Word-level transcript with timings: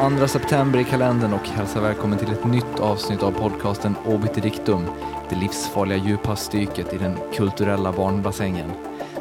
den 0.00 0.18
2 0.18 0.28
september 0.28 0.78
i 0.78 0.84
kalendern 0.84 1.32
och 1.32 1.48
hälsar 1.48 1.80
välkommen 1.80 2.18
till 2.18 2.32
ett 2.32 2.44
nytt 2.44 2.80
avsnitt 2.80 3.22
av 3.22 3.32
podcasten 3.32 3.94
Obit 4.06 4.42
Dictum, 4.42 4.86
det 5.28 5.36
livsfarliga 5.36 5.98
djuphavsdyket 5.98 6.92
i 6.92 6.98
den 6.98 7.18
kulturella 7.34 7.92
barnbassängen. 7.92 8.70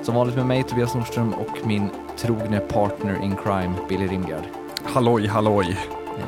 Som 0.02 0.16
vanligt 0.16 0.36
med 0.36 0.46
mig 0.46 0.64
Tobias 0.64 0.96
Nordström 0.96 1.34
och 1.34 1.68
min 1.68 1.90
trogne 2.18 2.60
partner 2.60 3.24
in 3.24 3.36
crime 3.36 3.74
Billy 3.90 4.08
Rimgard. 4.08 4.44
Halloj, 4.84 5.28
halloj. 5.28 5.78
Eh, 6.18 6.26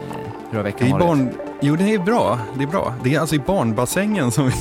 hur 0.49 0.57
har 0.57 0.63
veckan 0.63 0.91
varit? 0.91 1.05
barn... 1.05 1.33
Jo, 1.61 1.75
det 1.75 1.93
är 1.93 1.99
bra. 1.99 2.39
Det 2.57 2.63
är 2.63 2.67
bra. 2.67 2.93
Det 3.03 3.15
är 3.15 3.19
alltså 3.19 3.35
i 3.35 3.39
barnbassängen 3.39 4.31
som 4.31 4.45
vi... 4.49 4.53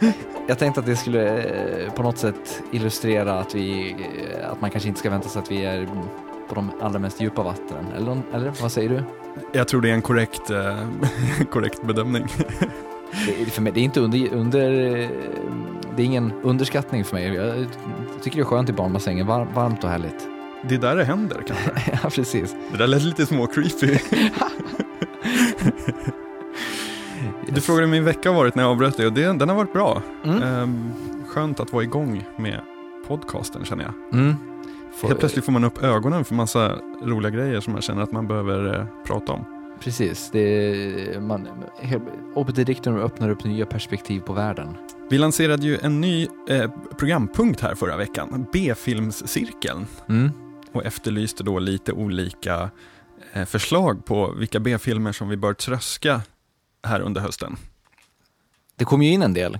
Jag 0.48 0.58
tänkte 0.58 0.80
att 0.80 0.86
det 0.86 0.96
skulle 0.96 1.38
eh, 1.38 1.92
på 1.92 2.02
något 2.02 2.18
sätt 2.18 2.62
illustrera 2.72 3.38
att, 3.38 3.54
vi, 3.54 3.90
eh, 3.92 4.50
att 4.50 4.60
man 4.60 4.70
kanske 4.70 4.88
inte 4.88 5.00
ska 5.00 5.10
vänta 5.10 5.28
sig 5.28 5.42
att 5.42 5.50
vi 5.50 5.64
är 5.64 5.88
på 6.48 6.54
de 6.54 6.70
allra 6.80 6.98
mest 6.98 7.20
djupa 7.20 7.42
vattnen. 7.42 7.86
Eller, 7.96 8.22
eller 8.34 8.52
vad 8.62 8.72
säger 8.72 8.88
du? 8.88 9.02
Jag 9.52 9.68
tror 9.68 9.80
det 9.80 9.90
är 9.90 9.94
en 9.94 10.02
korrekt, 10.02 10.50
eh, 10.50 10.76
korrekt 11.50 11.82
bedömning. 11.82 12.26
Det, 13.26 13.42
är- 13.42 13.46
för 13.46 13.62
mig, 13.62 13.72
det 13.72 13.80
är 13.80 13.84
inte 13.84 14.00
under, 14.00 14.32
under... 14.34 14.70
Det 15.96 16.02
är 16.02 16.06
ingen 16.06 16.32
underskattning 16.42 17.04
för 17.04 17.14
mig. 17.16 17.34
Jag 17.34 17.66
tycker 18.22 18.36
det 18.36 18.42
är 18.42 18.44
skönt 18.44 18.68
i 18.68 18.72
barnbassängen. 18.72 19.26
Var, 19.26 19.44
varmt 19.54 19.84
och 19.84 19.90
härligt. 19.90 20.28
Det 20.68 20.74
är 20.74 20.78
där 20.78 20.96
det 20.96 21.04
händer 21.04 21.42
kanske. 21.46 21.70
ja, 22.02 22.10
precis. 22.10 22.54
Det 22.72 22.78
där 22.78 22.86
lät 22.86 23.02
lite 23.02 23.26
små 23.26 23.46
creepy. 23.46 23.98
Du 27.46 27.52
Yes. 27.54 27.66
frågade 27.66 27.86
hur 27.86 27.90
min 27.92 28.04
vecka 28.04 28.28
har 28.30 28.36
varit 28.36 28.54
när 28.54 28.62
jag 28.62 28.70
avbröt 28.72 28.96
dig 28.96 29.06
och 29.06 29.12
det, 29.12 29.22
den 29.32 29.48
har 29.48 29.56
varit 29.56 29.72
bra. 29.72 30.02
Mm. 30.24 30.42
Ehm, 30.42 30.92
skönt 31.28 31.60
att 31.60 31.72
vara 31.72 31.82
igång 31.82 32.24
med 32.36 32.60
podcasten 33.08 33.64
känner 33.64 33.84
jag. 33.84 34.20
Mm. 34.20 34.34
Får- 34.96 35.08
Helt 35.08 35.20
plötsligt 35.20 35.44
får 35.44 35.52
man 35.52 35.64
upp 35.64 35.82
ögonen 35.82 36.24
för 36.24 36.34
massa 36.34 36.78
roliga 37.02 37.30
grejer 37.30 37.60
som 37.60 37.72
man 37.72 37.82
känner 37.82 38.02
att 38.02 38.12
man 38.12 38.28
behöver 38.28 38.74
eh, 38.80 38.86
prata 39.06 39.32
om. 39.32 39.44
Precis. 39.80 40.30
Det, 40.32 40.38
är- 40.40 41.20
man, 41.20 41.48
öppnar 43.00 43.28
upp 43.30 43.44
nya 43.44 43.66
perspektiv 43.66 44.20
på 44.20 44.32
världen. 44.32 44.76
Vi 45.10 45.18
lanserade 45.18 45.66
ju 45.66 45.78
en 45.78 46.00
ny 46.00 46.28
eh, 46.48 46.70
programpunkt 46.98 47.60
här 47.60 47.74
förra 47.74 47.96
veckan, 47.96 48.46
B-filmscirkeln. 48.52 49.86
Mm. 50.08 50.30
och 50.72 50.84
efterlyste 50.84 51.44
då 51.44 51.58
lite 51.58 51.92
olika 51.92 52.70
eh, 53.32 53.44
förslag 53.44 54.04
på 54.04 54.32
vilka 54.38 54.60
B-filmer 54.60 55.12
som 55.12 55.28
vi 55.28 55.36
bör 55.36 55.54
tröska 55.54 56.20
här 56.86 57.00
under 57.00 57.20
hösten. 57.20 57.56
Det 58.76 58.84
kom 58.84 59.02
ju 59.02 59.10
in 59.12 59.22
en 59.22 59.34
del. 59.34 59.58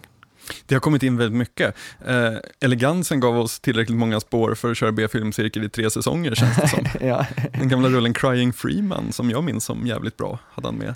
Det 0.66 0.74
har 0.74 0.80
kommit 0.80 1.02
in 1.02 1.16
väldigt 1.16 1.38
mycket. 1.38 1.76
Eh, 2.06 2.32
Elegansen 2.60 3.20
gav 3.20 3.38
oss 3.38 3.60
tillräckligt 3.60 3.98
många 3.98 4.20
spår 4.20 4.54
för 4.54 4.70
att 4.70 4.76
köra 4.76 4.92
B-filmcirkel 4.92 5.64
i 5.64 5.68
tre 5.68 5.90
säsonger 5.90 6.34
känns 6.34 6.56
det 6.56 6.68
som. 6.68 6.86
ja. 7.08 7.26
Den 7.52 7.68
gamla 7.68 7.88
rullen 7.88 8.14
Crying 8.14 8.52
Freeman 8.52 9.12
som 9.12 9.30
jag 9.30 9.44
minns 9.44 9.64
som 9.64 9.86
jävligt 9.86 10.16
bra, 10.16 10.38
hade 10.52 10.68
han 10.68 10.74
med. 10.76 10.94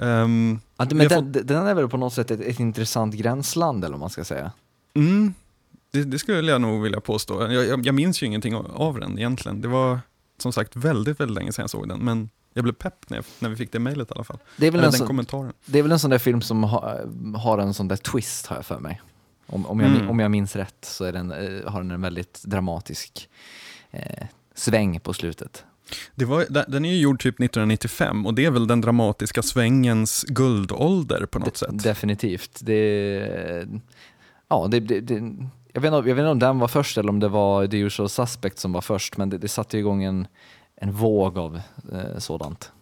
Ehm, 0.00 0.60
Ja, 0.76 0.86
men 0.90 1.08
den, 1.08 1.32
den 1.32 1.66
är 1.66 1.74
väl 1.74 1.88
på 1.88 1.96
något 1.96 2.12
sätt 2.14 2.30
ett, 2.30 2.40
ett 2.40 2.60
intressant 2.60 3.14
gränsland 3.14 3.84
eller 3.84 3.92
vad 3.92 4.00
man 4.00 4.10
ska 4.10 4.24
säga. 4.24 4.52
mm, 4.94 5.34
det, 5.92 6.04
det 6.04 6.18
skulle 6.18 6.52
jag 6.52 6.60
nog 6.60 6.82
vilja 6.82 7.00
påstå. 7.00 7.42
Jag, 7.52 7.66
jag, 7.66 7.86
jag 7.86 7.94
minns 7.94 8.22
ju 8.22 8.26
ingenting 8.26 8.54
av 8.56 9.00
den 9.00 9.18
egentligen. 9.18 9.60
Det 9.60 9.68
var 9.68 10.00
som 10.38 10.52
sagt 10.52 10.76
väldigt, 10.76 11.20
väldigt 11.20 11.34
länge 11.34 11.52
sedan 11.52 11.62
jag 11.62 11.70
såg 11.70 11.88
den, 11.88 11.98
men 12.04 12.30
jag 12.54 12.64
blev 12.64 12.72
pepp 12.74 13.10
när, 13.10 13.16
jag, 13.16 13.24
när 13.38 13.48
vi 13.48 13.56
fick 13.56 13.72
det 13.72 13.78
mejlet 13.78 14.10
i 14.10 14.14
alla 14.14 14.24
fall. 14.24 14.38
Det 14.56 14.66
är 14.66 14.70
väl, 14.70 14.78
Eller 14.80 14.86
en, 14.88 14.90
den 14.92 14.98
sån, 14.98 15.06
kommentaren. 15.06 15.52
det 15.66 15.78
är 15.78 15.82
väl 15.82 15.92
en 15.92 15.98
sån 15.98 16.10
där 16.10 16.18
film 16.18 16.42
som 16.42 16.64
ha, 16.64 16.98
har 17.36 17.58
en 17.58 17.74
sån 17.74 17.88
där 17.88 17.96
twist 17.96 18.46
har 18.46 18.56
jag 18.56 18.66
för 18.66 18.78
mig. 18.78 19.00
Om, 19.46 19.66
om, 19.66 19.80
jag, 19.80 19.90
Mm. 19.90 20.10
om 20.10 20.18
jag 20.20 20.30
minns 20.30 20.56
rätt 20.56 20.76
så 20.84 21.04
är 21.04 21.12
den, 21.12 21.32
eh, 21.32 21.70
har 21.72 21.80
den 21.82 21.90
en 21.90 22.00
väldigt 22.00 22.42
dramatisk 22.44 23.28
eh, 23.90 24.26
sväng 24.54 25.00
på 25.00 25.12
slutet. 25.12 25.64
Det 26.14 26.24
var, 26.24 26.46
den 26.70 26.84
är 26.84 26.88
ju 26.92 27.00
gjord 27.00 27.22
typ 27.22 27.34
1995 27.40 28.26
och 28.26 28.34
det 28.34 28.44
är 28.44 28.50
väl 28.50 28.66
den 28.66 28.80
dramatiska 28.80 29.42
svängens 29.42 30.24
guldålder 30.28 31.26
på 31.26 31.38
något 31.38 31.52
De- 31.54 31.58
sätt. 31.58 31.82
Definitivt. 31.82 32.58
Det, 32.62 33.66
ja, 34.48 34.66
det, 34.70 34.80
det, 34.80 35.00
det, 35.00 35.14
jag, 35.72 35.80
vet 35.80 35.92
inte, 35.92 36.08
jag 36.08 36.14
vet 36.16 36.18
inte 36.18 36.26
om 36.30 36.38
den 36.38 36.58
var 36.58 36.68
först 36.68 36.98
eller 36.98 37.08
om 37.10 37.20
det 37.20 37.28
var 37.28 37.66
The 37.66 37.76
Usual 37.78 38.08
Suspect 38.08 38.58
som 38.58 38.72
var 38.72 38.80
först, 38.80 39.16
men 39.16 39.30
det, 39.30 39.38
det 39.38 39.48
satte 39.48 39.78
igång 39.78 40.02
en, 40.04 40.26
en 40.80 40.92
våg 40.92 41.38
av 41.38 41.60
eh, 41.92 42.18
sådant. 42.18 42.72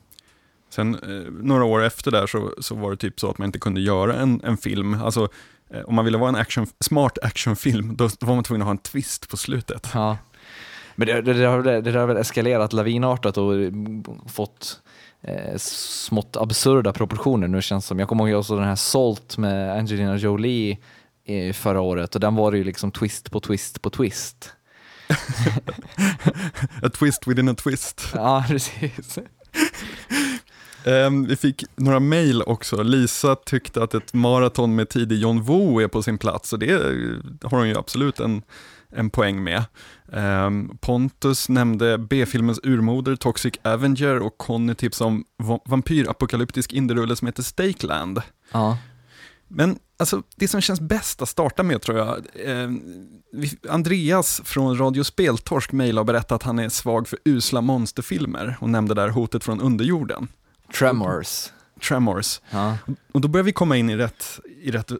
Sen 0.70 0.94
eh, 0.94 1.32
några 1.42 1.64
år 1.64 1.82
efter 1.82 2.10
där 2.10 2.26
så, 2.26 2.54
så 2.59 2.75
var 2.75 2.91
det 2.91 2.97
typ 2.97 3.20
så 3.20 3.31
att 3.31 3.38
man 3.38 3.47
inte 3.47 3.59
kunde 3.59 3.81
göra 3.81 4.14
en, 4.14 4.41
en 4.44 4.56
film. 4.56 5.03
Alltså, 5.03 5.28
eh, 5.70 5.81
om 5.81 5.94
man 5.94 6.04
ville 6.04 6.19
vara 6.19 6.28
en 6.28 6.36
action, 6.36 6.66
smart 6.81 7.19
actionfilm, 7.22 7.97
då, 7.97 8.09
då 8.20 8.26
var 8.26 8.34
man 8.34 8.44
tvungen 8.44 8.62
att 8.62 8.66
ha 8.66 8.70
en 8.70 8.78
twist 8.78 9.28
på 9.28 9.36
slutet. 9.36 9.91
Ja. 9.94 10.16
Men 10.94 11.06
det, 11.09 11.22
det, 11.22 11.32
det, 11.32 11.47
har, 11.47 11.62
det, 11.62 11.81
det 11.81 11.98
har 11.98 12.06
väl 12.06 12.16
eskalerat 12.16 12.72
lavinartat 12.72 13.38
och 13.38 13.54
mm, 13.54 14.04
fått 14.26 14.80
eh, 15.22 15.56
smått 15.56 16.36
absurda 16.36 16.92
proportioner 16.92 17.48
nu 17.48 17.62
känns 17.62 17.84
det 17.84 17.88
som. 17.88 17.98
Jag 17.98 18.09
kommer 18.09 18.28
ihåg 18.28 18.38
också 18.38 18.56
den 18.56 18.65
här 18.65 18.76
Salt 18.76 19.38
med 19.38 19.78
Angelina 19.78 20.16
Jolie 20.16 20.78
eh, 21.25 21.53
förra 21.53 21.80
året 21.80 22.15
och 22.15 22.20
den 22.20 22.34
var 22.34 22.53
det 22.53 22.59
ju 22.59 22.65
liksom 22.65 22.91
twist 22.91 23.30
på 23.30 23.41
twist 23.41 23.82
på 23.82 23.91
twist. 23.91 24.53
A 26.82 26.88
twist 26.98 27.26
within 27.26 27.48
a 27.48 27.54
twist. 27.54 28.08
Ja, 28.14 28.44
precis. 28.48 29.19
Ehm, 30.84 31.24
vi 31.26 31.36
fick 31.36 31.64
några 31.76 32.00
mejl 32.00 32.42
också. 32.42 32.82
Lisa 32.82 33.34
tyckte 33.36 33.82
att 33.82 33.94
ett 33.94 34.14
maraton 34.14 34.74
med 34.74 34.88
tidig 34.88 35.18
John 35.18 35.42
Woo 35.42 35.80
är 35.80 35.88
på 35.88 36.02
sin 36.02 36.18
plats 36.18 36.52
och 36.52 36.58
det 36.58 36.70
eh, 36.72 37.16
har 37.50 37.58
hon 37.58 37.68
ju 37.68 37.78
absolut 37.78 38.20
en, 38.20 38.42
en 38.92 39.10
poäng 39.10 39.44
med. 39.44 39.64
Ehm, 40.12 40.78
Pontus 40.80 41.48
nämnde 41.48 41.98
B-filmens 41.98 42.60
urmoder 42.62 43.16
Toxic 43.16 43.54
Avenger 43.62 44.18
och 44.18 44.38
Conny 44.38 44.74
tipsade 44.74 45.08
om 45.08 45.24
va- 45.38 45.60
vampyrapokalyptisk 45.64 46.72
indierulle 46.72 47.16
som 47.16 47.26
heter 47.26 47.42
Stakeland. 47.42 48.22
Ja. 48.52 48.78
Men 49.48 49.78
alltså, 49.98 50.22
det 50.36 50.48
som 50.48 50.60
känns 50.60 50.81
bäst 50.81 51.22
att 51.22 51.28
starta 51.28 51.62
med 51.62 51.82
tror 51.82 51.98
jag, 51.98 52.26
eh, 52.34 52.70
Andreas 53.69 54.41
från 54.44 54.78
Radio 54.78 55.04
Speltorsk 55.04 55.72
mejlade 55.72 56.00
och 56.00 56.06
berättade 56.06 56.34
att 56.36 56.42
han 56.42 56.59
är 56.59 56.69
svag 56.69 57.09
för 57.09 57.19
usla 57.25 57.60
monsterfilmer 57.60 58.56
och 58.60 58.70
nämnde 58.70 58.94
där 58.94 59.09
hotet 59.09 59.44
från 59.44 59.60
underjorden, 59.60 60.28
Tremors. 60.78 61.47
Tremors. 61.88 62.41
Ja. 62.50 62.76
Och 63.12 63.20
då 63.20 63.28
börjar 63.28 63.44
vi 63.44 63.53
komma 63.53 63.76
in 63.76 63.91
i 63.91 63.97
rätt, 63.97 64.41
i 64.62 64.70
rätt 64.70 64.91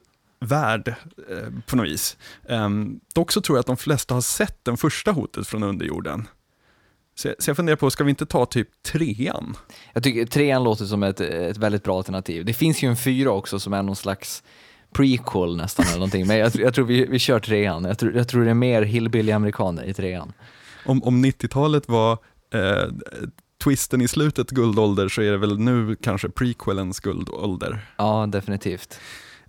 värld 0.41 0.95
eh, 1.31 1.49
på 1.67 1.77
något 1.77 1.87
vis. 1.87 2.17
Um, 2.49 3.01
dock 3.15 3.33
så 3.33 3.41
tror 3.41 3.57
jag 3.59 3.61
att 3.61 3.67
de 3.67 3.77
flesta 3.77 4.15
har 4.15 4.21
sett 4.21 4.65
den 4.65 4.77
första 4.77 5.13
hotet 5.13 5.47
från 5.47 5.63
underjorden. 5.63 6.29
Så, 7.15 7.29
jag- 7.29 7.35
så 7.43 7.51
jag 7.51 7.57
funderar 7.57 7.77
på, 7.77 7.91
ska 7.91 8.05
vi 8.05 8.11
inte 8.11 8.27
ta 8.27 8.47
typ 8.47 8.69
trean? 8.83 9.57
Jag 9.93 10.03
tycker 10.03 10.27
trean 10.27 10.65
låter 10.65 10.85
som 10.85 11.03
ett, 11.03 11.21
ett 11.21 11.57
väldigt 11.57 11.85
bra 11.85 11.97
alternativ. 11.97 12.45
Det 12.45 12.55
finns 12.55 12.83
ju 12.83 12.89
en 12.89 12.97
fyra 12.97 13.31
också 13.31 13.61
som 13.61 13.73
är 13.73 13.83
någon 13.83 13.97
slags 13.97 14.43
prequel 14.93 15.57
nästan 15.57 15.87
eller 15.87 15.97
någonting, 15.97 16.27
men 16.27 16.37
jag, 16.39 16.55
jag 16.55 16.75
tror 16.75 16.85
vi, 16.87 17.07
vi 17.07 17.19
kör 17.19 17.41
trean. 17.41 17.85
Jag 17.85 17.99
tror, 17.99 18.17
jag 18.17 18.29
tror 18.29 18.45
det 18.45 18.51
är 18.51 18.55
mer 18.55 18.83
hillbilly-amerikaner 18.83 19.85
i 19.85 19.95
trean. 19.95 20.33
Om, 20.87 21.03
om 21.03 21.25
90-talet 21.25 21.89
var 21.89 22.13
eh, 22.55 22.89
twisten 23.65 24.01
i 24.01 24.09
slutet 24.09 24.51
guldålder 24.51 25.09
så 25.09 25.23
är 25.23 25.31
det 25.31 25.39
väl 25.39 25.59
nu 25.59 25.97
kanske 25.97 26.29
prequelens 26.29 27.01
guldålder. 27.01 27.87
Ja, 27.97 28.27
definitivt. 28.29 29.01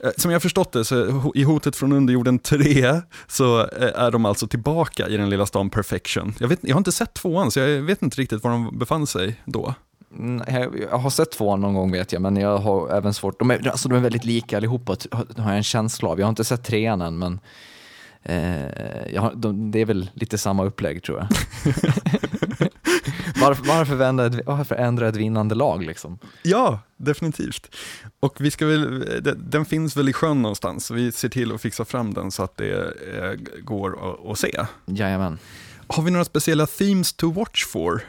Eh, 0.03 0.09
Som 0.17 0.31
jag 0.31 0.41
förstått 0.41 0.71
det, 0.71 0.85
så 0.85 1.31
i 1.35 1.43
Hotet 1.43 1.75
från 1.75 1.91
underjorden 1.91 2.39
3 2.39 3.01
så 3.27 3.59
eh, 3.59 4.01
är 4.01 4.11
de 4.11 4.25
alltså 4.25 4.47
tillbaka 4.47 5.07
i 5.07 5.17
den 5.17 5.29
lilla 5.29 5.45
stan 5.45 5.69
Perfection. 5.69 6.33
Jag, 6.39 6.47
vet, 6.47 6.59
jag 6.61 6.75
har 6.75 6.79
inte 6.79 6.91
sett 6.91 7.13
tvåan, 7.13 7.51
så 7.51 7.59
jag 7.59 7.81
vet 7.81 8.01
inte 8.01 8.21
riktigt 8.21 8.43
var 8.43 8.51
de 8.51 8.79
befann 8.79 9.07
sig 9.07 9.41
då. 9.45 9.73
Jag 10.89 10.97
har 10.97 11.09
sett 11.09 11.31
tvåan 11.31 11.61
någon 11.61 11.73
gång 11.73 11.91
vet 11.91 12.11
jag, 12.13 12.21
men 12.21 12.37
jag 12.37 12.57
har 12.57 12.89
även 12.89 13.13
svårt, 13.13 13.39
de 13.39 13.51
är, 13.51 13.67
alltså 13.67 13.89
de 13.89 13.95
är 13.95 14.01
väldigt 14.01 14.25
lika 14.25 14.57
allihopa, 14.57 14.95
har 15.11 15.49
jag 15.49 15.57
en 15.57 15.63
känsla 15.63 16.09
av. 16.09 16.19
Jag 16.19 16.25
har 16.25 16.29
inte 16.29 16.43
sett 16.43 16.63
trean 16.63 17.01
än, 17.01 17.17
men 17.17 17.39
eh, 18.23 19.21
har, 19.21 19.35
de, 19.35 19.71
det 19.71 19.79
är 19.79 19.85
väl 19.85 20.09
lite 20.13 20.37
samma 20.37 20.65
upplägg 20.65 21.03
tror 21.03 21.17
jag. 21.17 21.27
varför, 23.41 23.67
varför, 23.67 23.99
ändra 24.01 24.25
ett, 24.25 24.45
varför 24.45 24.75
ändra 24.75 25.07
ett 25.07 25.15
vinnande 25.15 25.55
lag 25.55 25.83
liksom? 25.83 26.19
Ja, 26.43 26.79
definitivt. 26.97 27.75
Och 28.19 28.41
vi 28.41 28.51
ska 28.51 28.65
väl, 28.65 29.05
den, 29.37 29.65
finns 29.65 29.97
väl 29.97 30.09
i 30.09 30.13
sjön 30.13 30.41
någonstans, 30.41 30.85
så 30.85 30.93
vi 30.93 31.11
ser 31.11 31.29
till 31.29 31.51
att 31.51 31.61
fixa 31.61 31.85
fram 31.85 32.13
den 32.13 32.31
så 32.31 32.43
att 32.43 32.57
det 32.57 32.73
eh, 32.73 33.61
går 33.63 34.09
att, 34.09 34.25
att 34.31 34.39
se. 34.39 34.65
Jajamän. 34.85 35.37
Har 35.87 36.03
vi 36.03 36.11
några 36.11 36.25
speciella 36.25 36.67
themes 36.67 37.13
to 37.13 37.31
watch 37.31 37.65
for? 37.65 38.01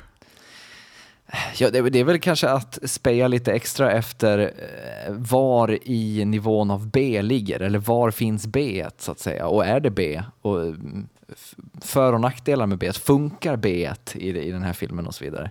Ja, 1.58 1.70
det, 1.70 1.90
det 1.90 1.98
är 1.98 2.04
väl 2.04 2.20
kanske 2.20 2.48
att 2.48 2.78
speja 2.82 3.28
lite 3.28 3.52
extra 3.52 3.92
efter 3.92 4.38
eh, 4.38 5.12
var 5.12 5.78
i 5.88 6.24
nivån 6.24 6.70
av 6.70 6.88
B 6.88 7.22
ligger, 7.22 7.60
eller 7.60 7.78
var 7.78 8.10
finns 8.10 8.46
B 8.46 8.86
så 8.98 9.12
att 9.12 9.20
säga, 9.20 9.46
och 9.46 9.66
är 9.66 9.80
det 9.80 9.90
B? 9.90 10.22
Och 10.42 10.74
för 11.80 12.12
och 12.12 12.20
nackdelar 12.20 12.66
med 12.66 12.78
B, 12.78 12.92
funkar 12.92 13.56
B 13.56 13.90
i, 14.14 14.50
den 14.50 14.62
här 14.62 14.72
filmen 14.72 15.06
och 15.06 15.14
så 15.14 15.24
vidare. 15.24 15.50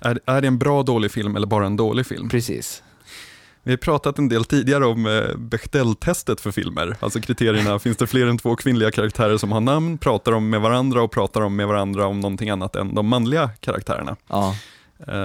Är, 0.00 0.20
är 0.26 0.40
det 0.40 0.46
en 0.46 0.58
bra 0.58 0.82
dålig 0.82 1.10
film 1.10 1.36
eller 1.36 1.46
bara 1.46 1.66
en 1.66 1.76
dålig 1.76 2.06
film? 2.06 2.28
Precis. 2.28 2.82
Vi 3.62 3.72
har 3.72 3.76
pratat 3.76 4.18
en 4.18 4.28
del 4.28 4.44
tidigare 4.44 4.86
om 4.86 5.06
eh, 5.06 5.36
Bechdel-testet 5.36 6.40
för 6.40 6.50
filmer, 6.50 6.96
alltså 7.00 7.20
kriterierna, 7.20 7.78
finns 7.78 7.96
det 7.96 8.06
fler 8.06 8.26
än 8.26 8.38
två 8.38 8.56
kvinnliga 8.56 8.90
karaktärer 8.90 9.36
som 9.36 9.52
har 9.52 9.60
namn, 9.60 9.98
pratar 9.98 10.32
de 10.32 10.50
med 10.50 10.60
varandra 10.60 11.02
och 11.02 11.10
pratar 11.10 11.40
de 11.40 11.56
med 11.56 11.68
varandra 11.68 12.06
om 12.06 12.20
någonting 12.20 12.50
annat 12.50 12.76
än 12.76 12.94
de 12.94 13.06
manliga 13.06 13.50
karaktärerna. 13.60 14.16
Ja, 14.28 14.54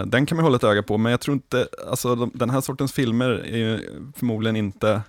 den 0.06 0.26
kan 0.26 0.36
man 0.36 0.44
hålla 0.44 0.56
ett 0.56 0.64
öga 0.64 0.84
på, 0.84 0.98
men 0.98 1.12
jag 1.12 1.22
tror 1.22 1.34
inte, 1.34 1.68
alltså 1.90 2.16
de, 2.16 2.32
den 2.34 2.50
här 2.50 2.62
sortens 2.62 2.94
filmer 2.94 3.30
är 3.30 3.58
ju 3.58 3.80
förmodligen 4.16 4.56
inte 4.56 5.02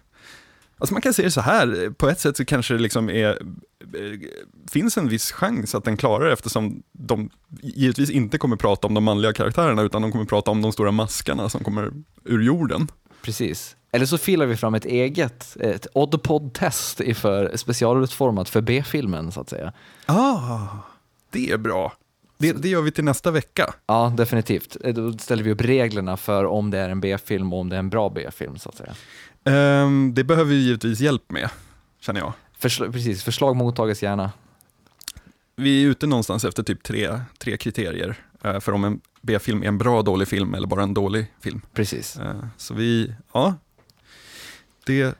Alltså 0.82 0.94
man 0.94 1.02
kan 1.02 1.14
se 1.14 1.22
det 1.22 1.30
så 1.30 1.40
här, 1.40 1.90
på 1.96 2.08
ett 2.08 2.20
sätt 2.20 2.36
så 2.36 2.44
kanske 2.44 2.74
det 2.74 2.80
liksom 2.80 3.10
är, 3.10 3.28
eh, 3.30 4.18
finns 4.70 4.96
en 4.96 5.08
viss 5.08 5.32
chans 5.32 5.74
att 5.74 5.84
den 5.84 5.96
klarar 5.96 6.26
det 6.26 6.32
eftersom 6.32 6.82
de 6.92 7.30
givetvis 7.62 8.10
inte 8.10 8.38
kommer 8.38 8.56
prata 8.56 8.86
om 8.86 8.94
de 8.94 9.04
manliga 9.04 9.32
karaktärerna 9.32 9.82
utan 9.82 10.02
de 10.02 10.12
kommer 10.12 10.24
prata 10.24 10.50
om 10.50 10.62
de 10.62 10.72
stora 10.72 10.90
maskarna 10.90 11.48
som 11.48 11.64
kommer 11.64 11.92
ur 12.24 12.42
jorden. 12.42 12.88
Precis. 13.22 13.76
Eller 13.92 14.06
så 14.06 14.18
filar 14.18 14.46
vi 14.46 14.56
fram 14.56 14.74
ett 14.74 14.84
eget, 14.84 15.56
ett 15.60 15.86
Oddpod-test 15.94 17.00
för 17.14 17.56
specialutformat 17.56 18.48
för 18.48 18.60
B-filmen 18.60 19.32
så 19.32 19.40
att 19.40 19.50
säga. 19.50 19.72
Ah, 20.06 20.60
det 21.30 21.50
är 21.50 21.58
bra. 21.58 21.92
Det, 22.42 22.52
det 22.52 22.68
gör 22.68 22.82
vi 22.82 22.90
till 22.90 23.04
nästa 23.04 23.30
vecka. 23.30 23.74
Ja, 23.86 24.12
definitivt. 24.16 24.76
Då 24.94 25.12
ställer 25.12 25.42
vi 25.42 25.50
upp 25.50 25.60
reglerna 25.60 26.16
för 26.16 26.44
om 26.44 26.70
det 26.70 26.78
är 26.78 26.88
en 26.88 27.00
B-film 27.00 27.52
och 27.52 27.60
om 27.60 27.68
det 27.68 27.76
är 27.76 27.78
en 27.78 27.90
bra 27.90 28.08
B-film 28.08 28.58
så 28.58 28.68
att 28.68 28.76
säga. 28.76 28.94
Um, 29.84 30.14
det 30.14 30.24
behöver 30.24 30.50
vi 30.50 30.56
givetvis 30.56 31.00
hjälp 31.00 31.30
med, 31.30 31.50
känner 32.00 32.20
jag. 32.20 32.32
Försl 32.58 32.92
precis, 32.92 33.24
förslag 33.24 33.56
mottages 33.56 34.02
gärna. 34.02 34.32
Vi 35.56 35.84
är 35.84 35.88
ute 35.88 36.06
någonstans 36.06 36.44
efter 36.44 36.62
typ 36.62 36.82
tre, 36.82 37.20
tre 37.38 37.56
kriterier 37.56 38.14
uh, 38.46 38.60
för 38.60 38.72
om 38.72 38.84
en 38.84 39.00
B-film 39.20 39.62
är 39.62 39.66
en 39.66 39.78
bra 39.78 40.02
dålig 40.02 40.28
film 40.28 40.54
eller 40.54 40.66
bara 40.66 40.82
en 40.82 40.94
dålig 40.94 41.26
film. 41.40 41.60
Precis. 41.74 42.18
Uh, 42.20 42.44
så 42.56 42.74
vi, 42.74 43.14
ja, 43.32 43.54
det 44.86 45.14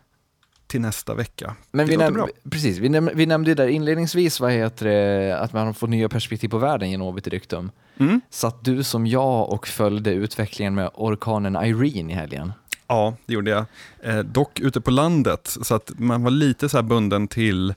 till 0.72 0.80
nästa 0.80 1.14
vecka. 1.14 1.56
Men 1.70 1.86
det 1.86 1.92
vi, 1.92 1.96
näm 1.96 2.28
precis, 2.50 2.78
vi, 2.78 2.88
näm 2.88 3.10
vi 3.14 3.26
nämnde 3.26 3.50
ju 3.50 3.54
där 3.54 3.68
inledningsvis 3.68 4.40
vad 4.40 4.52
heter 4.52 4.86
det, 4.86 5.38
att 5.38 5.52
man 5.52 5.74
fått 5.74 5.90
nya 5.90 6.08
perspektiv 6.08 6.48
på 6.48 6.58
världen 6.58 6.90
genom 6.90 7.06
Obit 7.06 7.26
Ryktum. 7.26 7.70
Mm. 7.98 8.20
Satt 8.30 8.64
du 8.64 8.82
som 8.82 9.06
jag 9.06 9.50
och 9.50 9.68
följde 9.68 10.10
utvecklingen 10.10 10.74
med 10.74 10.90
orkanen 10.94 11.56
Irene 11.56 12.12
i 12.12 12.14
helgen? 12.14 12.52
Ja, 12.86 13.16
det 13.26 13.34
gjorde 13.34 13.50
jag. 13.50 13.64
Eh, 14.00 14.18
dock 14.18 14.60
ute 14.60 14.80
på 14.80 14.90
landet, 14.90 15.56
så 15.62 15.74
att 15.74 15.92
man 15.96 16.22
var 16.22 16.30
lite 16.30 16.68
så 16.68 16.76
här 16.76 16.82
bunden 16.82 17.28
till, 17.28 17.74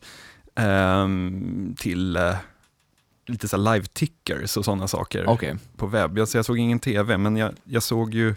ehm, 0.56 1.76
till 1.78 2.16
eh, 2.16 2.36
lite 3.26 3.48
så 3.48 3.58
här 3.58 3.64
live-tickers 3.64 4.58
och 4.58 4.66
sådana 4.66 4.88
saker 4.88 5.26
Okej, 5.28 5.56
på 5.78 5.88
webb. 5.88 6.18
Jag, 6.18 6.28
så 6.28 6.38
jag 6.38 6.46
såg 6.46 6.58
ingen 6.58 6.80
tv, 6.80 7.18
men 7.18 7.38
jag, 7.38 7.52
jag 7.64 7.84
såg 7.84 8.14
ju 8.14 8.36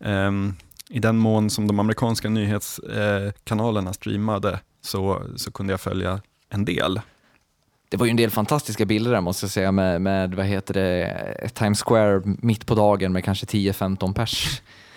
ehm, 0.00 0.54
i 0.90 0.98
den 0.98 1.16
mån 1.16 1.50
som 1.50 1.66
de 1.66 1.80
amerikanska 1.80 2.28
nyhetskanalerna 2.28 3.92
streamade 3.92 4.60
så, 4.80 5.22
så 5.36 5.52
kunde 5.52 5.72
jag 5.72 5.80
följa 5.80 6.20
en 6.48 6.64
del. 6.64 7.00
det 7.88 7.96
var 7.96 8.06
ju 8.06 8.10
en 8.10 8.16
del 8.16 8.30
fantastiska 8.30 8.84
bilder 8.84 9.10
där 9.10 9.20
måste 9.20 9.44
jag 9.44 9.50
säga 9.50 9.72
med, 9.72 10.00
med 10.02 10.34
vad 10.34 10.46
heter 10.46 10.74
det, 10.74 11.48
Times 11.54 11.82
Square 11.82 12.22
mitt 12.24 12.66
på 12.66 12.74
dagen 12.74 13.12
med 13.12 13.24
kanske 13.24 13.46
10-15 13.46 14.14
pers. 14.14 14.62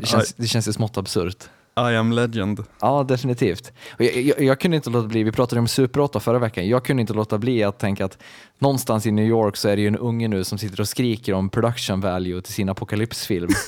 det, 0.00 0.06
känns, 0.06 0.34
det 0.34 0.46
känns 0.46 0.68
ju 0.68 0.72
smått 0.72 0.96
absurt. 0.96 1.48
I 1.78 1.96
am 1.96 2.12
legend. 2.12 2.64
Ja, 2.80 3.02
definitivt. 3.02 3.72
Jag, 3.98 4.16
jag, 4.16 4.40
jag 4.42 4.60
kunde 4.60 4.76
inte 4.76 4.90
låta 4.90 5.08
bli, 5.08 5.22
vi 5.22 5.32
pratade 5.32 5.60
om 5.60 5.68
Super 5.68 6.00
8 6.00 6.20
förra 6.20 6.38
veckan, 6.38 6.68
jag 6.68 6.84
kunde 6.84 7.00
inte 7.00 7.12
låta 7.14 7.38
bli 7.38 7.62
att 7.64 7.78
tänka 7.78 8.04
att 8.04 8.18
någonstans 8.58 9.06
i 9.06 9.10
New 9.10 9.26
York 9.26 9.56
så 9.56 9.68
är 9.68 9.76
det 9.76 9.82
ju 9.82 9.88
en 9.88 9.96
unge 9.96 10.28
nu 10.28 10.44
som 10.44 10.58
sitter 10.58 10.80
och 10.80 10.88
skriker 10.88 11.32
om 11.34 11.48
production 11.50 12.00
value 12.00 12.42
till 12.42 12.52
sin 12.54 12.68
apokalypsfilm. 12.68 13.48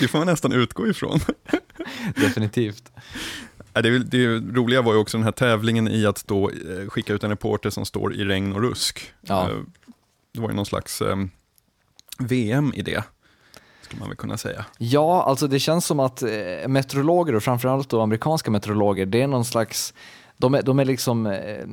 Det 0.00 0.08
får 0.08 0.18
man 0.18 0.26
nästan 0.26 0.52
utgå 0.52 0.86
ifrån. 0.88 1.20
definitivt. 2.16 2.92
Det, 3.72 3.98
det 3.98 4.26
roliga 4.38 4.82
var 4.82 4.92
ju 4.92 4.98
också 4.98 5.16
den 5.16 5.24
här 5.24 5.32
tävlingen 5.32 5.88
i 5.88 6.06
att 6.06 6.24
då 6.26 6.50
eh, 6.50 6.88
skicka 6.88 7.12
ut 7.12 7.24
en 7.24 7.30
reporter 7.30 7.70
som 7.70 7.84
står 7.84 8.14
i 8.14 8.24
regn 8.24 8.52
och 8.52 8.62
rusk. 8.62 9.12
Ja. 9.20 9.50
Eh, 9.50 9.56
Det 10.34 10.40
var 10.40 10.48
ju 10.48 10.54
någon 10.54 10.66
slags 10.66 11.02
VM 12.18 12.72
i 12.74 12.82
det, 12.82 13.04
skulle 13.88 14.00
man 14.00 14.08
väl 14.08 14.16
kunna 14.16 14.36
säga. 14.36 14.64
Ja, 14.78 15.22
alltså 15.22 15.46
det 15.46 15.58
känns 15.58 15.86
som 15.86 16.00
att 16.00 16.22
eh, 16.22 16.68
meteorologer 16.68 17.34
och 17.34 17.42
framförallt 17.42 17.88
då 17.88 18.00
amerikanska 18.00 18.50
meteorologer, 18.50 19.06
det 19.06 19.22
är 19.22 19.26
någon 19.26 19.44
slags 19.44 19.94
de 20.40 20.54
är, 20.54 20.62
de 20.62 20.78
är 20.78 20.84
liksom 20.84 21.26
eh, 21.26 21.64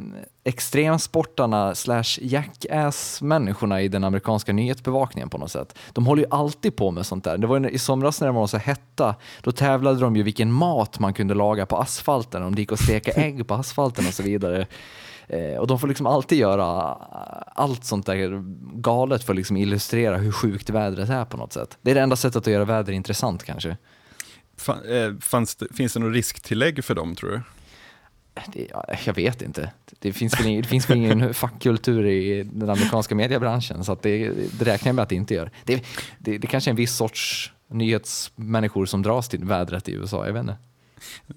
extremsportarna 0.43 1.75
slash 1.75 2.19
jackass-människorna 2.21 3.81
i 3.81 3.87
den 3.87 4.03
amerikanska 4.03 4.53
nyhetsbevakningen 4.53 5.29
på 5.29 5.37
något 5.37 5.51
sätt. 5.51 5.77
De 5.93 6.05
håller 6.05 6.23
ju 6.23 6.27
alltid 6.31 6.75
på 6.75 6.91
med 6.91 7.05
sånt 7.05 7.23
där. 7.23 7.37
Det 7.37 7.47
var 7.47 7.59
ju, 7.59 7.69
I 7.69 7.79
somras 7.79 8.21
när 8.21 8.27
det 8.27 8.33
var 8.33 8.47
så 8.47 8.57
hetta, 8.57 9.15
då 9.41 9.51
tävlade 9.51 9.99
de 9.99 10.15
ju 10.15 10.23
vilken 10.23 10.51
mat 10.51 10.99
man 10.99 11.13
kunde 11.13 11.33
laga 11.33 11.65
på 11.65 11.77
asfalten, 11.77 12.43
om 12.43 12.55
det 12.55 12.61
gick 12.61 12.71
att 12.71 12.79
steka 12.79 13.11
ägg 13.15 13.47
på 13.47 13.53
asfalten 13.53 14.07
och 14.07 14.13
så 14.13 14.23
vidare. 14.23 14.67
Eh, 15.27 15.57
och 15.57 15.67
de 15.67 15.79
får 15.79 15.87
liksom 15.87 16.05
alltid 16.05 16.37
göra 16.37 16.65
allt 17.55 17.85
sånt 17.85 18.05
där 18.05 18.43
galet 18.81 19.23
för 19.23 19.33
att 19.33 19.37
liksom 19.37 19.57
illustrera 19.57 20.17
hur 20.17 20.31
sjukt 20.31 20.69
vädret 20.69 21.09
är 21.09 21.25
på 21.25 21.37
något 21.37 21.53
sätt. 21.53 21.77
Det 21.81 21.91
är 21.91 21.95
det 21.95 22.01
enda 22.01 22.15
sättet 22.15 22.35
att 22.35 22.47
göra 22.47 22.65
väder 22.65 22.93
intressant 22.93 23.43
kanske. 23.43 23.69
Eh, 24.67 25.17
fanns 25.21 25.55
det, 25.55 25.67
finns 25.75 25.93
det 25.93 25.99
något 25.99 26.13
risktillägg 26.13 26.83
för 26.83 26.95
dem 26.95 27.15
tror 27.15 27.31
du? 27.31 27.41
Det, 28.53 28.67
ja, 28.71 28.85
jag 29.05 29.13
vet 29.13 29.41
inte. 29.41 29.71
Det 29.99 30.13
finns 30.13 30.39
väl 30.39 30.47
ingen, 30.47 30.61
det 30.61 30.67
finns 30.67 30.89
väl 30.89 30.97
ingen 30.97 31.33
fackkultur 31.33 32.05
i 32.05 32.43
den 32.43 32.69
amerikanska 32.69 33.15
mediebranschen 33.15 33.83
så 33.83 33.97
det, 34.01 34.29
det 34.59 34.65
räknar 34.65 34.89
jag 34.89 34.95
med 34.95 35.03
att 35.03 35.09
det 35.09 35.15
inte 35.15 35.33
gör. 35.33 35.51
Det, 35.63 35.83
det, 36.19 36.37
det 36.37 36.47
kanske 36.47 36.69
är 36.69 36.71
en 36.71 36.75
viss 36.75 36.95
sorts 36.95 37.53
nyhetsmänniskor 37.67 38.85
som 38.85 39.01
dras 39.01 39.29
till 39.29 39.43
vädret 39.43 39.89
i 39.89 39.91
USA, 39.91 40.25
jag 40.25 40.33
vet 40.33 40.41
inte. 40.41 40.57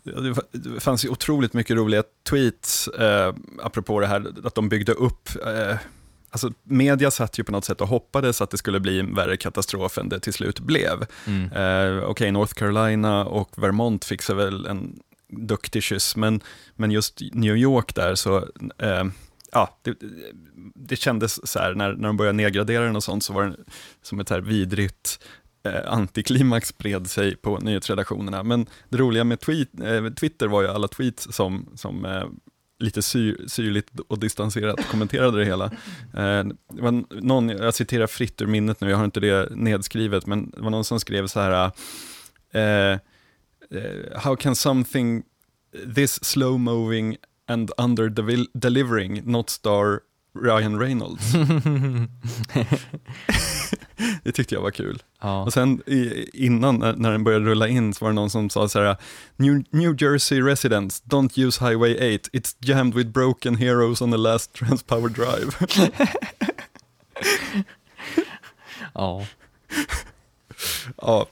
Det 0.04 0.12
fa- 0.12 0.42
det 0.52 0.80
fanns 0.80 1.04
ju 1.04 1.08
otroligt 1.08 1.52
mycket 1.52 1.76
roliga 1.76 2.02
tweets, 2.30 2.88
eh, 2.88 3.34
apropå 3.62 4.00
det 4.00 4.06
här 4.06 4.26
att 4.44 4.54
de 4.54 4.68
byggde 4.68 4.92
upp, 4.92 5.28
eh, 5.46 5.76
alltså 6.30 6.52
media 6.62 7.10
satt 7.10 7.38
ju 7.38 7.44
på 7.44 7.52
något 7.52 7.64
sätt 7.64 7.80
och 7.80 7.88
hoppades 7.88 8.40
att 8.42 8.50
det 8.50 8.58
skulle 8.58 8.80
bli 8.80 9.00
en 9.00 9.14
värre 9.14 9.36
katastrof 9.36 9.98
än 9.98 10.08
det 10.08 10.20
till 10.20 10.32
slut 10.32 10.60
blev. 10.60 11.06
Mm. 11.26 11.52
Eh, 11.52 12.04
Okej, 12.04 12.32
North 12.32 12.54
Carolina 12.54 13.24
och 13.24 13.50
Vermont 13.62 14.04
fick 14.04 14.22
sig 14.22 14.34
väl 14.34 14.66
en 14.66 14.98
duktig 15.30 15.82
kyss, 15.82 16.16
men, 16.16 16.40
men 16.76 16.90
just 16.90 17.20
New 17.32 17.56
York 17.56 17.94
där 17.94 18.14
så, 18.14 18.36
eh, 18.78 19.04
ja, 19.52 19.78
det, 19.82 19.94
det 20.74 20.96
kändes 20.96 21.48
så 21.50 21.58
här, 21.58 21.74
när, 21.74 21.92
när 21.92 22.08
de 22.08 22.16
började 22.16 22.36
nedgradera 22.36 22.84
den 22.84 22.96
och 22.96 23.04
sånt, 23.04 23.24
så 23.24 23.32
var 23.32 23.44
det 23.44 23.56
som 24.02 24.20
ett 24.20 24.30
här 24.30 24.40
vidrigt 24.40 25.20
antiklimax 25.86 26.68
spred 26.68 27.10
sig 27.10 27.36
på 27.36 27.58
nyhetsredaktionerna. 27.58 28.42
Men 28.42 28.66
det 28.88 28.98
roliga 28.98 29.24
med 29.24 29.40
tweet, 29.40 29.80
eh, 29.80 30.08
Twitter 30.08 30.46
var 30.46 30.62
ju 30.62 30.68
alla 30.68 30.88
tweets 30.88 31.28
som, 31.30 31.68
som 31.74 32.04
eh, 32.04 32.24
lite 32.78 33.02
sy, 33.02 33.36
syrligt 33.46 34.00
och 34.08 34.18
distanserat 34.18 34.88
kommenterade 34.90 35.38
det 35.38 35.44
hela. 35.44 35.70
Eh, 36.14 36.44
det 36.74 36.82
var 36.82 37.20
någon, 37.20 37.48
jag 37.48 37.74
citerar 37.74 38.06
fritt 38.06 38.42
ur 38.42 38.46
minnet 38.46 38.80
nu, 38.80 38.90
jag 38.90 38.96
har 38.96 39.04
inte 39.04 39.20
det 39.20 39.56
nedskrivet, 39.56 40.26
men 40.26 40.50
det 40.50 40.60
var 40.60 40.70
någon 40.70 40.84
som 40.84 41.00
skrev 41.00 41.26
så 41.26 41.40
här, 41.40 41.70
eh, 42.52 42.98
eh, 43.70 44.20
how 44.22 44.36
can 44.36 44.56
something 44.56 45.22
this 45.94 46.24
slow 46.24 46.60
moving 46.60 47.16
and 47.48 47.70
under 47.78 48.08
delivering 48.54 49.22
not 49.24 49.50
star 49.50 50.00
Ryan 50.42 50.78
Reynolds? 50.78 51.24
det 54.24 54.32
tyckte 54.32 54.54
jag 54.54 54.62
var 54.62 54.70
kul. 54.70 55.02
ja. 55.20 55.42
Och 55.42 55.52
sen 55.52 55.82
i, 55.86 56.30
innan, 56.32 56.76
när, 56.76 56.96
när 56.96 57.12
den 57.12 57.24
började 57.24 57.44
rulla 57.44 57.68
in, 57.68 57.94
så 57.94 58.04
var 58.04 58.10
det 58.10 58.14
någon 58.14 58.30
som 58.30 58.50
sa 58.50 58.68
så 58.68 58.82
här, 58.82 58.96
New, 59.36 59.64
New 59.70 60.02
Jersey 60.02 60.40
residents, 60.40 61.02
don't 61.02 61.46
use 61.46 61.64
Highway 61.64 62.16
8, 62.16 62.30
it's 62.32 62.56
jammed 62.58 62.94
with 62.94 63.10
broken 63.10 63.56
heroes 63.56 64.02
on 64.02 64.10
the 64.10 64.16
last 64.16 64.52
Transpower 64.52 65.08
Drive. 65.08 65.52
ja. 68.94 69.26
ja, 70.96 71.26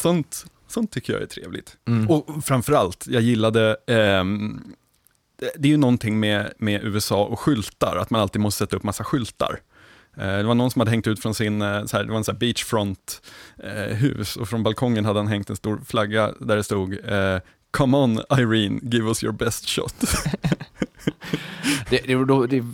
sånt, 0.00 0.46
sånt 0.68 0.92
tycker 0.92 1.12
jag 1.12 1.22
är 1.22 1.26
trevligt. 1.26 1.76
Mm. 1.88 2.10
Och 2.10 2.44
framförallt, 2.44 3.06
jag 3.06 3.22
gillade, 3.22 3.76
ehm, 3.86 4.62
det, 5.36 5.50
det 5.56 5.68
är 5.68 5.70
ju 5.70 5.76
någonting 5.76 6.20
med, 6.20 6.52
med 6.58 6.84
USA 6.84 7.24
och 7.24 7.40
skyltar, 7.40 7.96
att 7.96 8.10
man 8.10 8.20
alltid 8.20 8.40
måste 8.40 8.58
sätta 8.58 8.76
upp 8.76 8.82
massa 8.82 9.04
skyltar. 9.04 9.60
Eh, 10.16 10.36
Det 10.36 10.42
var 10.42 10.54
någon 10.54 10.70
som 10.70 10.80
hade 10.80 10.90
hängt 10.90 11.06
ut 11.06 11.20
från 11.20 11.34
sin, 11.34 11.62
eh, 11.62 11.84
så 11.84 11.96
här, 11.96 12.04
det 12.04 12.10
var 12.10 12.18
en 12.18 12.24
så 12.24 12.32
här 12.32 12.38
beachfront 12.38 13.22
eh, 13.64 13.96
hus 13.96 14.36
och 14.36 14.48
från 14.48 14.62
balkongen 14.62 15.04
hade 15.04 15.18
han 15.18 15.28
hängt 15.28 15.50
en 15.50 15.56
stor 15.56 15.80
flagga 15.86 16.32
där 16.40 16.56
det 16.56 16.64
stod 16.64 16.98
Come 17.70 17.96
on 17.96 18.20
Irene, 18.38 18.80
give 18.82 19.06
us 19.08 19.24
your 19.24 19.32
best 19.32 19.68
shot. 19.68 19.94
Det, 21.90 22.00
det, 22.06 22.46
det, 22.46 22.64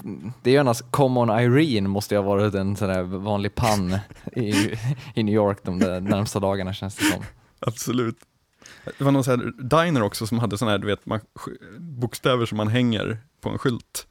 det 0.42 0.50
är 0.50 0.54
ju 0.54 0.58
annars 0.58 0.82
Common 0.90 1.40
Irene 1.40 1.88
måste 1.88 2.14
ju 2.14 2.20
ha 2.20 2.28
varit 2.28 2.54
en 2.54 2.76
sån 2.76 2.88
där 2.88 3.02
vanlig 3.02 3.54
pann 3.54 3.98
i, 4.36 4.78
i 5.14 5.22
New 5.22 5.34
York 5.34 5.58
de 5.62 5.78
där 5.78 6.00
närmsta 6.00 6.40
dagarna 6.40 6.72
känns 6.72 6.96
det 6.96 7.04
som. 7.04 7.22
Absolut. 7.60 8.16
Det 8.98 9.04
var 9.04 9.12
någon 9.12 9.24
så 9.24 9.30
här 9.30 9.52
diner 9.62 10.02
också 10.02 10.26
som 10.26 10.38
hade 10.38 10.58
sådana 10.58 10.70
här, 10.70 10.78
du 10.78 10.86
vet, 10.86 11.06
man, 11.06 11.20
bokstäver 11.78 12.46
som 12.46 12.56
man 12.56 12.68
hänger 12.68 13.18
på 13.40 13.48
en 13.48 13.58
skylt. 13.58 14.06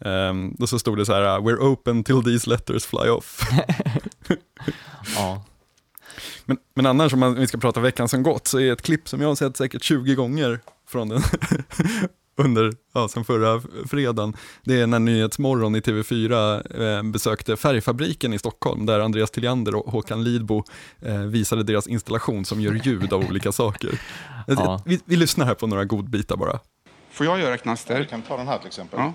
Um, 0.00 0.56
och 0.60 0.68
så 0.68 0.78
stod 0.78 0.98
det 0.98 1.06
så 1.06 1.12
här, 1.12 1.40
we're 1.40 1.58
open 1.58 2.04
till 2.04 2.24
these 2.24 2.50
letters 2.50 2.84
fly 2.84 3.08
off. 3.08 3.40
Ja. 5.16 5.44
Men, 6.44 6.56
men 6.74 6.86
annars 6.86 7.12
om 7.12 7.20
man, 7.20 7.28
om 7.28 7.40
vi 7.40 7.46
ska 7.46 7.58
prata 7.58 7.80
veckan 7.80 8.08
som 8.08 8.22
gått 8.22 8.46
så 8.46 8.60
är 8.60 8.72
ett 8.72 8.82
klipp 8.82 9.08
som 9.08 9.20
jag 9.20 9.28
har 9.28 9.34
sett 9.34 9.56
säkert 9.56 9.82
20 9.82 10.14
gånger 10.14 10.60
från 10.88 11.08
den 11.08 11.22
under, 12.38 12.72
ja, 12.94 13.08
sen 13.08 13.24
förra 13.24 13.62
fredagen, 13.90 14.36
det 14.64 14.80
är 14.80 14.86
när 14.86 14.98
Nyhetsmorgon 14.98 15.76
i 15.76 15.80
TV4 15.80 16.96
eh, 16.96 17.02
besökte 17.02 17.56
Färgfabriken 17.56 18.32
i 18.32 18.38
Stockholm, 18.38 18.86
där 18.86 19.00
Andreas 19.00 19.30
Tilliander 19.30 19.74
och 19.74 19.92
Håkan 19.92 20.24
Lidbo 20.24 20.64
eh, 21.02 21.18
visade 21.18 21.62
deras 21.62 21.86
installation 21.86 22.44
som 22.44 22.60
gör 22.60 22.80
ljud 22.84 23.12
av 23.12 23.24
olika 23.28 23.52
saker. 23.52 24.00
Ja. 24.46 24.82
Vi, 24.86 25.00
vi, 25.04 25.16
lyssnar 25.16 25.46
här 25.46 25.54
på 25.54 25.66
några 25.66 25.84
godbitar 25.84 26.36
bara. 26.36 26.60
Får 27.10 27.26
jag 27.26 27.40
göra 27.40 27.56
knaster? 27.56 27.94
Ja, 27.94 28.00
du 28.00 28.06
kan 28.06 28.22
ta 28.22 28.36
den 28.36 28.48
här 28.48 28.58
till 28.58 28.66
exempel. 28.66 28.98
Ja. 28.98 29.12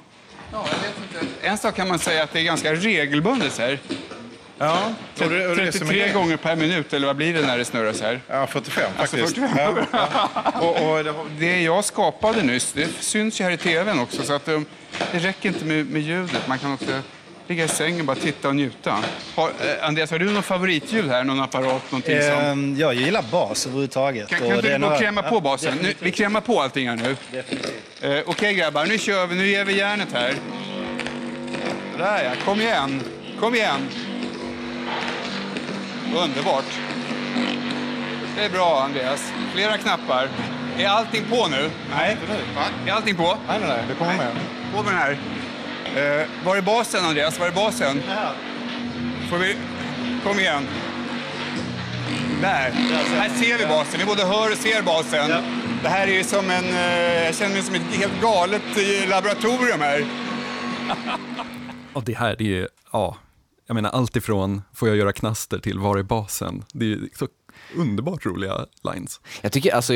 Ja, 0.53 0.65
jag 0.71 0.79
vet 0.79 1.23
inte. 1.23 1.47
En 1.47 1.57
sak 1.57 1.75
kan 1.75 1.87
man 1.87 1.99
säga 1.99 2.23
att 2.23 2.33
det 2.33 2.39
är 2.39 2.43
ganska 2.43 2.73
regelbundet 2.73 3.57
här. 3.57 3.79
Ja, 4.57 4.93
33 5.15 6.11
gånger 6.11 6.37
per 6.37 6.55
minut, 6.55 6.93
eller 6.93 7.07
vad 7.07 7.15
blir 7.15 7.33
det 7.33 7.41
när 7.41 7.57
det 7.57 7.65
snurrar 7.65 7.93
så 7.93 8.03
här? 8.03 8.21
Ja, 8.27 8.47
45 8.47 8.83
alltså, 8.97 9.17
faktiskt. 9.17 9.37
Alltså 9.37 9.55
45. 9.55 9.85
Ja. 9.91 10.51
och, 10.59 10.97
och, 10.97 11.27
det 11.39 11.61
jag 11.61 11.85
skapade 11.85 12.41
nyss, 12.41 12.73
det 12.73 12.87
syns 12.99 13.41
ju 13.41 13.43
här 13.43 13.51
i 13.51 13.57
tvn 13.57 13.99
också, 13.99 14.23
så 14.23 14.33
att 14.33 14.47
um, 14.47 14.65
det 15.11 15.19
räcker 15.19 15.49
inte 15.49 15.65
med, 15.65 15.85
med 15.85 16.01
ljudet. 16.01 16.47
Man 16.47 16.59
kan 16.59 16.73
också 16.73 17.01
ligga 17.47 17.65
i 17.65 17.67
sängen 17.67 17.99
och 17.99 18.05
bara 18.05 18.15
titta 18.15 18.47
och 18.47 18.55
njuta. 18.55 19.03
Har, 19.35 19.49
eh, 19.49 19.87
Andreas, 19.87 20.11
har 20.11 20.19
du 20.19 20.31
någon 20.31 20.43
favoritljud 20.43 21.09
här? 21.09 21.23
Någon 21.23 21.39
apparat? 21.39 21.91
Någonting 21.91 22.21
som... 22.21 22.73
Eh, 22.73 22.79
jag 22.79 22.93
gillar 22.93 23.23
bas 23.31 23.65
överhuvudtaget. 23.65 24.27
Kan, 24.29 24.39
kan 24.39 24.57
och 24.57 24.63
du 24.63 24.77
några... 24.77 24.97
kräma 24.97 25.21
på 25.21 25.39
basen? 25.39 25.77
nu, 25.81 25.93
vi 25.99 26.11
krämar 26.11 26.41
på 26.41 26.61
allting 26.61 26.89
här 26.89 26.95
nu. 26.95 27.09
Eh, 27.09 27.39
Okej 28.01 28.23
okay, 28.25 28.53
grabbar, 28.53 28.85
nu 28.85 28.97
kör 28.97 29.27
vi. 29.27 29.35
Nu 29.35 29.47
ger 29.47 29.65
vi 29.65 29.77
järnet 29.77 30.07
här. 30.13 30.33
Där 31.97 32.23
ja, 32.23 32.31
kom 32.45 32.61
igen. 32.61 33.01
Kom 33.39 33.55
igen. 33.55 33.89
Underbart. 36.15 36.65
Det 38.37 38.45
är 38.45 38.49
bra, 38.49 38.81
Andreas. 38.83 39.33
Flera 39.53 39.77
knappar. 39.77 40.29
Är 40.77 40.87
allting 40.87 41.23
på 41.29 41.47
nu? 41.47 41.69
Nej. 41.95 42.17
Är 42.87 42.91
allting 42.91 43.15
på? 43.15 43.37
Nej, 43.47 43.59
nej, 43.59 43.69
nej. 43.69 43.83
Det 43.89 43.95
kommer 43.95 44.17
med. 44.17 44.31
På 44.75 44.83
med 44.83 44.93
den 44.93 44.99
här. 45.01 45.17
Eh, 45.95 46.27
var 46.45 46.55
är 46.55 46.61
basen, 46.61 47.05
Andreas? 47.05 47.39
Var 47.39 47.47
är 47.47 47.51
basen? 47.51 48.01
Här. 48.07 48.33
Får 49.29 49.37
vi... 49.37 49.55
Kom 50.23 50.39
igen. 50.39 50.63
Där. 52.41 52.71
Här 52.71 53.29
ser 53.29 53.57
vi 53.57 53.65
basen. 53.65 53.99
Vi 53.99 54.05
både 54.05 54.23
hör 54.23 54.51
och 54.51 54.57
ser 54.57 54.81
basen. 54.81 55.29
Ja. 55.29 55.41
Det 55.83 55.89
här 55.89 56.07
är 56.07 56.23
som 56.23 56.49
en... 56.49 56.65
Eh, 56.65 57.25
jag 57.25 57.35
känner 57.35 57.53
mig 57.53 57.63
som 57.63 57.75
ett 57.75 57.95
helt 57.95 58.21
galet 58.21 58.61
laboratorium 59.07 59.81
här. 59.81 60.05
Och 61.93 62.03
det 62.03 62.17
här 62.17 62.41
är 62.41 62.45
ju... 62.45 62.67
Ja, 62.91 63.17
jag 63.67 63.75
menar 63.75 63.89
allt 63.89 64.15
ifrån 64.15 64.61
får 64.73 64.87
jag 64.87 64.97
göra 64.97 65.13
knaster 65.13 65.59
till 65.59 65.79
var 65.79 65.97
är 65.97 66.03
basen? 66.03 66.65
Det 66.73 66.93
är 66.93 66.99
så 67.15 67.27
underbart 67.75 68.25
roliga 68.25 68.65
lines. 68.93 69.21
Jag 69.41 69.51
tycker 69.51 69.75
alltså, 69.75 69.93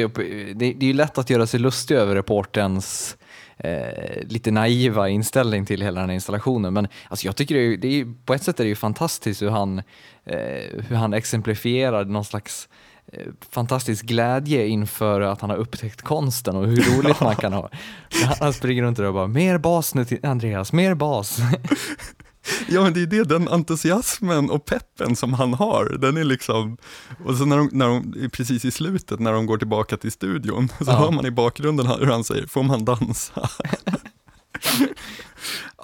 det 0.56 0.66
är 0.66 0.84
ju 0.84 0.94
lätt 0.94 1.18
att 1.18 1.30
göra 1.30 1.48
sig 1.48 1.60
lustig 1.60 1.96
över 1.96 2.16
reporterns 2.16 3.18
eh, 3.58 4.24
lite 4.24 4.52
naiva 4.52 5.10
inställning 5.10 5.66
till 5.66 5.82
hela 5.82 6.00
den 6.00 6.10
här 6.10 6.16
installationen. 6.16 6.74
Men 6.74 6.88
alltså, 7.10 7.26
jag 7.26 7.36
tycker 7.36 7.56
det 7.56 7.62
är, 7.62 7.78
det 7.78 7.88
är, 7.88 8.14
på 8.26 8.34
ett 8.34 8.44
sätt 8.44 8.60
är 8.60 8.64
det 8.64 8.70
ju 8.70 8.76
fantastiskt 8.76 9.42
hur 9.42 9.50
han, 9.50 9.78
eh, 10.26 10.84
hur 10.88 10.96
han 10.96 11.14
exemplifierar 11.14 12.06
någon 12.06 12.26
slags 12.26 12.70
eh, 13.14 13.28
fantastisk 13.50 14.06
glädje 14.06 14.68
inför 14.68 15.22
att 15.22 15.42
han 15.42 15.50
har 15.50 15.58
upptäckt 15.58 16.02
konsten 16.02 16.56
och 16.56 16.68
hur 16.68 16.98
roligt 16.98 17.22
man 17.22 17.36
kan 17.36 17.54
ha. 17.54 17.70
Han 18.40 18.54
springer 18.54 18.84
runt 18.84 19.00
och 19.00 19.14
bara 19.14 19.28
“mer 19.28 19.58
bas 19.58 19.96
nu 19.96 20.06
till 20.06 20.26
Andreas, 20.26 20.74
mer 20.74 20.96
bas”. 20.96 21.40
Ja 22.68 22.84
men 22.84 22.94
det 22.94 23.02
är 23.02 23.06
det, 23.06 23.24
den 23.24 23.48
entusiasmen 23.48 24.50
och 24.50 24.66
peppen 24.66 25.16
som 25.16 25.34
han 25.34 25.54
har, 25.54 25.86
den 25.86 26.18
är 26.18 26.24
liksom, 26.24 26.78
och 27.26 27.36
så 27.36 27.46
när 27.46 27.58
de, 27.58 27.70
när 27.72 27.88
de 27.88 28.30
precis 28.30 28.66
i 28.66 28.72
slutet 28.72 29.20
när 29.20 29.34
de 29.34 29.46
går 29.46 29.58
tillbaka 29.58 29.98
till 29.98 30.12
studion, 30.12 30.68
så 30.78 30.92
ja. 30.92 30.94
hör 30.94 31.12
man 31.12 31.26
i 31.26 31.32
bakgrunden 31.32 31.88
hur 31.88 32.06
han 32.06 32.24
säger, 32.24 32.48
får 32.48 32.64
man 32.64 32.86
dansa? 32.86 33.32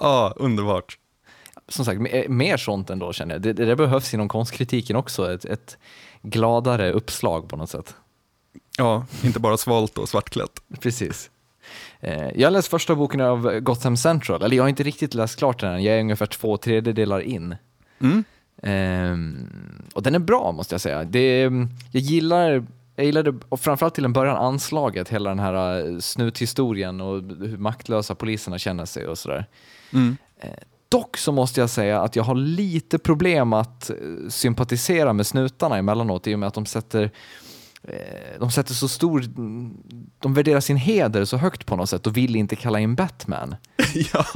ja, 0.00 0.34
underbart. 0.36 0.98
Som 1.68 1.84
sagt, 1.84 2.00
mer 2.28 2.56
sånt 2.56 2.90
ändå 2.90 3.12
känner 3.12 3.34
jag. 3.34 3.42
Det, 3.42 3.52
det 3.52 3.76
behövs 3.76 4.14
inom 4.14 4.28
konstkritiken 4.28 4.96
också, 4.96 5.32
ett, 5.32 5.44
ett 5.44 5.78
gladare 6.22 6.92
uppslag 6.92 7.48
på 7.48 7.56
något 7.56 7.70
sätt. 7.70 7.94
Ja, 8.78 9.06
inte 9.22 9.40
bara 9.40 9.56
svalt 9.56 9.98
och 9.98 10.08
svartklätt. 10.08 10.60
Precis. 10.80 11.30
Eh, 12.04 12.30
jag 12.34 12.46
har 12.46 12.50
läst 12.50 12.68
första 12.68 12.94
boken 12.94 13.20
av 13.20 13.60
Gotham 13.60 13.96
Central, 13.96 14.42
eller 14.42 14.56
jag 14.56 14.64
har 14.64 14.68
inte 14.68 14.82
riktigt 14.82 15.14
läst 15.14 15.38
klart 15.38 15.60
den 15.60 15.74
än, 15.74 15.82
jag 15.82 15.96
är 15.96 16.00
ungefär 16.00 16.26
två 16.26 16.56
tredjedelar 16.56 17.20
in. 17.20 17.56
Mm. 18.00 18.24
Um, 18.62 19.48
och 19.94 20.02
den 20.02 20.14
är 20.14 20.18
bra 20.18 20.52
måste 20.52 20.74
jag 20.74 20.80
säga. 20.80 21.04
Det, 21.04 21.42
jag 21.92 22.02
gillar 22.02 22.66
jag 22.96 23.06
gillade, 23.06 23.34
och 23.48 23.60
framförallt 23.60 23.94
till 23.94 24.04
en 24.04 24.12
början, 24.12 24.36
anslaget, 24.36 25.08
hela 25.08 25.30
den 25.30 25.38
här 25.38 25.86
eh, 25.86 25.98
snuthistorien 25.98 27.00
och 27.00 27.22
hur 27.22 27.56
maktlösa 27.56 28.14
poliserna 28.14 28.58
känner 28.58 28.84
sig 28.84 29.06
och 29.06 29.18
sådär. 29.18 29.46
Mm. 29.92 30.16
Eh, 30.40 30.50
dock 30.88 31.16
så 31.16 31.32
måste 31.32 31.60
jag 31.60 31.70
säga 31.70 32.02
att 32.02 32.16
jag 32.16 32.24
har 32.24 32.34
lite 32.34 32.98
problem 32.98 33.52
att 33.52 33.90
sympatisera 34.28 35.12
med 35.12 35.26
snutarna 35.26 35.76
emellanåt 35.76 36.26
i 36.26 36.34
och 36.34 36.38
med 36.38 36.46
att 36.46 36.54
de 36.54 36.66
sätter 36.66 37.10
de 38.38 38.50
sätter 38.50 38.74
så 38.74 38.88
stor, 38.88 39.24
de 40.18 40.34
värderar 40.34 40.60
sin 40.60 40.76
heder 40.76 41.24
så 41.24 41.36
högt 41.36 41.66
på 41.66 41.76
något 41.76 41.90
sätt 41.90 42.06
och 42.06 42.16
vill 42.16 42.36
inte 42.36 42.56
kalla 42.56 42.80
in 42.80 42.94
Batman. 42.94 43.56
ja. 44.12 44.26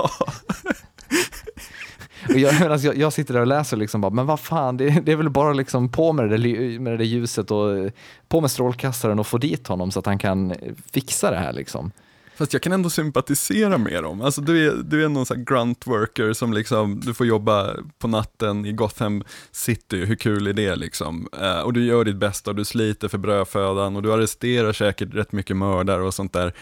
och 2.29 2.39
jag, 2.39 2.63
alltså, 2.63 2.87
jag, 2.87 2.97
jag, 2.97 3.13
sitter 3.13 3.35
där 3.35 3.41
och 3.41 3.47
läser 3.47 3.77
och 3.77 3.81
liksom 3.81 4.01
bara, 4.01 4.11
men 4.11 4.27
vad 4.27 4.41
fan, 4.41 4.77
det, 4.77 4.91
det, 4.91 5.13
är 5.13 5.17
väl 5.17 5.31
bara 5.31 5.53
liksom 5.53 5.89
på 5.89 6.13
med 6.13 6.31
det, 6.31 6.37
där, 6.37 6.79
med 6.79 6.93
det 6.93 6.97
där 6.97 7.05
ljuset 7.05 7.51
och 7.51 7.91
på 8.29 8.41
med 8.41 8.51
strålkastaren 8.51 9.19
och 9.19 9.27
få 9.27 9.39
dit 9.39 9.67
honom 9.67 9.91
så 9.91 9.99
att 9.99 10.07
han 10.07 10.19
kan 10.19 10.55
fixa 10.93 11.31
det 11.31 11.39
här 11.39 11.53
liksom. 11.53 11.93
Fast 12.39 12.53
jag 12.53 12.63
kan 12.63 12.73
ändå 12.73 12.91
sympatisera 12.91 13.79
med 13.79 14.03
dem. 14.03 14.21
Alltså 14.21 14.41
du 14.41 14.67
är, 14.67 14.75
du 14.83 15.05
är 15.05 15.09
någon 15.09 15.27
sån 15.27 15.37
här 15.37 15.45
grunt 15.45 15.87
worker 15.87 16.33
som 16.33 16.53
liksom, 16.53 17.01
du 17.01 17.15
får 17.15 17.27
jobba 17.27 17.75
på 17.99 18.09
natten 18.09 18.67
i 18.67 18.73
Gotham 18.73 19.25
City, 19.51 20.05
hur 20.05 20.17
kul 20.17 20.47
är 20.47 20.53
det 20.53 20.77
liksom? 20.77 21.29
Uh, 21.41 21.61
och 21.61 21.73
du 21.73 21.85
gör 21.85 22.05
ditt 22.05 22.17
bästa 22.17 22.51
och 22.51 22.57
du 22.57 22.65
sliter 22.65 23.09
för 23.09 23.19
brödfödan 23.19 23.97
och 23.97 24.03
du 24.03 24.13
arresterar 24.13 24.73
säkert 24.73 25.15
rätt 25.15 25.33
mycket 25.33 25.57
mördare 25.57 26.03
och 26.03 26.15
sånt 26.15 26.33
där. 26.33 26.55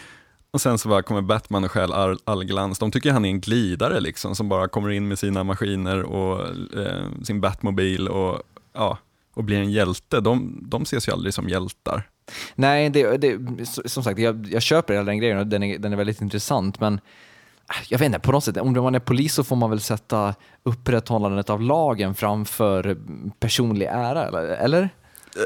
Och 0.50 0.60
sen 0.60 0.78
så 0.78 0.88
bara 0.88 1.02
kommer 1.02 1.22
Batman 1.22 1.64
och 1.64 1.70
stjäl 1.70 1.92
all, 1.92 2.18
all 2.24 2.44
glans. 2.44 2.78
De 2.78 2.90
tycker 2.90 3.12
han 3.12 3.24
är 3.24 3.28
en 3.28 3.40
glidare 3.40 4.00
liksom, 4.00 4.36
som 4.36 4.48
bara 4.48 4.68
kommer 4.68 4.90
in 4.90 5.08
med 5.08 5.18
sina 5.18 5.44
maskiner 5.44 6.02
och 6.02 6.40
eh, 6.78 7.04
sin 7.22 7.40
Batmobil 7.40 8.08
och, 8.08 8.42
ja, 8.72 8.98
och 9.36 9.44
blir 9.44 9.56
en 9.56 9.70
hjälte. 9.70 10.20
De, 10.20 10.58
de 10.62 10.82
ses 10.82 11.08
ju 11.08 11.12
aldrig 11.12 11.34
som 11.34 11.48
hjältar. 11.48 12.08
Nej, 12.54 12.90
det, 12.90 13.16
det, 13.16 13.38
som 13.66 14.02
sagt, 14.02 14.18
jag, 14.18 14.46
jag 14.50 14.62
köper 14.62 14.94
hela 14.94 15.04
den 15.06 15.18
grejen 15.18 15.38
och 15.38 15.46
den 15.46 15.62
är, 15.62 15.78
den 15.78 15.92
är 15.92 15.96
väldigt 15.96 16.20
intressant, 16.20 16.80
men 16.80 16.94
äh, 16.94 17.86
jag 17.88 17.98
vet 17.98 18.06
inte, 18.06 18.18
på 18.18 18.32
något 18.32 18.44
sätt, 18.44 18.56
om 18.56 18.72
man 18.72 18.94
är 18.94 18.98
polis 18.98 19.34
så 19.34 19.44
får 19.44 19.56
man 19.56 19.70
väl 19.70 19.80
sätta 19.80 20.34
upprätthållandet 20.62 21.50
av 21.50 21.62
lagen 21.62 22.14
framför 22.14 22.96
personlig 23.38 23.86
ära, 23.86 24.26
eller? 24.26 24.42
eller? 24.42 24.88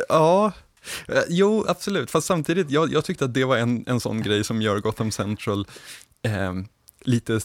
Ja, 0.09 0.52
eh, 1.09 1.23
Jo, 1.28 1.64
absolut. 1.68 2.11
Fast 2.11 2.26
samtidigt, 2.26 2.70
jag, 2.70 2.92
jag 2.92 3.04
tyckte 3.04 3.25
att 3.25 3.35
det 3.35 3.44
var 3.44 3.56
en, 3.56 3.85
en 3.87 4.00
sån 4.00 4.23
grej 4.23 4.44
som 4.44 4.62
gör 4.62 4.78
Gotham 4.80 5.11
Central 5.11 5.66
eh, 6.23 6.52
lite, 7.00 7.40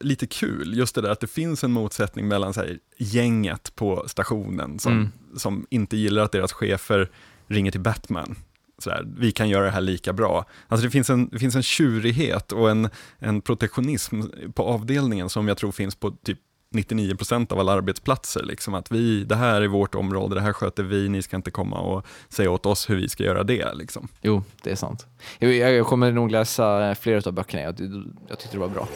lite 0.00 0.26
kul. 0.26 0.78
Just 0.78 0.94
det 0.94 1.00
där 1.00 1.10
att 1.10 1.20
det 1.20 1.26
finns 1.26 1.64
en 1.64 1.72
motsättning 1.72 2.28
mellan 2.28 2.54
så 2.54 2.60
här, 2.60 2.78
gänget 2.96 3.76
på 3.76 4.04
stationen 4.06 4.78
som, 4.78 4.92
mm. 4.92 5.08
som 5.36 5.66
inte 5.70 5.96
gillar 5.96 6.22
att 6.22 6.32
deras 6.32 6.52
chefer 6.52 7.10
ringer 7.46 7.70
till 7.70 7.80
Batman. 7.80 8.36
Sådär, 8.78 9.06
vi 9.18 9.32
kan 9.32 9.48
göra 9.48 9.64
det 9.64 9.70
här 9.70 9.80
lika 9.80 10.12
bra. 10.12 10.44
Alltså 10.68 10.86
det 10.86 10.90
finns 10.90 11.10
en, 11.10 11.28
det 11.28 11.38
finns 11.38 11.56
en 11.56 11.62
tjurighet 11.62 12.52
och 12.52 12.70
en, 12.70 12.88
en 13.18 13.40
protektionism 13.40 14.22
på 14.54 14.62
avdelningen 14.62 15.28
som 15.28 15.48
jag 15.48 15.56
tror 15.56 15.72
finns 15.72 15.94
på 15.94 16.10
typ 16.10 16.38
99% 16.74 17.52
av 17.52 17.58
alla 17.58 17.72
arbetsplatser. 17.72 18.42
Liksom 18.42 18.74
att 18.74 18.92
vi, 18.92 19.24
det 19.24 19.36
här 19.36 19.62
är 19.62 19.68
vårt 19.68 19.94
område, 19.94 20.34
det 20.34 20.40
här 20.40 20.52
sköter 20.52 20.82
vi, 20.82 21.08
ni 21.08 21.22
ska 21.22 21.36
inte 21.36 21.50
komma 21.50 21.78
och 21.78 22.06
säga 22.28 22.50
åt 22.50 22.66
oss 22.66 22.90
hur 22.90 22.96
vi 22.96 23.08
ska 23.08 23.24
göra 23.24 23.42
det. 23.42 23.74
Liksom. 23.74 24.08
Jo, 24.22 24.42
det 24.62 24.70
är 24.70 24.76
sant. 24.76 25.06
Jag, 25.38 25.86
kommer 25.86 26.12
nog 26.12 26.30
läsa 26.30 26.94
flera 26.94 27.22
av 27.26 27.32
böckerna, 27.32 27.62
jag, 27.62 27.80
jag 28.28 28.38
tyckte 28.38 28.56
det 28.56 28.60
var 28.60 28.68
bra. 28.68 28.88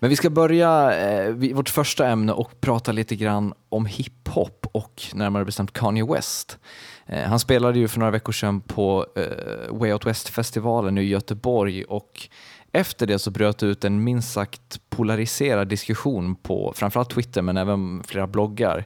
Men 0.00 0.10
vi 0.10 0.16
ska 0.16 0.30
börja 0.30 0.98
eh, 1.00 1.54
vårt 1.54 1.68
första 1.68 2.08
ämne 2.08 2.32
och 2.32 2.60
prata 2.60 2.92
lite 2.92 3.16
grann 3.16 3.54
om 3.68 3.86
hiphop 3.86 4.66
och 4.72 5.02
närmare 5.14 5.44
bestämt 5.44 5.72
Kanye 5.72 6.04
West. 6.04 6.58
Eh, 7.06 7.22
han 7.22 7.38
spelade 7.38 7.78
ju 7.78 7.88
för 7.88 7.98
några 7.98 8.10
veckor 8.10 8.32
sedan 8.32 8.60
på 8.60 9.06
eh, 9.16 9.78
Way 9.78 9.92
Out 9.92 10.06
West-festivalen 10.06 10.98
i 10.98 11.02
Göteborg 11.02 11.84
och 11.84 12.28
efter 12.72 13.06
det 13.06 13.18
så 13.18 13.30
bröt 13.30 13.58
det 13.58 13.66
ut 13.66 13.84
en 13.84 14.04
minst 14.04 14.32
sagt 14.32 14.80
polariserad 14.88 15.68
diskussion 15.68 16.34
på 16.34 16.72
framförallt 16.76 17.10
Twitter 17.10 17.42
men 17.42 17.56
även 17.56 18.02
flera 18.06 18.26
bloggar 18.26 18.84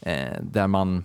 eh, 0.00 0.36
där 0.40 0.66
man 0.66 1.04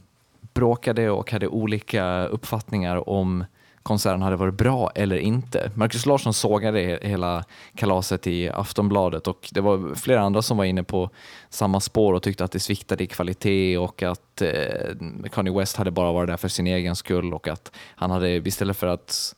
bråkade 0.53 1.09
och 1.09 1.31
hade 1.31 1.47
olika 1.47 2.25
uppfattningar 2.25 3.09
om 3.09 3.45
konserten 3.87 4.21
hade 4.21 4.35
varit 4.35 4.53
bra 4.53 4.91
eller 4.95 5.17
inte. 5.17 5.71
Marcus 5.75 6.05
Larsson 6.05 6.33
sågade 6.33 6.99
hela 7.01 7.43
kalaset 7.75 8.27
i 8.27 8.49
Aftonbladet 8.49 9.27
och 9.27 9.49
det 9.51 9.61
var 9.61 9.95
flera 9.95 10.21
andra 10.21 10.41
som 10.41 10.57
var 10.57 10.65
inne 10.65 10.83
på 10.83 11.09
samma 11.49 11.79
spår 11.79 12.13
och 12.13 12.23
tyckte 12.23 12.43
att 12.43 12.51
det 12.51 12.59
sviktade 12.59 13.03
i 13.03 13.07
kvalitet 13.07 13.77
och 13.77 14.03
att 14.03 14.41
eh, 14.41 15.29
Kanye 15.31 15.53
West 15.53 15.77
hade 15.77 15.91
bara 15.91 16.11
varit 16.11 16.29
där 16.29 16.37
för 16.37 16.47
sin 16.47 16.67
egen 16.67 16.95
skull 16.95 17.33
och 17.33 17.47
att 17.47 17.71
han 17.95 18.11
hade 18.11 18.29
istället 18.29 18.77
för 18.77 18.87
att 18.87 19.35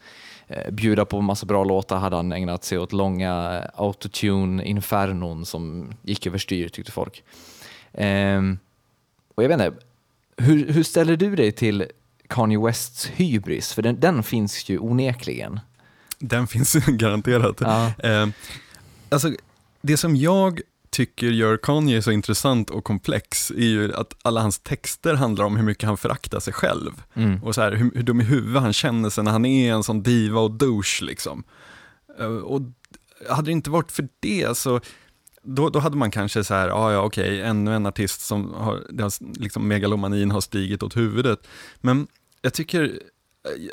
bjuda 0.72 1.06
på 1.06 1.22
massa 1.22 1.46
bra 1.46 1.63
låtar 1.63 1.98
hade 1.98 2.15
han 2.15 2.32
ägnat 2.32 2.63
sig 2.63 2.77
åt 2.77 2.94
långa 2.94 3.62
eh, 3.63 3.82
autotune-infernon 3.82 5.46
som 5.46 5.94
gick 6.01 6.27
överstyr 6.27 6.70
tyckte 6.70 6.91
folk. 6.91 7.24
Ehm, 7.94 8.58
och 9.36 9.44
jag 9.44 9.50
vet 9.50 9.62
inte, 9.62 9.74
hur, 10.38 10.74
hur 10.74 10.84
ställer 10.84 11.18
du 11.18 11.36
dig 11.36 11.51
till 11.51 11.86
Kanye 12.27 12.60
Wests 12.60 13.06
hybris? 13.08 13.74
För 13.74 13.82
den, 13.82 14.00
den 14.00 14.24
finns 14.24 14.70
ju 14.70 14.79
onekligen. 14.79 15.60
Den 16.20 16.48
finns 16.48 16.74
garanterat. 16.88 17.62
Ja. 17.62 17.94
Eh, 17.98 18.27
alltså, 19.10 19.32
det 19.82 19.98
som 19.98 20.15
jag 20.15 20.62
tycker 21.00 21.27
gör 21.27 21.58
Kanye 21.58 22.01
så 22.01 22.12
intressant 22.12 22.70
och 22.70 22.84
komplex 22.84 23.51
är 23.51 23.65
ju 23.65 23.94
att 23.94 24.13
alla 24.22 24.41
hans 24.41 24.60
texter 24.60 25.13
handlar 25.13 25.46
om 25.46 25.58
hur 25.58 25.63
mycket 25.63 25.84
han 25.84 25.98
föraktar 25.98 26.39
sig 26.39 26.53
själv. 26.53 27.03
Mm. 27.13 27.44
Och 27.44 27.56
så 27.56 27.62
här, 27.62 27.72
hur, 27.72 27.91
hur 27.96 28.03
dum 28.03 28.22
i 28.22 28.24
huvudet 28.24 28.62
han 28.62 28.74
känner 28.74 29.10
sig 29.10 29.24
när 29.24 29.32
han 29.32 29.46
är 29.46 29.74
en 29.74 29.84
sån 29.84 30.03
diva 30.03 30.39
och 30.39 30.51
douche 30.51 31.01
liksom. 31.01 31.44
Eh, 32.20 32.25
och 32.25 32.62
hade 33.29 33.46
det 33.46 33.51
inte 33.51 33.70
varit 33.70 33.91
för 33.91 34.08
det 34.20 34.58
så 34.58 34.79
då, 35.44 35.70
då 35.70 35.79
hade 35.79 35.98
man 35.98 36.12
kanske 36.12 36.44
så 36.44 36.53
här, 36.53 36.70
ah, 36.70 36.91
ja 36.91 37.01
okej, 37.01 37.41
ännu 37.41 37.75
en 37.75 37.86
artist 37.86 38.22
som 38.22 38.53
har, 38.53 39.01
har, 39.01 39.39
liksom 39.39 39.68
megalomanin 39.68 40.32
har 40.32 40.41
stigit 40.41 40.84
åt 40.84 40.98
huvudet. 40.98 41.48
Men 41.82 42.08
jag 42.41 42.53
tycker, 42.53 43.00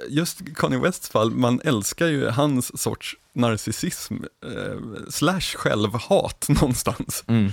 just 0.09 0.55
Kanye 0.55 0.79
Wests 0.79 1.09
fall, 1.09 1.31
man 1.31 1.61
älskar 1.65 2.07
ju 2.07 2.29
hans 2.29 2.83
sorts 2.83 3.17
narcissism, 3.33 4.15
eh, 4.45 5.09
slash 5.11 5.57
självhat 5.57 6.47
någonstans. 6.49 7.25
Mm. 7.27 7.53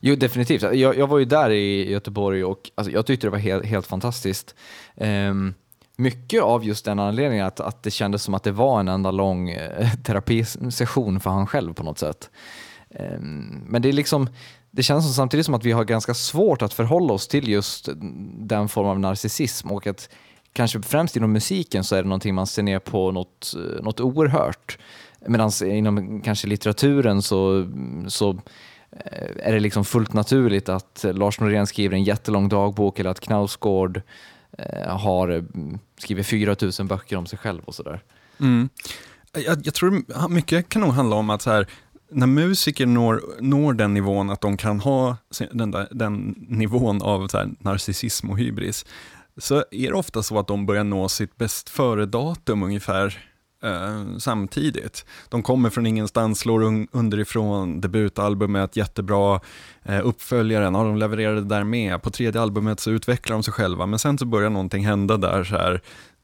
Jo, 0.00 0.16
definitivt. 0.16 0.62
Alltså, 0.62 0.76
jag, 0.76 0.96
jag 0.96 1.06
var 1.06 1.18
ju 1.18 1.24
där 1.24 1.50
i 1.50 1.90
Göteborg 1.90 2.44
och 2.44 2.70
alltså, 2.74 2.92
jag 2.92 3.06
tyckte 3.06 3.26
det 3.26 3.30
var 3.30 3.38
helt, 3.38 3.64
helt 3.64 3.86
fantastiskt. 3.86 4.54
Um, 4.94 5.54
mycket 5.96 6.42
av 6.42 6.64
just 6.64 6.84
den 6.84 6.98
anledningen 6.98 7.46
att, 7.46 7.60
att 7.60 7.82
det 7.82 7.90
kändes 7.90 8.22
som 8.22 8.34
att 8.34 8.42
det 8.42 8.52
var 8.52 8.80
en 8.80 8.88
enda 8.88 9.10
lång 9.10 9.50
eh, 9.50 9.94
terapisession 10.04 11.20
för 11.20 11.30
han 11.30 11.46
själv 11.46 11.74
på 11.74 11.82
något 11.82 11.98
sätt. 11.98 12.30
Um, 12.88 13.64
men 13.68 13.82
det 13.82 13.88
är 13.88 13.92
liksom, 13.92 14.28
det 14.70 14.82
känns 14.82 15.04
som 15.04 15.14
samtidigt 15.14 15.46
som 15.46 15.54
att 15.54 15.64
vi 15.64 15.72
har 15.72 15.84
ganska 15.84 16.14
svårt 16.14 16.62
att 16.62 16.74
förhålla 16.74 17.12
oss 17.12 17.28
till 17.28 17.48
just 17.48 17.88
den 18.38 18.68
form 18.68 18.86
av 18.86 19.00
narcissism 19.00 19.70
och 19.70 19.86
att 19.86 20.08
kanske 20.56 20.82
främst 20.82 21.16
inom 21.16 21.32
musiken 21.32 21.84
så 21.84 21.96
är 21.96 22.02
det 22.02 22.08
någonting 22.08 22.34
man 22.34 22.46
ser 22.46 22.62
ner 22.62 22.78
på 22.78 23.12
något, 23.12 23.54
eh, 23.56 23.82
något 23.82 24.00
oerhört. 24.00 24.78
Medan 25.26 25.50
inom 25.64 26.20
kanske 26.20 26.46
litteraturen 26.46 27.22
så, 27.22 27.70
så 28.08 28.30
eh, 28.90 29.48
är 29.48 29.52
det 29.52 29.60
liksom 29.60 29.84
fullt 29.84 30.12
naturligt 30.12 30.68
att 30.68 31.04
Lars 31.12 31.40
Norén 31.40 31.66
skriver 31.66 31.96
en 31.96 32.04
jättelång 32.04 32.48
dagbok 32.48 32.98
eller 32.98 33.10
att 33.10 33.20
Knausgård 33.20 34.02
eh, 34.58 34.96
har 34.96 35.44
skrivit 35.98 36.26
4000 36.26 36.86
böcker 36.86 37.16
om 37.16 37.26
sig 37.26 37.38
själv 37.38 37.62
och 37.64 37.74
sådär. 37.74 38.02
Mm. 38.40 38.68
Jag, 39.32 39.66
jag 39.66 39.74
tror 39.74 40.28
mycket 40.28 40.68
kan 40.68 40.82
nog 40.82 40.92
handla 40.92 41.16
om 41.16 41.30
att 41.30 41.42
så 41.42 41.50
här, 41.50 41.66
när 42.10 42.26
musiker 42.26 42.86
når, 42.86 43.22
når 43.40 43.72
den 43.72 43.94
nivån 43.94 44.30
att 44.30 44.40
de 44.40 44.56
kan 44.56 44.80
ha 44.80 45.16
den, 45.52 45.70
där, 45.70 45.88
den 45.90 46.34
nivån 46.48 47.02
av 47.02 47.28
så 47.28 47.38
här, 47.38 47.50
narcissism 47.58 48.30
och 48.30 48.38
hybris, 48.38 48.84
så 49.38 49.64
är 49.70 49.90
det 49.90 49.94
ofta 49.94 50.22
så 50.22 50.38
att 50.38 50.46
de 50.46 50.66
börjar 50.66 50.84
nå 50.84 51.08
sitt 51.08 51.36
bäst 51.36 51.68
före-datum 51.68 52.62
ungefär 52.62 53.18
eh, 53.62 54.18
samtidigt. 54.18 55.04
De 55.28 55.42
kommer 55.42 55.70
från 55.70 55.86
ingenstans, 55.86 56.38
slår 56.38 56.62
un 56.62 56.88
underifrån, 56.92 57.80
debutalbumet 57.80 58.76
jättebra, 58.76 59.40
eh, 59.82 60.06
uppföljaren, 60.06 60.74
ja, 60.74 60.82
de 60.82 60.96
levererade 60.96 61.40
där 61.40 61.64
med. 61.64 62.02
På 62.02 62.10
tredje 62.10 62.40
albumet 62.40 62.80
så 62.80 62.90
utvecklar 62.90 63.36
de 63.36 63.42
sig 63.42 63.54
själva, 63.54 63.86
men 63.86 63.98
sen 63.98 64.18
så 64.18 64.26
börjar 64.26 64.50
någonting 64.50 64.86
hända 64.86 65.16
där, 65.16 65.44
så 65.44 65.56
här, 65.56 65.80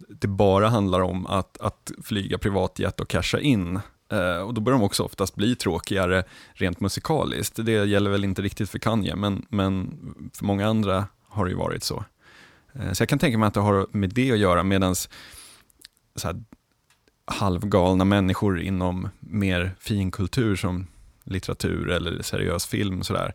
det 0.08 0.28
bara 0.28 0.68
handlar 0.68 1.00
om 1.00 1.26
att, 1.26 1.60
att 1.60 1.92
flyga 2.02 2.38
privatjet 2.38 3.00
och 3.00 3.08
casha 3.08 3.40
in. 3.40 3.80
Eh, 4.12 4.38
och 4.38 4.54
då 4.54 4.60
börjar 4.60 4.78
de 4.78 4.84
också 4.84 5.02
oftast 5.02 5.34
bli 5.34 5.56
tråkigare 5.56 6.24
rent 6.52 6.80
musikaliskt. 6.80 7.66
Det 7.66 7.72
gäller 7.72 8.10
väl 8.10 8.24
inte 8.24 8.42
riktigt 8.42 8.70
för 8.70 8.78
Kanye, 8.78 9.16
men, 9.16 9.46
men 9.48 9.98
för 10.34 10.44
många 10.44 10.68
andra 10.68 11.06
har 11.28 11.44
det 11.44 11.50
ju 11.50 11.56
varit 11.56 11.84
så. 11.84 12.04
Eh, 12.74 12.92
så 12.92 13.02
jag 13.02 13.08
kan 13.08 13.18
tänka 13.18 13.38
mig 13.38 13.46
att 13.46 13.54
det 13.54 13.60
har 13.60 13.86
med 13.90 14.10
det 14.10 14.32
att 14.32 14.38
göra, 14.38 14.62
medan 14.62 14.94
halvgalna 17.24 18.04
människor 18.04 18.60
inom 18.60 19.08
mer 19.20 19.76
finkultur 19.80 20.56
som 20.56 20.86
litteratur 21.24 21.90
eller 21.90 22.22
seriös 22.22 22.66
film, 22.66 23.02
sådär, 23.02 23.34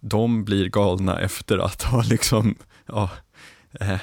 de 0.00 0.44
blir 0.44 0.68
galna 0.68 1.20
efter 1.20 1.58
att 1.58 1.82
ha 1.82 2.02
liksom, 2.02 2.54
ja, 2.86 3.10
eh, 3.80 4.00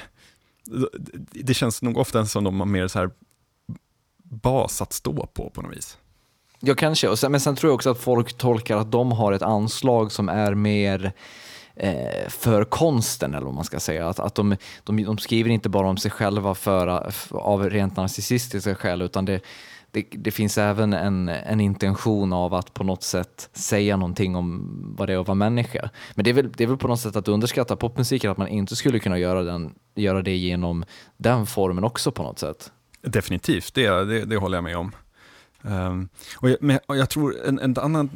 det 1.30 1.54
känns 1.54 1.82
nog 1.82 1.98
ofta 1.98 2.26
som 2.26 2.44
de 2.44 2.60
har 2.60 2.66
mer 2.66 2.88
så 2.88 2.98
här 2.98 3.10
bas 4.22 4.82
att 4.82 4.92
stå 4.92 5.26
på 5.26 5.50
på 5.50 5.62
något 5.62 5.76
vis. 5.76 5.98
Ja, 6.60 6.74
kanske. 6.74 7.08
Och 7.08 7.18
sen, 7.18 7.32
men 7.32 7.40
sen 7.40 7.56
tror 7.56 7.70
jag 7.70 7.74
också 7.74 7.90
att 7.90 7.98
folk 7.98 8.38
tolkar 8.38 8.76
att 8.76 8.92
de 8.92 9.12
har 9.12 9.32
ett 9.32 9.42
anslag 9.42 10.12
som 10.12 10.28
är 10.28 10.54
mer 10.54 11.04
eh, 11.04 11.10
Eh, 11.78 12.28
för 12.28 12.64
konsten, 12.64 13.34
eller 13.34 13.46
vad 13.46 13.54
man 13.54 13.64
ska 13.64 13.80
säga. 13.80 14.08
Att, 14.08 14.18
att 14.18 14.34
de, 14.34 14.56
de, 14.84 15.04
de 15.04 15.18
skriver 15.18 15.50
inte 15.50 15.68
bara 15.68 15.88
om 15.88 15.96
sig 15.96 16.10
själva 16.10 16.54
för, 16.54 17.12
av 17.30 17.70
rent 17.70 17.96
narcissistiska 17.96 18.74
skäl, 18.74 19.02
utan 19.02 19.24
det, 19.24 19.40
det, 19.90 20.06
det, 20.10 20.30
finns 20.30 20.58
även 20.58 20.92
en, 20.92 21.28
en 21.28 21.60
intention 21.60 22.32
av 22.32 22.54
att 22.54 22.74
på 22.74 22.84
något 22.84 23.02
sätt 23.02 23.50
säga 23.52 23.96
någonting 23.96 24.36
om 24.36 24.62
vad 24.98 25.08
det 25.08 25.12
är 25.12 25.18
att 25.18 25.26
vara 25.26 25.34
människa. 25.34 25.90
Men 26.14 26.24
det 26.24 26.30
är 26.30 26.34
väl, 26.34 26.52
det 26.52 26.64
är 26.64 26.68
väl 26.68 26.76
på 26.76 26.88
något 26.88 27.00
sätt 27.00 27.16
att 27.16 27.28
underskatta 27.28 27.76
popmusiken, 27.76 28.30
att 28.30 28.38
man 28.38 28.48
inte 28.48 28.76
skulle 28.76 28.98
kunna 28.98 29.18
göra, 29.18 29.42
den, 29.42 29.74
göra 29.94 30.22
det 30.22 30.36
genom 30.36 30.84
den 31.16 31.46
formen 31.46 31.84
också 31.84 32.12
på 32.12 32.22
något 32.22 32.38
sätt. 32.38 32.72
Definitivt, 33.02 33.74
det, 33.74 34.04
det, 34.04 34.24
det 34.24 34.36
håller 34.36 34.56
jag 34.56 34.64
med 34.64 34.76
om. 34.76 34.92
Um, 35.62 36.08
och, 36.36 36.50
jag, 36.50 36.56
men, 36.60 36.78
och 36.86 36.96
jag 36.96 37.10
tror 37.10 37.46
en, 37.46 37.58
en 37.58 37.78
annan 37.78 38.10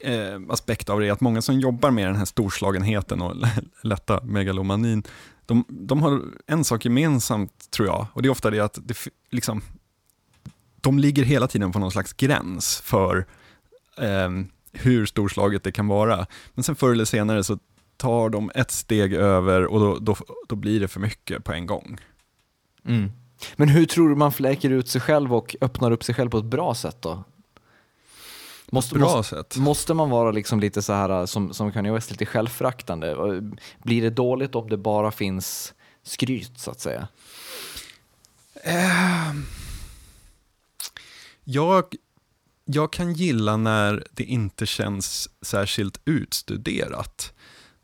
eh, 0.00 0.40
aspekt 0.48 0.88
av 0.88 1.00
det 1.00 1.08
är 1.08 1.12
att 1.12 1.20
många 1.20 1.42
som 1.42 1.60
jobbar 1.60 1.90
med 1.90 2.06
den 2.06 2.16
här 2.16 2.24
storslagenheten 2.24 3.22
och 3.22 3.36
lätta 3.82 4.20
megalomanin, 4.24 5.02
de, 5.46 5.64
de 5.68 6.02
har 6.02 6.22
en 6.46 6.64
sak 6.64 6.84
gemensamt 6.84 7.70
tror 7.70 7.88
jag, 7.88 8.06
och 8.12 8.22
det 8.22 8.28
är 8.28 8.30
ofta 8.30 8.50
det 8.50 8.60
att 8.60 8.78
det, 8.82 8.96
liksom, 9.30 9.62
de 10.80 10.98
ligger 10.98 11.24
hela 11.24 11.48
tiden 11.48 11.72
på 11.72 11.78
någon 11.78 11.90
slags 11.90 12.12
gräns 12.12 12.80
för 12.80 13.26
eh, 13.98 14.30
hur 14.72 15.06
storslaget 15.06 15.62
det 15.62 15.72
kan 15.72 15.86
vara. 15.86 16.26
Men 16.54 16.64
sen 16.64 16.76
förr 16.76 16.92
eller 16.92 17.04
senare 17.04 17.44
så 17.44 17.58
tar 17.96 18.28
de 18.28 18.50
ett 18.54 18.70
steg 18.70 19.12
över 19.14 19.66
och 19.66 19.80
då, 19.80 19.98
då, 19.98 20.16
då 20.48 20.56
blir 20.56 20.80
det 20.80 20.88
för 20.88 21.00
mycket 21.00 21.44
på 21.44 21.52
en 21.52 21.66
gång. 21.66 21.98
Mm. 22.84 23.10
Men 23.56 23.68
hur 23.68 23.86
tror 23.86 24.08
du 24.08 24.14
man 24.14 24.32
fläker 24.32 24.70
ut 24.70 24.88
sig 24.88 25.00
själv 25.00 25.34
och 25.34 25.56
öppnar 25.60 25.90
upp 25.90 26.04
sig 26.04 26.14
själv 26.14 26.30
på 26.30 26.38
ett 26.38 26.44
bra 26.44 26.74
sätt 26.74 26.96
då? 27.02 27.24
Måste, 28.70 28.94
bra 28.94 29.16
måste, 29.16 29.36
sätt. 29.36 29.56
måste 29.56 29.94
man 29.94 30.10
vara 30.10 30.30
liksom 30.30 30.60
lite 30.60 30.82
så 30.82 30.92
här 30.92 31.26
som, 31.26 31.54
som 31.54 31.72
Kanye 31.72 31.92
West, 31.92 32.10
lite 32.10 32.26
självfraktande? 32.26 33.16
Blir 33.82 34.02
det 34.02 34.10
dåligt 34.10 34.54
om 34.54 34.68
det 34.68 34.76
bara 34.76 35.10
finns 35.10 35.74
skryt 36.02 36.58
så 36.58 36.70
att 36.70 36.80
säga? 36.80 37.08
Uh, 38.66 39.40
jag, 41.44 41.84
jag 42.64 42.92
kan 42.92 43.12
gilla 43.12 43.56
när 43.56 44.06
det 44.10 44.24
inte 44.24 44.66
känns 44.66 45.28
särskilt 45.42 46.00
utstuderat. 46.04 47.32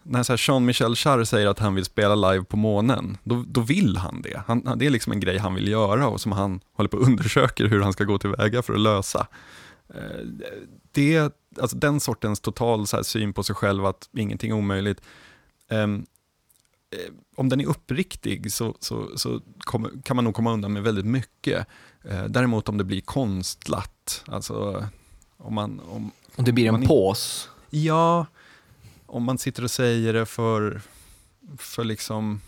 När 0.02 0.36
Jean-Michel 0.36 0.94
Jarre 0.96 1.26
säger 1.26 1.46
att 1.46 1.58
han 1.58 1.74
vill 1.74 1.84
spela 1.84 2.14
live 2.14 2.44
på 2.44 2.56
månen, 2.56 3.16
då, 3.24 3.44
då 3.46 3.60
vill 3.60 3.96
han 3.96 4.22
det. 4.22 4.42
Han, 4.46 4.78
det 4.78 4.86
är 4.86 4.90
liksom 4.90 5.12
en 5.12 5.20
grej 5.20 5.38
han 5.38 5.54
vill 5.54 5.68
göra 5.68 6.08
och 6.08 6.20
som 6.20 6.32
han 6.32 6.60
håller 6.72 6.88
på 6.88 6.96
att 6.96 7.02
undersöka 7.08 7.66
hur 7.66 7.80
han 7.80 7.92
ska 7.92 8.04
gå 8.04 8.18
tillväga 8.18 8.62
för 8.62 8.72
att 8.72 8.80
lösa. 8.80 9.26
Eh, 9.94 10.26
det, 10.92 11.32
alltså 11.60 11.76
den 11.76 12.00
sortens 12.00 12.40
total 12.40 12.86
så 12.86 13.04
syn 13.04 13.32
på 13.32 13.42
sig 13.42 13.54
själv 13.54 13.86
att 13.86 14.08
ingenting 14.12 14.50
är 14.50 14.54
omöjligt, 14.54 15.00
um, 15.68 16.06
om 17.36 17.48
den 17.48 17.60
är 17.60 17.66
uppriktig 17.66 18.52
så, 18.52 18.76
så, 18.80 19.18
så 19.18 19.40
kom, 19.58 20.02
kan 20.04 20.16
man 20.16 20.24
nog 20.24 20.34
komma 20.34 20.52
undan 20.52 20.72
med 20.72 20.82
väldigt 20.82 21.06
mycket. 21.06 21.66
Uh, 22.10 22.24
däremot 22.24 22.68
om 22.68 22.78
det 22.78 22.84
blir 22.84 23.00
konstlat, 23.00 24.24
alltså 24.26 24.86
om 25.36 25.54
man... 25.54 25.80
Om, 25.80 26.10
om 26.36 26.44
det 26.44 26.52
blir 26.52 26.68
en 26.68 26.86
pås? 26.86 27.48
Ja, 27.70 28.26
om 29.06 29.24
man 29.24 29.38
sitter 29.38 29.64
och 29.64 29.70
säger 29.70 30.12
det 30.12 30.26
för, 30.26 30.80
för 31.58 31.84
liksom... 31.84 32.40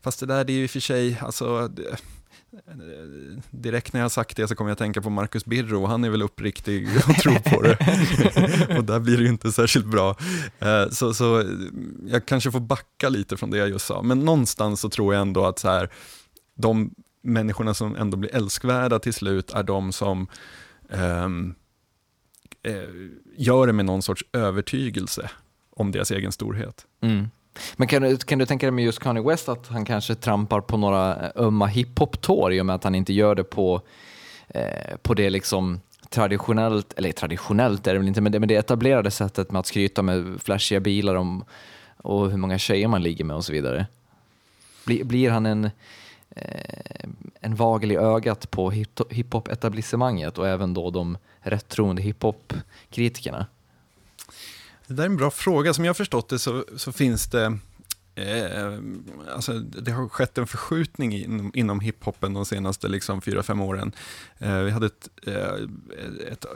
Fast 0.00 0.20
det 0.20 0.26
där 0.26 0.44
det 0.44 0.52
är 0.52 0.54
ju 0.54 0.62
i 0.62 0.66
och 0.66 0.70
för 0.70 0.80
sig, 0.80 1.18
alltså, 1.20 1.68
det, 1.68 1.98
direkt 3.50 3.92
när 3.92 4.00
jag 4.00 4.10
sagt 4.10 4.36
det 4.36 4.48
så 4.48 4.54
kommer 4.54 4.70
jag 4.70 4.78
tänka 4.78 5.02
på 5.02 5.10
Marcus 5.10 5.44
Birro, 5.44 5.86
han 5.86 6.04
är 6.04 6.10
väl 6.10 6.22
uppriktig 6.22 6.88
och 6.96 7.14
tror 7.22 7.38
på 7.38 7.62
det. 7.62 7.78
och 8.78 8.84
där 8.84 9.00
blir 9.00 9.16
det 9.16 9.22
ju 9.22 9.28
inte 9.28 9.52
särskilt 9.52 9.86
bra. 9.86 10.16
Eh, 10.58 10.88
så, 10.88 11.14
så 11.14 11.44
jag 12.06 12.26
kanske 12.26 12.50
får 12.50 12.60
backa 12.60 13.08
lite 13.08 13.36
från 13.36 13.50
det 13.50 13.58
jag 13.58 13.68
just 13.68 13.86
sa, 13.86 14.02
men 14.02 14.18
någonstans 14.18 14.80
så 14.80 14.88
tror 14.88 15.14
jag 15.14 15.20
ändå 15.20 15.44
att 15.44 15.58
så 15.58 15.68
här, 15.68 15.90
de 16.54 16.94
människorna 17.22 17.74
som 17.74 17.96
ändå 17.96 18.16
blir 18.16 18.34
älskvärda 18.34 18.98
till 18.98 19.14
slut 19.14 19.50
är 19.50 19.62
de 19.62 19.92
som 19.92 20.26
um, 20.88 21.54
gör 23.36 23.66
det 23.66 23.72
med 23.72 23.84
någon 23.84 24.02
sorts 24.02 24.24
övertygelse 24.32 25.30
om 25.70 25.92
deras 25.92 26.10
egen 26.10 26.32
storhet. 26.32 26.86
Mm. 27.02 27.28
Men 27.76 27.88
kan 27.88 28.02
du, 28.02 28.16
kan 28.16 28.38
du 28.38 28.46
tänka 28.46 28.66
dig 28.66 28.72
med 28.72 28.84
just 28.84 28.98
Kanye 28.98 29.22
West 29.22 29.48
att 29.48 29.68
han 29.68 29.84
kanske 29.84 30.14
trampar 30.14 30.60
på 30.60 30.76
några 30.76 31.26
eh, 31.26 31.30
ömma 31.36 31.66
hiphop-tår 31.66 32.52
i 32.52 32.60
och 32.60 32.66
med 32.66 32.74
att 32.74 32.84
han 32.84 32.94
inte 32.94 33.12
gör 33.12 33.34
det 33.34 33.44
på 33.44 33.80
eh, 34.48 34.96
på 35.02 35.14
det 35.14 35.30
liksom 35.30 35.80
traditionellt, 36.10 36.92
eller 36.92 37.12
traditionellt 37.12 37.86
är 37.86 37.92
det 37.92 37.98
väl 37.98 38.08
inte, 38.08 38.20
men 38.20 38.32
det, 38.32 38.40
men 38.40 38.48
det 38.48 38.56
etablerade 38.56 39.10
sättet 39.10 39.50
med 39.50 39.60
att 39.60 39.66
skryta 39.66 40.02
med 40.02 40.40
flashiga 40.42 40.80
bilar 40.80 41.14
om, 41.14 41.44
och 41.96 42.30
hur 42.30 42.36
många 42.36 42.58
tjejer 42.58 42.88
man 42.88 43.02
ligger 43.02 43.24
med 43.24 43.36
och 43.36 43.44
så 43.44 43.52
vidare. 43.52 43.86
Blir, 44.84 45.04
blir 45.04 45.30
han 45.30 45.46
en, 45.46 45.64
eh, 46.30 47.08
en 47.40 47.54
vagel 47.54 47.92
i 47.92 47.96
ögat 47.96 48.50
på 48.50 48.70
hiphop-etablissemanget 49.10 50.38
och 50.38 50.48
även 50.48 50.74
då 50.74 50.90
de 50.90 51.18
rättroende 51.40 52.02
hiphop-kritikerna? 52.02 53.46
Det 54.86 54.94
där 54.94 55.02
är 55.02 55.06
en 55.06 55.16
bra 55.16 55.30
fråga. 55.30 55.74
Som 55.74 55.84
jag 55.84 55.88
har 55.88 55.94
förstått 55.94 56.28
det 56.28 56.38
så, 56.38 56.64
så 56.76 56.92
finns 56.92 57.26
det 57.26 57.58
Eh, 58.14 58.78
alltså, 59.34 59.52
det 59.58 59.90
har 59.90 60.08
skett 60.08 60.38
en 60.38 60.46
förskjutning 60.46 61.14
inom, 61.14 61.50
inom 61.54 61.80
hiphopen 61.80 62.34
de 62.34 62.44
senaste 62.44 62.88
liksom, 62.88 63.20
4-5 63.20 63.62
åren. 63.62 63.92
Eh, 64.38 64.58
vi 64.58 64.70
hade 64.70 64.86
ett, 64.86 65.08
eh, 65.26 66.32
ett, 66.32 66.46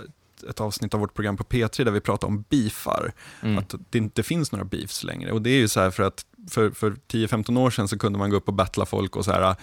ett, 0.48 0.60
avsnitt 0.60 0.94
av 0.94 1.00
vårt 1.00 1.14
program 1.14 1.36
på 1.36 1.44
P3 1.44 1.84
där 1.84 1.92
vi 1.92 2.00
pratade 2.00 2.32
om 2.32 2.44
beefar. 2.48 3.12
Mm. 3.42 3.58
Att 3.58 3.74
det 3.90 3.98
inte 3.98 4.22
finns 4.22 4.52
några 4.52 4.64
beefs 4.64 5.04
längre. 5.04 5.32
Och 5.32 5.42
det 5.42 5.50
är 5.50 5.58
ju 5.58 5.68
så 5.68 5.80
här 5.80 5.90
för 5.90 6.02
att 6.02 6.26
för, 6.50 6.70
för 6.70 6.90
10-15 6.90 7.58
år 7.58 7.70
sedan 7.70 7.88
så 7.88 7.98
kunde 7.98 8.18
man 8.18 8.30
gå 8.30 8.36
upp 8.36 8.48
och 8.48 8.54
battla 8.54 8.86
folk 8.86 9.16
och 9.16 9.24
så 9.24 9.32
här 9.32 9.56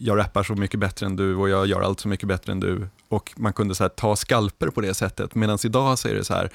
jag 0.00 0.18
rappar 0.18 0.42
så 0.42 0.54
mycket 0.54 0.80
bättre 0.80 1.06
än 1.06 1.16
du 1.16 1.34
och 1.34 1.48
jag 1.48 1.66
gör 1.66 1.80
allt 1.80 2.00
så 2.00 2.08
mycket 2.08 2.28
bättre 2.28 2.52
än 2.52 2.60
du. 2.60 2.88
Och 3.08 3.32
man 3.36 3.52
kunde 3.52 3.74
så 3.74 3.84
här, 3.84 3.88
ta 3.88 4.16
skalper 4.16 4.68
på 4.68 4.80
det 4.80 4.94
sättet. 4.94 5.34
Medan 5.34 5.58
idag 5.64 5.98
så 5.98 6.08
är 6.08 6.14
det 6.14 6.24
så 6.24 6.34
här, 6.34 6.50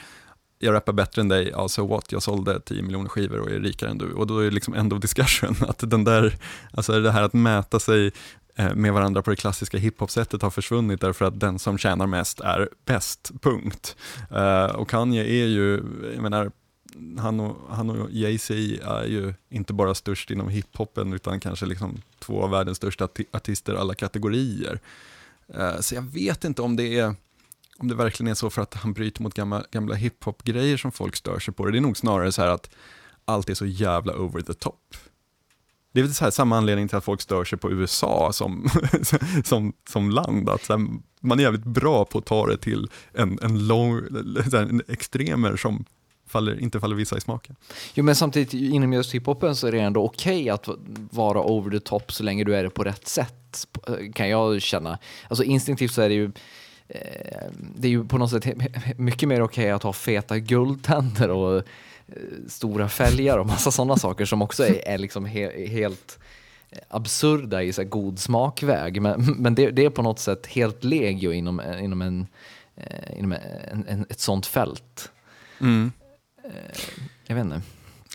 jag 0.63 0.73
rappar 0.73 0.93
bättre 0.93 1.21
än 1.21 1.27
dig, 1.27 1.49
ja 1.49 1.69
so 1.69 1.87
what, 1.87 2.11
jag 2.11 2.23
sålde 2.23 2.59
10 2.59 2.81
miljoner 2.81 3.09
skivor 3.09 3.39
och 3.39 3.51
är 3.51 3.59
rikare 3.59 3.89
än 3.89 3.97
du. 3.97 4.13
Och 4.13 4.27
då 4.27 4.39
är 4.39 4.43
det 4.43 4.51
liksom 4.51 4.73
end 4.73 4.93
of 4.93 4.99
discussion, 4.99 5.55
att 5.67 5.89
den 5.89 6.03
där, 6.03 6.37
alltså 6.71 6.99
det 6.99 7.11
här 7.11 7.23
att 7.23 7.33
mäta 7.33 7.79
sig 7.79 8.11
eh, 8.55 8.75
med 8.75 8.93
varandra 8.93 9.21
på 9.21 9.29
det 9.29 9.35
klassiska 9.35 9.77
hiphop-sättet 9.77 10.41
har 10.41 10.49
försvunnit 10.49 11.01
därför 11.01 11.25
att 11.25 11.39
den 11.39 11.59
som 11.59 11.77
tjänar 11.77 12.07
mest 12.07 12.39
är 12.39 12.69
bäst, 12.85 13.31
punkt. 13.41 13.95
Eh, 14.31 14.65
och 14.65 14.89
Kanye 14.89 15.23
är 15.23 15.47
ju, 15.47 15.83
jag 16.13 16.21
menar, 16.21 16.51
han 17.19 17.39
och, 17.39 17.57
han 17.69 17.89
och 17.89 18.11
Jay-Z 18.11 18.53
är 18.83 19.05
ju 19.05 19.33
inte 19.49 19.73
bara 19.73 19.95
störst 19.95 20.31
inom 20.31 20.49
hiphopen 20.49 21.13
utan 21.13 21.39
kanske 21.39 21.65
liksom 21.65 22.01
två 22.19 22.43
av 22.43 22.49
världens 22.49 22.77
största 22.77 23.07
artister 23.31 23.73
alla 23.73 23.95
kategorier. 23.95 24.79
Eh, 25.47 25.79
så 25.79 25.95
jag 25.95 26.01
vet 26.01 26.43
inte 26.43 26.61
om 26.61 26.75
det 26.75 26.99
är 26.99 27.15
om 27.79 27.87
det 27.87 27.95
verkligen 27.95 28.31
är 28.31 28.35
så 28.35 28.49
för 28.49 28.61
att 28.61 28.73
han 28.73 28.93
bryter 28.93 29.23
mot 29.23 29.33
gamla, 29.33 29.65
gamla 29.71 29.95
hiphop-grejer 29.95 30.77
som 30.77 30.91
folk 30.91 31.15
stör 31.15 31.39
sig 31.39 31.53
på. 31.53 31.65
Det 31.65 31.77
är 31.77 31.81
nog 31.81 31.97
snarare 31.97 32.31
så 32.31 32.41
här 32.41 32.49
att 32.49 32.69
allt 33.25 33.49
är 33.49 33.53
så 33.53 33.65
jävla 33.65 34.13
over 34.13 34.41
the 34.41 34.53
top. 34.53 34.95
Det 35.93 35.99
är 35.99 36.03
väl 36.03 36.13
så 36.13 36.23
här, 36.23 36.31
samma 36.31 36.57
anledning 36.57 36.87
till 36.87 36.97
att 36.97 37.03
folk 37.03 37.21
stör 37.21 37.45
sig 37.45 37.59
på 37.59 37.71
USA 37.71 38.33
som, 38.33 38.69
som, 39.43 39.73
som 39.89 40.09
land. 40.09 40.49
Att 40.49 40.69
här, 40.69 40.87
man 41.19 41.39
är 41.39 41.43
jävligt 41.43 41.63
bra 41.63 42.05
på 42.05 42.17
att 42.17 42.25
ta 42.25 42.47
det 42.47 42.57
till 42.57 42.89
en, 43.13 43.39
en, 43.41 43.67
lång, 43.67 44.01
en 44.53 44.81
extremer 44.87 45.55
som 45.55 45.85
faller, 46.27 46.59
inte 46.59 46.79
faller 46.79 46.95
vissa 46.95 47.17
i 47.17 47.21
smaken. 47.21 47.55
Jo 47.93 48.03
men 48.03 48.15
samtidigt 48.15 48.53
inom 48.53 48.93
just 48.93 49.13
hiphopen 49.13 49.55
så 49.55 49.67
är 49.67 49.71
det 49.71 49.79
ändå 49.79 50.03
okej 50.03 50.41
okay 50.41 50.49
att 50.49 50.67
vara 51.11 51.41
over 51.43 51.71
the 51.71 51.79
top 51.79 52.13
så 52.13 52.23
länge 52.23 52.43
du 52.43 52.55
är 52.55 52.63
det 52.63 52.69
på 52.69 52.83
rätt 52.83 53.07
sätt 53.07 53.67
kan 54.13 54.29
jag 54.29 54.61
känna. 54.61 54.99
Alltså 55.27 55.43
instinktivt 55.43 55.91
så 55.91 56.01
är 56.01 56.09
det 56.09 56.15
ju 56.15 56.31
det 57.75 57.87
är 57.87 57.91
ju 57.91 58.05
på 58.05 58.17
något 58.17 58.29
sätt 58.29 58.45
mycket 58.97 59.29
mer 59.29 59.41
okej 59.41 59.63
okay 59.63 59.71
att 59.71 59.83
ha 59.83 59.93
feta 59.93 60.39
guldtänder 60.39 61.29
och 61.29 61.57
eh, 61.57 61.63
stora 62.47 62.89
fälgar 62.89 63.37
och 63.37 63.47
massa 63.47 63.71
sådana 63.71 63.97
saker 63.97 64.25
som 64.25 64.41
också 64.41 64.65
är, 64.65 64.87
är 64.87 64.97
liksom 64.97 65.25
he, 65.25 65.67
helt 65.67 66.19
absurda 66.87 67.63
i 67.63 67.73
så 67.73 67.83
god 67.83 68.19
smakväg. 68.19 69.01
Men, 69.01 69.21
men 69.37 69.55
det, 69.55 69.71
det, 69.71 69.85
är 69.85 69.89
på 69.89 70.01
något 70.01 70.19
sätt 70.19 70.47
helt 70.47 70.83
legio 70.83 71.31
inom, 71.31 71.61
inom, 71.79 72.01
en, 72.01 72.27
eh, 72.75 73.19
inom 73.19 73.31
en, 73.31 73.85
en, 73.87 74.05
ett 74.09 74.19
sånt 74.19 74.45
fält. 74.45 75.11
Mm. 75.61 75.91
Jag 77.27 77.35
vet 77.35 77.45
inte. 77.45 77.61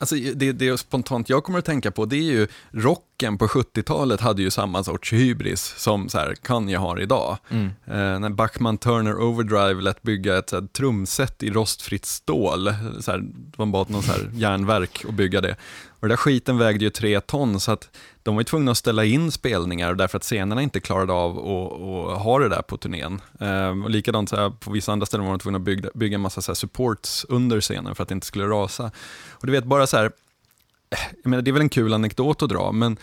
Alltså 0.01 0.17
det, 0.35 0.53
det 0.53 0.79
spontant 0.79 1.29
jag 1.29 1.45
kommer 1.45 1.59
att 1.59 1.65
tänka 1.65 1.91
på 1.91 2.05
det 2.05 2.17
är 2.17 2.33
ju 2.33 2.47
rocken 2.71 3.39
på 3.39 3.47
70-talet 3.47 4.21
hade 4.21 4.43
ju 4.43 4.51
samma 4.51 4.85
sorts 4.85 5.13
hybris 5.13 5.75
som 5.77 6.09
så 6.09 6.19
här, 6.19 6.35
Kanye 6.35 6.77
har 6.77 7.01
idag. 7.01 7.39
Mm. 7.51 7.67
Eh, 7.67 8.21
när 8.21 8.29
Bachman 8.31 8.79
Turner 8.79 9.21
Overdrive 9.21 9.83
lät 9.83 10.03
bygga 10.03 10.39
ett 10.39 10.51
så 10.51 10.61
här, 10.61 10.67
trumset 10.67 11.43
i 11.43 11.51
rostfritt 11.51 12.05
stål, 12.05 12.75
så 13.01 13.11
här, 13.11 13.25
man 13.57 13.73
bad 13.73 13.91
någon 13.91 14.03
så 14.03 14.13
här, 14.13 14.31
järnverk 14.35 15.05
att 15.09 15.15
bygga 15.15 15.41
det. 15.41 15.57
Och 16.01 16.09
den 16.09 16.09
där 16.09 16.17
skiten 16.17 16.59
vägde 16.59 16.85
ju 16.85 16.91
tre 16.91 17.21
ton 17.21 17.61
så 17.61 17.73
att 17.73 17.91
de 18.23 18.35
var 18.35 18.41
ju 18.41 18.45
tvungna 18.45 18.71
att 18.71 18.79
ställa 18.79 19.05
in 19.05 19.33
spelningar 19.33 19.95
därför 19.95 20.17
att 20.17 20.23
scenerna 20.23 20.63
inte 20.63 20.81
klarade 20.81 21.13
av 21.13 21.39
att, 21.39 22.23
ha 22.23 22.39
det 22.39 22.49
där 22.49 22.63
på 22.63 22.77
turnén. 22.77 23.21
Ehm, 23.41 23.85
och 23.85 23.91
likadant 23.91 24.29
så 24.29 24.37
här, 24.37 24.51
på 24.51 24.71
vissa 24.71 24.93
andra 24.93 25.07
ställen 25.07 25.27
var 25.27 25.33
de 25.33 25.39
tvungna 25.39 25.57
att 25.57 25.63
bygga, 25.63 25.91
bygga 25.95 26.15
en 26.15 26.21
massa 26.21 26.41
så 26.41 26.55
supports 26.55 27.27
under 27.29 27.61
scenen 27.61 27.95
för 27.95 28.03
att 28.03 28.09
det 28.09 28.13
inte 28.13 28.27
skulle 28.27 28.45
rasa. 28.45 28.91
Och 29.31 29.47
du 29.47 29.53
vet, 29.53 29.65
bara 29.65 29.87
så 29.87 29.97
här, 29.97 30.05
eh, 30.05 30.99
jag 31.23 31.31
menar, 31.31 31.43
det 31.43 31.51
är 31.51 31.53
väl 31.53 31.63
en 31.63 31.69
kul 31.69 31.95
anekdot 31.95 32.43
att 32.43 32.49
dra, 32.49 32.73
men 32.73 32.97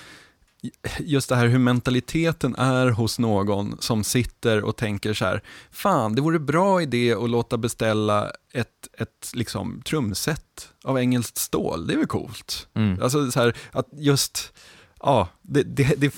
just 0.99 1.29
det 1.29 1.35
här 1.35 1.47
hur 1.47 1.59
mentaliteten 1.59 2.55
är 2.55 2.89
hos 2.89 3.19
någon 3.19 3.75
som 3.79 4.03
sitter 4.03 4.63
och 4.63 4.75
tänker 4.75 5.13
så 5.13 5.25
här, 5.25 5.43
fan 5.71 6.15
det 6.15 6.21
vore 6.21 6.39
bra 6.39 6.81
idé 6.81 7.13
att 7.13 7.29
låta 7.29 7.57
beställa 7.57 8.31
ett, 8.53 8.87
ett 8.97 9.31
liksom, 9.33 9.81
trumset 9.85 10.69
av 10.83 10.99
engelskt 10.99 11.37
stål, 11.37 11.87
det 11.87 11.93
är 11.93 11.97
väl 11.97 12.07
coolt? 12.07 12.67
Mm. 12.73 13.01
Alltså 13.01 13.31
så 13.31 13.39
här, 13.39 13.57
att 13.71 13.87
just, 13.91 14.53
ja, 14.99 15.29
det, 15.41 15.63
det, 15.63 15.95
det, 15.97 16.13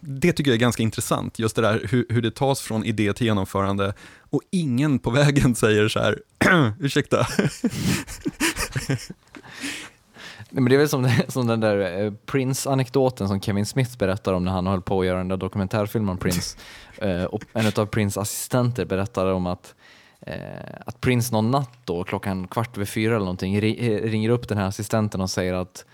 det, 0.00 0.32
tycker 0.32 0.50
jag 0.50 0.56
är 0.56 0.60
ganska 0.60 0.82
intressant, 0.82 1.38
just 1.38 1.56
det 1.56 1.62
där 1.62 1.86
hur, 1.90 2.06
hur 2.08 2.22
det 2.22 2.30
tas 2.30 2.60
från 2.60 2.84
idé 2.84 3.12
till 3.12 3.26
genomförande 3.26 3.94
och 4.30 4.42
ingen 4.50 4.98
på 4.98 5.10
vägen 5.10 5.54
säger 5.54 5.88
så 5.88 5.98
här, 5.98 6.18
ursäkta, 6.80 7.26
men 10.54 10.64
det 10.64 10.74
är 10.74 10.78
väl 10.78 10.88
som, 10.88 11.10
som 11.28 11.46
den 11.46 11.60
där 11.60 12.04
eh, 12.04 12.12
Prince-anekdoten 12.26 13.28
som 13.28 13.40
Kevin 13.40 13.66
Smith 13.66 13.98
berättar 13.98 14.32
om 14.32 14.44
när 14.44 14.52
han 14.52 14.66
höll 14.66 14.82
på 14.82 15.00
att 15.00 15.06
göra 15.06 15.18
den 15.18 15.28
där 15.28 15.36
dokumentärfilmen 15.36 16.08
om 16.08 16.18
Prince. 16.18 16.58
Eh, 16.98 17.24
och 17.24 17.42
en 17.52 17.66
av 17.76 17.86
Prince 17.86 18.20
assistenter 18.20 18.84
berättade 18.84 19.32
om 19.32 19.46
att, 19.46 19.74
eh, 20.20 20.34
att 20.86 21.00
Prince 21.00 21.34
någon 21.34 21.50
natt 21.50 21.78
då, 21.84 22.04
klockan 22.04 22.48
kvart 22.48 22.76
över 22.76 22.84
fyra 22.84 23.10
eller 23.10 23.24
någonting, 23.24 23.60
ringer 23.60 24.28
upp 24.28 24.48
den 24.48 24.58
här 24.58 24.66
assistenten 24.66 25.20
och 25.20 25.30
säger 25.30 25.54
att 25.54 25.84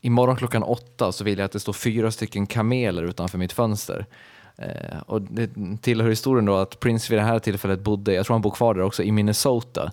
imorgon 0.00 0.36
klockan 0.36 0.62
åtta 0.62 1.12
så 1.12 1.24
vill 1.24 1.38
jag 1.38 1.44
att 1.44 1.52
det 1.52 1.60
står 1.60 1.72
fyra 1.72 2.10
stycken 2.10 2.46
kameler 2.46 3.02
utanför 3.02 3.38
mitt 3.38 3.52
fönster. 3.52 4.06
och 5.06 5.22
det 5.22 5.50
tillhör 5.82 6.08
historien 6.08 6.44
då 6.44 6.56
att 6.56 6.80
Prince 6.80 7.12
vid 7.12 7.18
det 7.18 7.24
här 7.24 7.38
tillfället 7.38 7.80
bodde, 7.80 8.14
jag 8.14 8.26
tror 8.26 8.34
han 8.34 8.42
bor 8.42 8.50
kvar 8.50 8.74
där 8.74 8.82
också, 8.82 9.02
i 9.02 9.12
Minnesota. 9.12 9.92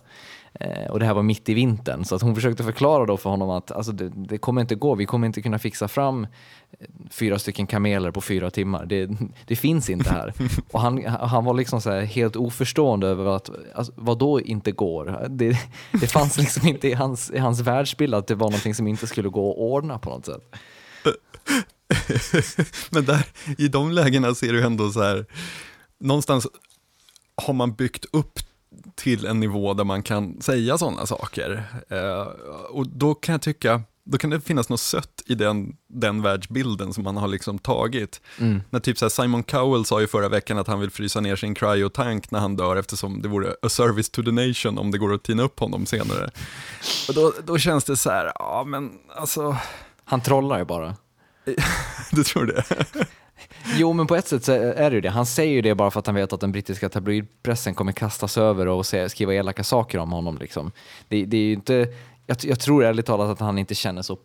Eh, 0.59 0.91
och 0.91 0.99
det 0.99 1.05
här 1.05 1.13
var 1.13 1.23
mitt 1.23 1.49
i 1.49 1.53
vintern, 1.53 2.05
så 2.05 2.15
att 2.15 2.21
hon 2.21 2.35
försökte 2.35 2.63
förklara 2.63 3.05
då 3.05 3.17
för 3.17 3.29
honom 3.29 3.49
att 3.49 3.71
alltså, 3.71 3.91
det, 3.91 4.09
det, 4.15 4.37
kommer 4.37 4.61
inte 4.61 4.75
gå, 4.75 4.95
vi 4.95 5.05
kommer 5.05 5.27
inte 5.27 5.41
kunna 5.41 5.59
fixa 5.59 5.87
fram 5.87 6.23
eh, 6.23 6.87
fyra 7.09 7.39
stycken 7.39 7.67
kameler 7.67 8.11
på 8.11 8.21
fyra 8.21 8.51
timmar. 8.51 8.85
Det, 8.85 9.09
det 9.45 9.55
finns 9.55 9.89
inte 9.89 10.09
här. 10.09 10.33
och 10.71 10.81
han, 10.81 11.05
han 11.05 11.45
var 11.45 11.53
liksom 11.53 11.81
så 11.81 11.99
helt 11.99 12.35
oförstående 12.35 13.07
över 13.07 13.25
att, 13.25 13.49
alltså, 13.75 13.93
vad 13.95 14.19
då 14.19 14.41
inte 14.41 14.71
går? 14.71 15.27
Det, 15.29 15.57
det 15.91 16.07
fanns 16.07 16.37
liksom 16.37 16.67
inte 16.67 16.87
i 16.87 16.93
hans, 16.93 17.31
i 17.31 17.37
hans 17.37 17.59
världsbild 17.59 18.15
att 18.15 18.27
det 18.27 18.35
var 18.35 18.47
någonting 18.47 18.75
som 18.75 18.87
inte 18.87 19.07
skulle 19.07 19.29
gå 19.29 19.51
att 19.51 19.57
ordna 19.57 19.99
på 19.99 20.09
något 20.09 20.25
sätt. 20.25 20.55
Men 22.91 23.05
där, 23.05 23.25
i 23.57 23.67
de 23.67 23.91
lägena 23.91 24.35
ser 24.35 24.53
du 24.53 24.63
ändå 24.63 24.89
så 24.89 25.01
här, 25.01 25.25
någonstans 25.99 26.47
har 27.35 27.53
man 27.53 27.73
byggt 27.73 28.05
upp 28.11 28.39
till 28.97 29.25
en 29.25 29.39
nivå 29.39 29.73
där 29.73 29.83
man 29.83 30.03
kan 30.03 30.41
säga 30.41 30.77
sådana 30.77 31.05
saker. 31.05 31.63
Eh, 31.89 32.27
och 32.69 32.87
då 32.87 33.13
kan 33.13 33.33
jag 33.33 33.41
tycka, 33.41 33.81
då 34.03 34.17
kan 34.17 34.29
det 34.29 34.41
finnas 34.41 34.69
något 34.69 34.79
sött 34.79 35.23
i 35.25 35.35
den, 35.35 35.75
den 35.89 36.21
världsbilden 36.21 36.93
som 36.93 37.03
man 37.03 37.17
har 37.17 37.27
liksom 37.27 37.59
tagit. 37.59 38.21
Mm. 38.39 38.61
När 38.69 38.79
typ 38.79 38.97
så 38.97 39.09
Simon 39.09 39.43
Cowell 39.43 39.85
sa 39.85 40.01
ju 40.01 40.07
förra 40.07 40.29
veckan 40.29 40.57
att 40.57 40.67
han 40.67 40.79
vill 40.79 40.91
frysa 40.91 41.21
ner 41.21 41.35
sin 41.35 41.55
cryotank 41.55 42.31
när 42.31 42.39
han 42.39 42.55
dör 42.55 42.75
eftersom 42.75 43.21
det 43.21 43.27
vore 43.27 43.55
a 43.61 43.69
service 43.69 44.09
to 44.09 44.23
the 44.23 44.31
nation 44.31 44.77
om 44.77 44.91
det 44.91 44.97
går 44.97 45.13
att 45.13 45.23
tina 45.23 45.43
upp 45.43 45.59
honom 45.59 45.85
senare. 45.85 46.29
Och 47.07 47.13
då, 47.13 47.33
då 47.43 47.57
känns 47.57 47.83
det 47.83 47.97
så 47.97 48.09
här, 48.09 48.31
ja 48.35 48.63
men 48.67 48.91
alltså... 49.15 49.57
Han 50.03 50.21
trollar 50.21 50.59
ju 50.59 50.65
bara. 50.65 50.95
du 52.11 52.23
tror 52.23 52.45
det? 52.45 52.63
Jo, 53.75 53.93
men 53.93 54.07
på 54.07 54.15
ett 54.15 54.27
sätt 54.27 54.43
så 54.43 54.51
är 54.51 54.89
det 54.89 54.95
ju 54.95 55.01
det. 55.01 55.09
Han 55.09 55.25
säger 55.25 55.53
ju 55.53 55.61
det 55.61 55.75
bara 55.75 55.91
för 55.91 55.99
att 55.99 56.05
han 56.05 56.15
vet 56.15 56.33
att 56.33 56.41
den 56.41 56.51
brittiska 56.51 56.89
tabloidpressen 56.89 57.75
kommer 57.75 57.91
kastas 57.91 58.37
över 58.37 58.67
och 58.67 58.85
skriva 58.85 59.33
elaka 59.33 59.63
saker 59.63 59.97
om 59.97 60.11
honom. 60.11 60.37
Liksom. 60.37 60.71
Det, 61.07 61.25
det 61.25 61.37
är 61.37 61.41
ju 61.41 61.53
inte, 61.53 61.87
jag, 62.25 62.37
jag, 62.41 62.59
tror 62.59 62.83
ärligt 62.83 63.05
talat 63.05 63.29
att 63.29 63.39
han 63.39 63.57
inte 63.57 63.75
känner 63.75 64.01
så 64.01 64.19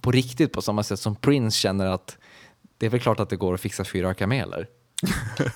på 0.00 0.10
riktigt 0.10 0.52
på 0.52 0.62
samma 0.62 0.82
sätt 0.82 1.00
som 1.00 1.16
Prince 1.16 1.58
känner 1.58 1.86
att 1.86 2.18
det 2.78 2.86
är 2.86 2.90
väl 2.90 3.00
klart 3.00 3.20
att 3.20 3.28
det 3.28 3.36
går 3.36 3.54
att 3.54 3.60
fixa 3.60 3.84
fyra 3.84 4.14
kameler. 4.14 4.66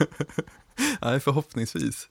Nej, 1.01 1.21
förhoppningsvis. 1.21 2.09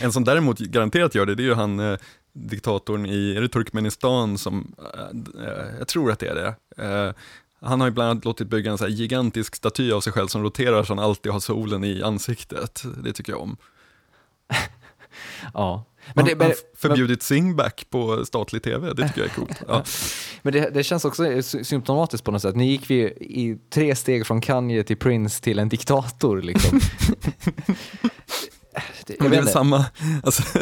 En 0.00 0.12
som 0.12 0.24
däremot 0.24 0.58
garanterat 0.58 1.14
gör 1.14 1.26
det, 1.26 1.34
det 1.34 1.42
är 1.42 1.44
ju 1.44 1.54
han 1.54 1.80
eh, 1.80 1.98
diktatorn 2.32 3.06
i, 3.06 3.36
är 3.36 3.40
det 3.40 3.48
Turkmenistan 3.48 4.38
som, 4.38 4.74
eh, 4.94 5.44
eh 5.46 5.78
jag 5.78 5.88
tror 5.88 6.12
att 6.12 6.18
det 6.18 6.28
är 6.28 6.34
det, 6.34 6.84
eh, 6.84 7.12
han 7.60 7.80
har 7.80 7.88
ju 7.88 7.94
bland 7.94 8.10
annat 8.10 8.24
låtit 8.24 8.48
bygga 8.48 8.70
en 8.70 8.78
så 8.78 8.88
gigantisk 8.88 9.56
staty 9.56 9.92
av 9.92 10.00
sig 10.00 10.12
själv 10.12 10.28
som 10.28 10.42
roterar 10.42 10.84
så 10.84 10.94
han 10.94 11.04
alltid 11.04 11.32
har 11.32 11.40
solen 11.40 11.84
i 11.84 12.02
ansiktet. 12.02 12.82
Det 13.04 13.12
tycker 13.12 13.32
jag 13.32 13.40
om. 13.40 13.56
Ja. 15.54 15.84
Men 16.14 16.24
det, 16.24 16.32
han 16.32 16.40
har 16.40 16.54
förbjudit 16.76 17.22
singback 17.22 17.86
på 17.90 18.24
statlig 18.26 18.62
tv, 18.62 18.92
det 18.94 19.08
tycker 19.08 19.20
jag 19.20 19.30
är 19.30 19.34
coolt. 19.34 19.62
Ja. 19.68 19.84
Men 20.42 20.52
det, 20.52 20.70
det, 20.70 20.84
känns 20.84 21.04
också 21.04 21.42
symptomatiskt 21.42 22.24
på 22.24 22.30
något 22.30 22.42
sätt. 22.42 22.56
Ni 22.56 22.70
gick 22.70 22.90
vi 22.90 23.02
i 23.20 23.58
tre 23.70 23.96
steg 23.96 24.26
från 24.26 24.40
Kanye 24.40 24.84
till 24.84 24.96
Prince 24.96 25.42
till 25.42 25.58
en 25.58 25.68
diktator. 25.68 26.42
Liksom. 26.42 26.80
det, 29.06 29.16
det 29.20 29.26
är 29.26 29.30
väl 29.30 29.48
samma, 29.48 29.84
alltså, 30.22 30.42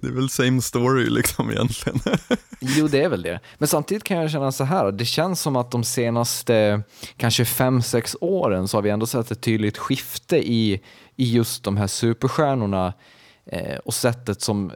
det 0.00 0.06
är 0.08 0.12
väl 0.12 0.28
same 0.28 0.62
story 0.62 1.10
liksom 1.10 1.50
egentligen. 1.50 2.00
jo, 2.60 2.88
det 2.88 3.02
är 3.02 3.08
väl 3.08 3.22
det. 3.22 3.40
Men 3.58 3.68
samtidigt 3.68 4.04
kan 4.04 4.16
jag 4.16 4.30
känna 4.30 4.52
så 4.52 4.64
här, 4.64 4.92
det 4.92 5.04
känns 5.04 5.40
som 5.40 5.56
att 5.56 5.70
de 5.70 5.84
senaste 5.84 6.82
kanske 7.16 7.44
fem, 7.44 7.82
sex 7.82 8.16
åren 8.20 8.68
så 8.68 8.76
har 8.76 8.82
vi 8.82 8.90
ändå 8.90 9.06
sett 9.06 9.30
ett 9.30 9.40
tydligt 9.40 9.78
skifte 9.78 10.36
i, 10.36 10.80
i 11.16 11.32
just 11.32 11.64
de 11.64 11.76
här 11.76 11.86
superstjärnorna 11.86 12.92
eh, 13.46 13.78
och 13.78 13.94
sättet 13.94 14.40
som 14.40 14.72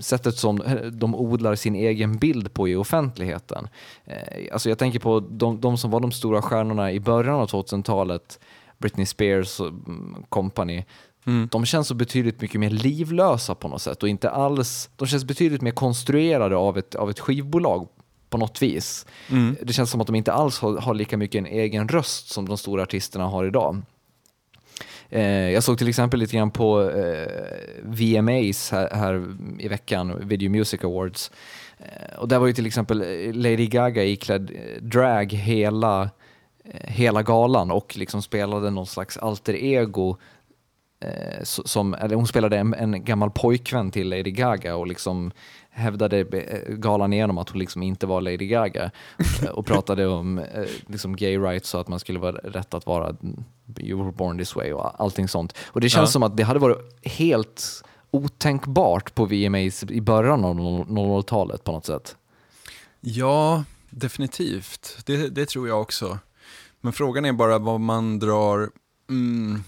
sättet 0.00 0.36
som 0.36 0.62
de 0.92 1.14
odlar 1.14 1.54
sin 1.54 1.74
egen 1.74 2.18
bild 2.18 2.54
på 2.54 2.68
i 2.68 2.76
offentligheten. 2.76 3.68
Eh, 4.04 4.52
alltså 4.52 4.68
jag 4.68 4.78
tänker 4.78 4.98
på 4.98 5.20
de, 5.20 5.60
de 5.60 5.78
som 5.78 5.90
var 5.90 6.00
de 6.00 6.12
stora 6.12 6.42
stjärnorna 6.42 6.92
i 6.92 7.00
början 7.00 7.34
av 7.34 7.48
2000-talet, 7.48 8.40
Britney 8.78 9.06
Spears 9.06 9.60
och 9.60 9.68
mm, 9.68 10.24
company, 10.28 10.84
Mm. 11.26 11.48
De 11.52 11.64
känns 11.64 11.88
så 11.88 11.94
betydligt 11.94 12.40
mycket 12.40 12.60
mer 12.60 12.70
livlösa 12.70 13.54
på 13.54 13.68
något 13.68 13.82
sätt 13.82 14.02
och 14.02 14.08
inte 14.08 14.30
alls, 14.30 14.90
de 14.96 15.08
känns 15.08 15.24
betydligt 15.24 15.62
mer 15.62 15.70
konstruerade 15.70 16.56
av 16.56 16.78
ett, 16.78 16.94
av 16.94 17.10
ett 17.10 17.20
skivbolag 17.20 17.88
på 18.30 18.38
något 18.38 18.62
vis. 18.62 19.06
Mm. 19.30 19.56
Det 19.62 19.72
känns 19.72 19.90
som 19.90 20.00
att 20.00 20.06
de 20.06 20.16
inte 20.16 20.32
alls 20.32 20.58
har, 20.58 20.78
har, 20.78 20.94
lika 20.94 21.16
mycket 21.16 21.38
en 21.38 21.46
egen 21.46 21.88
röst 21.88 22.28
som 22.28 22.48
de 22.48 22.58
stora 22.58 22.82
artisterna 22.82 23.26
har 23.26 23.44
idag. 23.44 23.82
Eh, 25.08 25.50
jag 25.50 25.62
såg 25.62 25.78
till 25.78 25.88
exempel 25.88 26.20
lite 26.20 26.36
grann 26.36 26.50
på 26.50 26.90
eh, 26.90 27.28
VMAs 27.82 28.70
här, 28.70 28.94
här, 28.94 29.36
i 29.58 29.68
veckan, 29.68 30.28
Video 30.28 30.50
Music 30.50 30.84
Awards. 30.84 31.30
Eh, 31.78 32.18
och 32.18 32.28
där 32.28 32.38
var 32.38 32.46
ju 32.46 32.52
till 32.52 32.66
exempel 32.66 32.98
Lady 33.32 33.66
Gaga 33.66 34.04
iklädd 34.04 34.50
drag 34.80 35.32
hela, 35.32 36.02
eh, 36.64 36.90
hela 36.90 37.22
galan 37.22 37.70
och 37.70 37.96
liksom 37.96 38.22
spelade 38.22 38.70
någon 38.70 38.86
slags 38.86 39.16
alter 39.16 39.54
ego 39.54 40.16
Eh, 40.16 40.33
som, 41.42 41.94
eller 41.94 42.16
hon 42.16 42.26
spelade 42.26 42.58
en, 42.58 42.74
en, 42.74 43.04
gammal 43.04 43.30
pojkvän 43.30 43.90
till 43.90 44.08
Lady 44.08 44.30
Gaga 44.30 44.76
och 44.76 44.86
liksom 44.86 45.32
hävdade 45.70 46.20
eh, 46.20 46.74
galan 46.74 47.12
igenom 47.12 47.38
att 47.38 47.48
hon 47.48 47.58
liksom 47.58 47.82
inte 47.82 48.06
var 48.06 48.20
Lady 48.20 48.46
Gaga 48.46 48.90
eh, 49.42 49.48
och 49.48 49.66
pratade 49.66 50.06
om 50.06 50.44
liksom 50.86 51.16
gay 51.16 51.38
rights 51.38 51.74
och 51.74 51.80
att 51.80 51.88
man 51.88 52.00
skulle 52.00 52.18
vara 52.18 52.32
rätt 52.32 52.74
att 52.74 52.86
vara 52.86 53.16
you 53.80 54.02
were 54.02 54.12
born 54.12 54.38
this 54.38 54.56
way 54.56 54.72
och 54.72 55.00
allting 55.00 55.28
sånt. 55.28 55.56
Och 55.66 55.80
det 55.80 55.88
känns 55.88 56.08
ja. 56.08 56.12
som 56.12 56.22
att 56.22 56.36
det 56.36 56.42
hade 56.42 56.60
varit 56.60 56.78
helt 57.02 57.84
otänkbart 58.10 59.14
på 59.14 59.24
VMAs 59.24 59.82
i 59.82 60.00
början 60.00 60.44
av 60.44 60.56
00-talet 60.56 61.64
på 61.64 61.72
något 61.72 61.86
sätt. 61.86 62.16
Ja, 63.00 63.64
definitivt. 63.90 64.98
Det, 65.06 65.28
det, 65.28 65.46
tror 65.46 65.68
jag 65.68 65.80
också. 65.80 66.18
Men 66.80 66.92
frågan 66.92 67.24
är 67.24 67.32
bara 67.32 67.58
vad 67.58 67.80
man 67.80 68.18
drar 68.18 68.70
mm, 69.10 69.64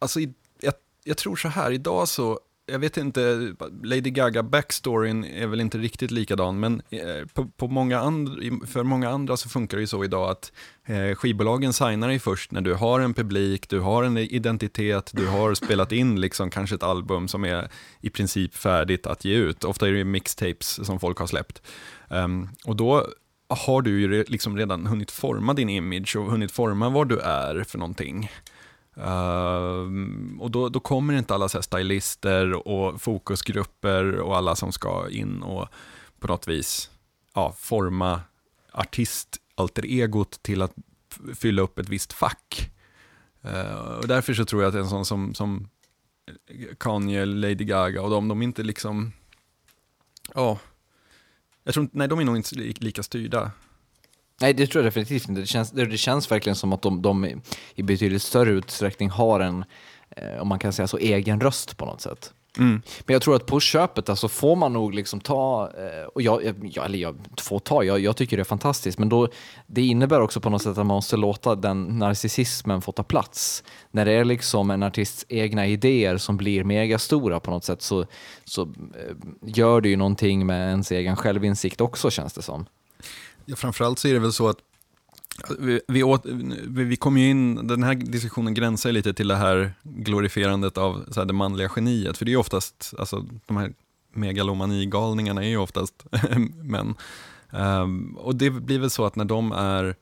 alltså, 0.00 0.20
jag, 0.60 0.74
jag 1.04 1.16
tror 1.16 1.36
så 1.36 1.48
här, 1.48 1.70
idag 1.70 2.08
så, 2.08 2.40
jag 2.66 2.78
vet 2.78 2.96
inte, 2.96 3.54
Lady 3.82 4.10
Gaga 4.10 4.42
backstoryn 4.42 5.24
är 5.24 5.46
väl 5.46 5.60
inte 5.60 5.78
riktigt 5.78 6.10
likadan, 6.10 6.60
men 6.60 6.82
eh, 6.90 7.26
på, 7.34 7.46
på 7.46 7.68
många 7.68 8.00
andra, 8.00 8.66
för 8.66 8.82
många 8.82 9.10
andra 9.10 9.36
så 9.36 9.48
funkar 9.48 9.76
det 9.76 9.80
ju 9.80 9.86
så 9.86 10.04
idag 10.04 10.30
att 10.30 10.52
eh, 10.86 11.14
skivbolagen 11.14 11.72
signar 11.72 12.08
dig 12.08 12.18
först 12.18 12.52
när 12.52 12.60
du 12.60 12.74
har 12.74 13.00
en 13.00 13.14
publik, 13.14 13.68
du 13.68 13.80
har 13.80 14.02
en 14.02 14.18
identitet, 14.18 15.10
du 15.14 15.26
har 15.26 15.54
spelat 15.54 15.92
in 15.92 16.20
liksom 16.20 16.50
kanske 16.50 16.76
ett 16.76 16.82
album 16.82 17.28
som 17.28 17.44
är 17.44 17.70
i 18.00 18.10
princip 18.10 18.54
färdigt 18.54 19.06
att 19.06 19.24
ge 19.24 19.34
ut. 19.34 19.64
Ofta 19.64 19.88
är 19.88 19.92
det 19.92 20.04
mixtapes 20.04 20.86
som 20.86 21.00
folk 21.00 21.18
har 21.18 21.26
släppt. 21.26 21.62
Um, 22.08 22.48
och 22.64 22.76
då 22.76 23.06
har 23.48 23.82
du 23.82 24.00
ju 24.00 24.24
liksom 24.24 24.56
redan 24.56 24.86
hunnit 24.86 25.10
forma 25.10 25.54
din 25.54 25.68
image 25.68 26.16
och 26.16 26.30
hunnit 26.30 26.52
forma 26.52 26.88
vad 26.88 27.08
du 27.08 27.18
är 27.18 27.64
för 27.64 27.78
någonting. 27.78 28.30
Uh, 29.00 30.40
och 30.40 30.50
då, 30.50 30.68
då 30.68 30.80
kommer 30.80 31.14
inte 31.14 31.34
alla 31.34 31.48
så 31.48 31.58
här 31.58 31.62
stylister 31.62 32.68
och 32.68 33.00
fokusgrupper 33.00 34.14
och 34.14 34.36
alla 34.36 34.56
som 34.56 34.72
ska 34.72 35.08
in 35.10 35.42
och 35.42 35.68
på 36.18 36.26
något 36.26 36.48
vis 36.48 36.90
ja, 37.34 37.54
forma 37.58 38.20
artist-alter-egot 38.72 40.42
till 40.42 40.62
att 40.62 40.74
fylla 41.34 41.62
upp 41.62 41.78
ett 41.78 41.88
visst 41.88 42.12
fack. 42.12 42.70
Uh, 43.44 43.98
och 43.98 44.08
därför 44.08 44.34
så 44.34 44.44
tror 44.44 44.62
jag 44.62 44.68
att 44.68 44.74
en 44.74 44.88
sån 44.88 45.04
som, 45.04 45.34
som 45.34 45.68
Kanye, 46.78 47.24
Lady 47.24 47.64
Gaga 47.64 48.02
och 48.02 48.10
de, 48.10 48.28
de 48.28 48.40
är 48.40 48.44
inte 48.44 48.62
liksom, 48.62 49.12
ja, 50.34 50.58
jag 51.64 51.74
tror 51.74 51.84
inte, 51.84 51.98
nej 51.98 52.08
de 52.08 52.18
är 52.18 52.24
nog 52.24 52.36
inte 52.36 52.54
lika 52.56 53.02
styrda. 53.02 53.50
Nej, 54.40 54.54
det 54.54 54.66
tror 54.66 54.84
jag 54.84 54.92
definitivt 54.92 55.28
inte. 55.28 55.40
Det 55.40 55.46
känns, 55.46 55.70
det, 55.70 55.96
känns 55.96 56.30
verkligen 56.30 56.56
som 56.56 56.72
att 56.72 56.82
de, 56.82 57.02
de 57.02 57.42
i 57.74 57.82
betydligt 57.82 58.22
större 58.22 58.50
utsträckning 58.50 59.10
har 59.10 59.40
en, 59.40 59.64
eh, 60.10 60.40
om 60.40 60.48
man 60.48 60.58
kan 60.58 60.72
säga 60.72 60.88
så, 60.88 60.96
egen 60.96 61.40
röst 61.40 61.76
på 61.76 61.86
något 61.86 62.00
sätt. 62.00 62.32
Mm. 62.58 62.82
Men 63.06 63.12
jag 63.12 63.22
tror 63.22 63.36
att 63.36 63.46
på 63.46 63.60
köpet 63.60 64.08
alltså 64.08 64.28
får 64.28 64.56
man 64.56 64.72
nog 64.72 64.94
liksom 64.94 65.20
ta, 65.20 65.70
eh, 65.78 66.06
och 66.14 66.22
jag, 66.22 66.54
jag, 66.62 66.84
eller 66.84 66.98
jag 66.98 67.16
får 67.40 67.58
ta, 67.58 67.84
jag, 67.84 68.00
jag, 68.00 68.16
tycker 68.16 68.36
det 68.36 68.42
är 68.42 68.44
fantastiskt, 68.44 68.98
men 68.98 69.08
då, 69.08 69.28
det 69.66 69.82
innebär 69.82 70.20
också 70.20 70.40
på 70.40 70.50
något 70.50 70.62
sätt 70.62 70.70
att 70.70 70.76
man 70.76 70.86
måste 70.86 71.16
låta 71.16 71.54
den 71.54 71.98
narcissismen 71.98 72.82
få 72.82 72.92
ta 72.92 73.02
plats. 73.02 73.64
När 73.90 74.04
det 74.04 74.12
är 74.12 74.24
liksom 74.24 74.70
en 74.70 74.82
artists 74.82 75.26
egna 75.28 75.66
idéer 75.66 76.16
som 76.16 76.36
blir 76.36 76.64
megastora 76.64 77.40
på 77.40 77.50
något 77.50 77.64
sätt 77.64 77.82
så, 77.82 78.06
så 78.44 78.62
eh, 78.62 79.16
gör 79.42 79.80
det 79.80 79.88
ju 79.88 79.96
någonting 79.96 80.46
med 80.46 80.68
ens 80.68 80.92
egen 80.92 81.16
självinsikt 81.16 81.80
också 81.80 82.10
känns 82.10 82.32
det 82.32 82.42
som. 82.42 82.66
Ja, 83.44 83.56
framförallt 83.56 83.98
så 83.98 84.08
är 84.08 84.12
det 84.12 84.18
väl 84.18 84.32
så 84.32 84.48
att 84.48 84.58
vi, 85.58 85.80
vi, 85.88 86.02
åt, 86.02 86.26
vi 86.68 86.96
kom 86.96 87.18
ju 87.18 87.30
in, 87.30 87.66
den 87.66 87.82
här 87.82 87.94
diskussionen 87.94 88.54
gränsar 88.54 88.92
lite 88.92 89.14
till 89.14 89.28
det 89.28 89.36
här 89.36 89.72
glorifierandet 89.82 90.78
av 90.78 91.04
så 91.10 91.20
här, 91.20 91.26
det 91.26 91.32
manliga 91.32 91.70
geniet, 91.76 92.18
för 92.18 92.24
det 92.24 92.28
är 92.28 92.32
ju 92.32 92.38
oftast, 92.38 92.94
alltså 92.98 93.26
de 93.46 93.56
här 93.56 93.72
megalomanigalningarna 94.12 95.44
är 95.44 95.48
ju 95.48 95.56
oftast 95.56 96.06
män. 96.62 96.94
Um, 97.50 98.16
och 98.16 98.36
det 98.36 98.50
blir 98.50 98.78
väl 98.78 98.90
så 98.90 99.04
att 99.04 99.16
när 99.16 99.24
de 99.24 99.52
är, 99.52 99.96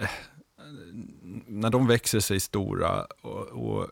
eh, 0.00 0.08
när 1.46 1.70
de 1.70 1.86
växer 1.86 2.20
sig 2.20 2.40
stora 2.40 3.04
och, 3.22 3.46
och, 3.46 3.86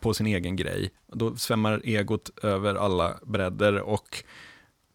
på 0.00 0.14
sin 0.14 0.26
egen 0.26 0.56
grej, 0.56 0.90
då 1.06 1.36
svämmar 1.36 1.80
egot 1.84 2.30
över 2.42 2.74
alla 2.74 3.18
bredder 3.22 3.80
och 3.80 4.24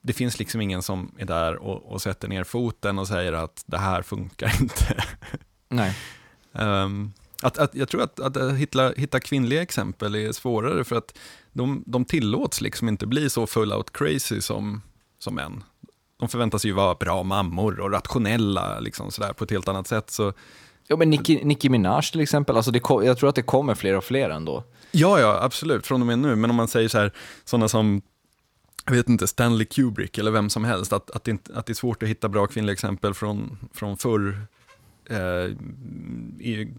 det 0.03 0.13
finns 0.13 0.39
liksom 0.39 0.61
ingen 0.61 0.83
som 0.83 1.11
är 1.17 1.25
där 1.25 1.55
och, 1.55 1.91
och, 1.91 2.01
sätter 2.01 2.27
ner 2.27 2.43
foten 2.43 2.99
och 2.99 3.07
säger 3.07 3.33
att 3.33 3.63
det 3.65 3.77
här 3.77 4.01
funkar 4.01 4.51
inte. 4.61 5.03
Nej. 5.69 5.95
um, 6.51 7.13
att, 7.41 7.57
att, 7.57 7.75
jag 7.75 7.89
tror 7.89 8.01
att, 8.01 8.19
att 8.19 8.53
hitta, 8.57 8.89
hitta 8.89 9.19
kvinnliga 9.19 9.61
exempel 9.61 10.15
är 10.15 10.31
svårare 10.31 10.83
för 10.83 10.95
att 10.95 11.17
de, 11.51 11.83
de 11.85 12.05
tillåts 12.05 12.61
liksom 12.61 12.87
inte 12.87 13.07
bli 13.07 13.29
så 13.29 13.47
full 13.47 13.73
out 13.73 13.93
crazy 13.93 14.41
som, 14.41 14.81
som 15.19 15.35
män. 15.35 15.63
De 16.19 16.29
förväntas 16.29 16.65
ju 16.65 16.71
vara 16.71 16.95
bra 16.95 17.23
mammor 17.23 17.79
och 17.79 17.91
rationella 17.91 18.79
liksom 18.79 19.11
sådär, 19.11 19.33
på 19.33 19.43
ett 19.43 19.51
helt 19.51 19.67
annat 19.67 19.87
sätt. 19.87 20.09
Så, 20.09 20.33
Ja, 20.87 20.95
men 20.95 21.09
Nicki, 21.09 21.43
Nicki 21.43 21.69
Minaj 21.69 22.01
till 22.01 22.21
exempel, 22.21 22.55
alltså 22.55 22.71
det, 22.71 22.81
jag 22.89 23.17
tror 23.17 23.29
att 23.29 23.35
det 23.35 23.41
kommer 23.41 23.75
fler 23.75 23.97
och 23.97 24.03
fler 24.03 24.29
ändå. 24.29 24.63
Ja, 24.91 25.19
ja, 25.19 25.39
absolut, 25.41 25.87
från 25.87 26.01
och 26.01 26.07
med 26.07 26.19
nu. 26.19 26.35
Men 26.35 26.49
om 26.49 26.55
man 26.55 26.67
säger 26.67 26.89
så 26.89 26.97
här, 26.97 27.11
sådana 27.45 27.67
som 27.67 28.01
jag 28.85 28.93
vet 28.93 29.09
inte, 29.09 29.27
Stanley 29.27 29.65
Kubrick 29.65 30.17
eller 30.17 30.31
vem 30.31 30.49
som 30.49 30.63
helst, 30.63 30.93
att, 30.93 31.11
att, 31.11 31.23
det, 31.23 31.31
inte, 31.31 31.55
att 31.55 31.65
det 31.65 31.71
är 31.71 31.75
svårt 31.75 32.03
att 32.03 32.09
hitta 32.09 32.29
bra 32.29 32.47
kvinnliga 32.47 32.73
exempel 32.73 33.13
från, 33.13 33.57
från 33.73 33.97
förr, 33.97 34.47
eh, 35.09 35.55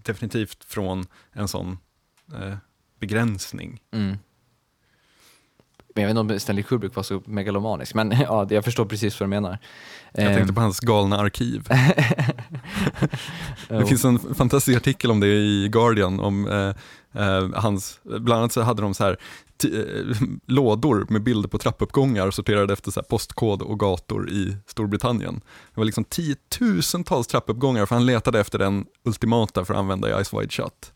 definitivt 0.03 0.63
från 0.63 1.05
en 1.31 1.47
sån 1.47 1.77
eh, 2.33 2.57
begränsning. 2.99 3.81
Mm. 3.91 4.17
Men 5.95 6.01
jag 6.01 6.13
vet 6.13 6.19
inte 6.19 6.33
om 6.33 6.39
Stanley 6.39 6.63
Kubrick 6.63 6.95
var 6.95 7.03
så 7.03 7.21
megalomanisk, 7.25 7.93
men 7.93 8.11
ja, 8.19 8.47
jag 8.49 8.63
förstår 8.63 8.85
precis 8.85 9.19
vad 9.19 9.25
du 9.25 9.29
menar. 9.29 9.57
Jag 10.11 10.33
tänkte 10.33 10.53
på 10.53 10.61
hans 10.61 10.79
galna 10.79 11.17
arkiv. 11.17 11.67
det 13.67 13.85
finns 13.85 14.05
en 14.05 14.35
fantastisk 14.35 14.77
artikel 14.77 15.11
om 15.11 15.19
det 15.19 15.27
i 15.27 15.69
Guardian, 15.71 16.19
om 16.19 16.47
eh, 16.47 17.23
eh, 17.23 17.49
hans, 17.53 17.99
bland 18.03 18.39
annat 18.39 18.51
så 18.51 18.61
hade 18.61 18.81
de 18.81 18.93
så 18.93 19.03
här 19.03 19.17
Eh, 19.63 20.17
lådor 20.45 21.05
med 21.09 21.23
bilder 21.23 21.49
på 21.49 21.57
trappuppgångar 21.57 22.31
sorterade 22.31 22.73
efter 22.73 22.91
så 22.91 23.03
postkod 23.03 23.61
och 23.61 23.79
gator 23.79 24.29
i 24.29 24.57
Storbritannien. 24.67 25.41
Det 25.73 25.79
var 25.79 25.85
liksom 25.85 26.03
tiotusentals 26.03 27.27
trappuppgångar 27.27 27.85
för 27.85 27.95
han 27.95 28.05
letade 28.05 28.39
efter 28.39 28.59
den 28.59 28.85
ultimata 29.03 29.65
för 29.65 29.73
att 29.73 29.79
använda 29.79 30.09
i 30.09 30.23
Ice 30.23 30.33
Wide 30.33 30.49
Shut. 30.49 30.93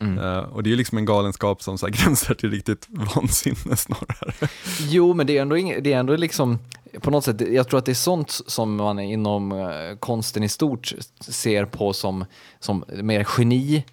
Mm. 0.00 0.18
Uh, 0.18 0.38
och 0.38 0.62
det 0.62 0.72
är 0.72 0.76
liksom 0.76 0.98
en 0.98 1.04
galenskap 1.04 1.62
som 1.62 1.78
så 1.78 1.86
här 1.86 1.92
gränsar 2.04 2.34
till 2.34 2.50
riktigt 2.50 2.86
vansinne 2.88 3.76
snarare. 3.76 4.48
Jo, 4.80 5.14
men 5.14 5.26
det 5.26 5.38
är 5.38 5.42
ändå, 5.42 5.56
ing, 5.56 5.82
det 5.82 5.92
är 5.92 5.98
ändå 5.98 6.16
liksom, 6.16 6.58
på 7.00 7.10
något 7.10 7.24
sätt, 7.24 7.40
jag 7.40 7.68
tror 7.68 7.78
att 7.78 7.84
det 7.84 7.92
är 7.92 7.94
sånt 7.94 8.30
som 8.30 8.76
man 8.76 8.98
inom 8.98 9.52
eh, 9.52 9.96
konsten 10.00 10.42
i 10.42 10.48
stort 10.48 10.92
ser 11.20 11.64
på 11.64 11.92
som, 11.92 12.24
som 12.60 12.84
mer 12.88 13.26
geni, 13.38 13.84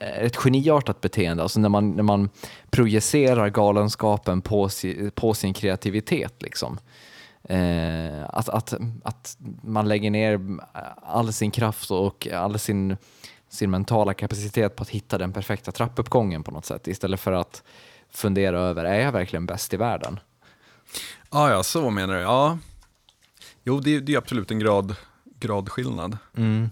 eh, 0.00 0.24
ett 0.24 0.36
geniartat 0.36 1.00
beteende, 1.00 1.42
alltså 1.42 1.60
när 1.60 1.68
man, 1.68 1.90
när 1.90 2.02
man 2.02 2.30
projicerar 2.70 3.48
galenskapen 3.48 4.42
på, 4.42 4.68
si, 4.68 5.10
på 5.14 5.34
sin 5.34 5.54
kreativitet. 5.54 6.42
Liksom. 6.42 6.78
Eh, 7.44 8.24
att, 8.28 8.48
att, 8.48 8.74
att 9.04 9.36
man 9.62 9.88
lägger 9.88 10.10
ner 10.10 10.40
all 11.02 11.32
sin 11.32 11.50
kraft 11.50 11.90
och 11.90 12.28
all 12.28 12.58
sin, 12.58 12.96
sin 13.50 13.70
mentala 13.70 14.14
kapacitet 14.14 14.76
på 14.76 14.82
att 14.82 14.88
hitta 14.88 15.18
den 15.18 15.32
perfekta 15.32 15.72
trappuppgången 15.72 16.42
på 16.42 16.50
något 16.50 16.64
sätt, 16.64 16.88
istället 16.88 17.20
för 17.20 17.32
att 17.32 17.62
fundera 18.10 18.60
över, 18.60 18.84
är 18.84 19.00
jag 19.00 19.12
verkligen 19.12 19.46
bäst 19.46 19.74
i 19.74 19.76
världen? 19.76 20.20
Ah, 21.28 21.50
ja, 21.50 21.62
så 21.62 21.90
menar 21.90 22.14
du. 22.14 22.20
Ja. 22.20 22.58
Jo, 23.64 23.80
det, 23.80 24.00
det 24.00 24.14
är 24.14 24.18
absolut 24.18 24.50
en 24.50 24.58
grad, 24.58 24.94
gradskillnad. 25.40 26.18
Mm. 26.36 26.70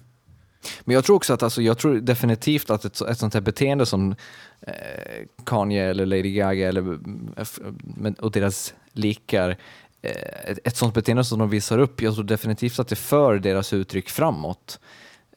Men 0.80 0.94
jag 0.94 1.04
tror 1.04 1.16
också 1.16 1.34
att, 1.34 1.42
alltså, 1.42 1.62
jag 1.62 1.78
tror 1.78 1.94
definitivt 1.94 2.70
att 2.70 2.84
ett, 2.84 3.00
ett 3.00 3.18
sånt 3.18 3.34
här 3.34 3.40
beteende 3.40 3.86
som 3.86 4.14
eh, 4.60 5.26
Kanye 5.44 5.84
eller 5.84 6.06
Lady 6.06 6.32
Gaga 6.32 6.68
eller, 6.68 6.98
eh, 7.36 8.12
och 8.18 8.30
deras 8.30 8.74
likar, 8.92 9.56
eh, 10.02 10.50
ett, 10.50 10.58
ett 10.64 10.76
sånt 10.76 10.94
beteende 10.94 11.24
som 11.24 11.38
de 11.38 11.50
visar 11.50 11.78
upp, 11.78 12.02
jag 12.02 12.14
tror 12.14 12.24
definitivt 12.24 12.78
att 12.78 12.88
det 12.88 12.96
för 12.96 13.38
deras 13.38 13.72
uttryck 13.72 14.08
framåt. 14.10 14.80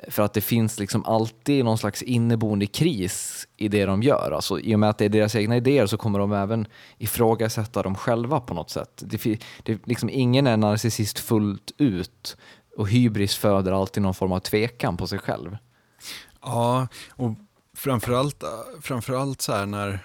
För 0.08 0.24
att 0.24 0.34
det 0.34 0.42
finns 0.42 0.80
liksom 0.80 1.06
alltid 1.06 1.66
någon 1.66 1.78
slags 1.78 2.02
inneboende 2.02 2.66
kris 2.66 3.48
i 3.58 3.68
det 3.68 3.86
de 3.86 4.04
gör. 4.04 4.32
Alltså, 4.32 4.60
I 4.60 4.76
och 4.76 4.80
med 4.80 4.90
att 4.90 4.98
det 4.98 5.06
är 5.06 5.10
deras 5.10 5.36
egna 5.36 5.58
idéer 5.58 5.86
så 5.86 5.98
kommer 5.98 6.20
de 6.20 6.34
även 6.34 6.68
ifrågasätta 6.98 7.84
dem 7.84 7.96
själva 7.96 8.40
på 8.40 8.54
något 8.54 8.70
sätt. 8.70 9.04
Det, 9.06 9.40
det, 9.64 9.88
liksom, 9.88 10.10
ingen 10.10 10.48
är 10.48 10.58
narcissist 10.58 11.20
fullt 11.20 11.72
ut 11.78 12.38
och 12.78 12.90
hybris 12.90 13.36
föder 13.36 13.72
alltid 13.72 14.04
någon 14.04 14.14
form 14.14 14.32
av 14.32 14.40
tvekan 14.40 14.98
på 14.98 15.08
sig 15.08 15.20
själv. 15.20 15.58
Ja, 16.42 16.88
och 17.10 17.32
framförallt, 17.76 18.44
framförallt 18.82 19.42
så 19.42 19.54
här 19.54 19.66
när 19.66 20.00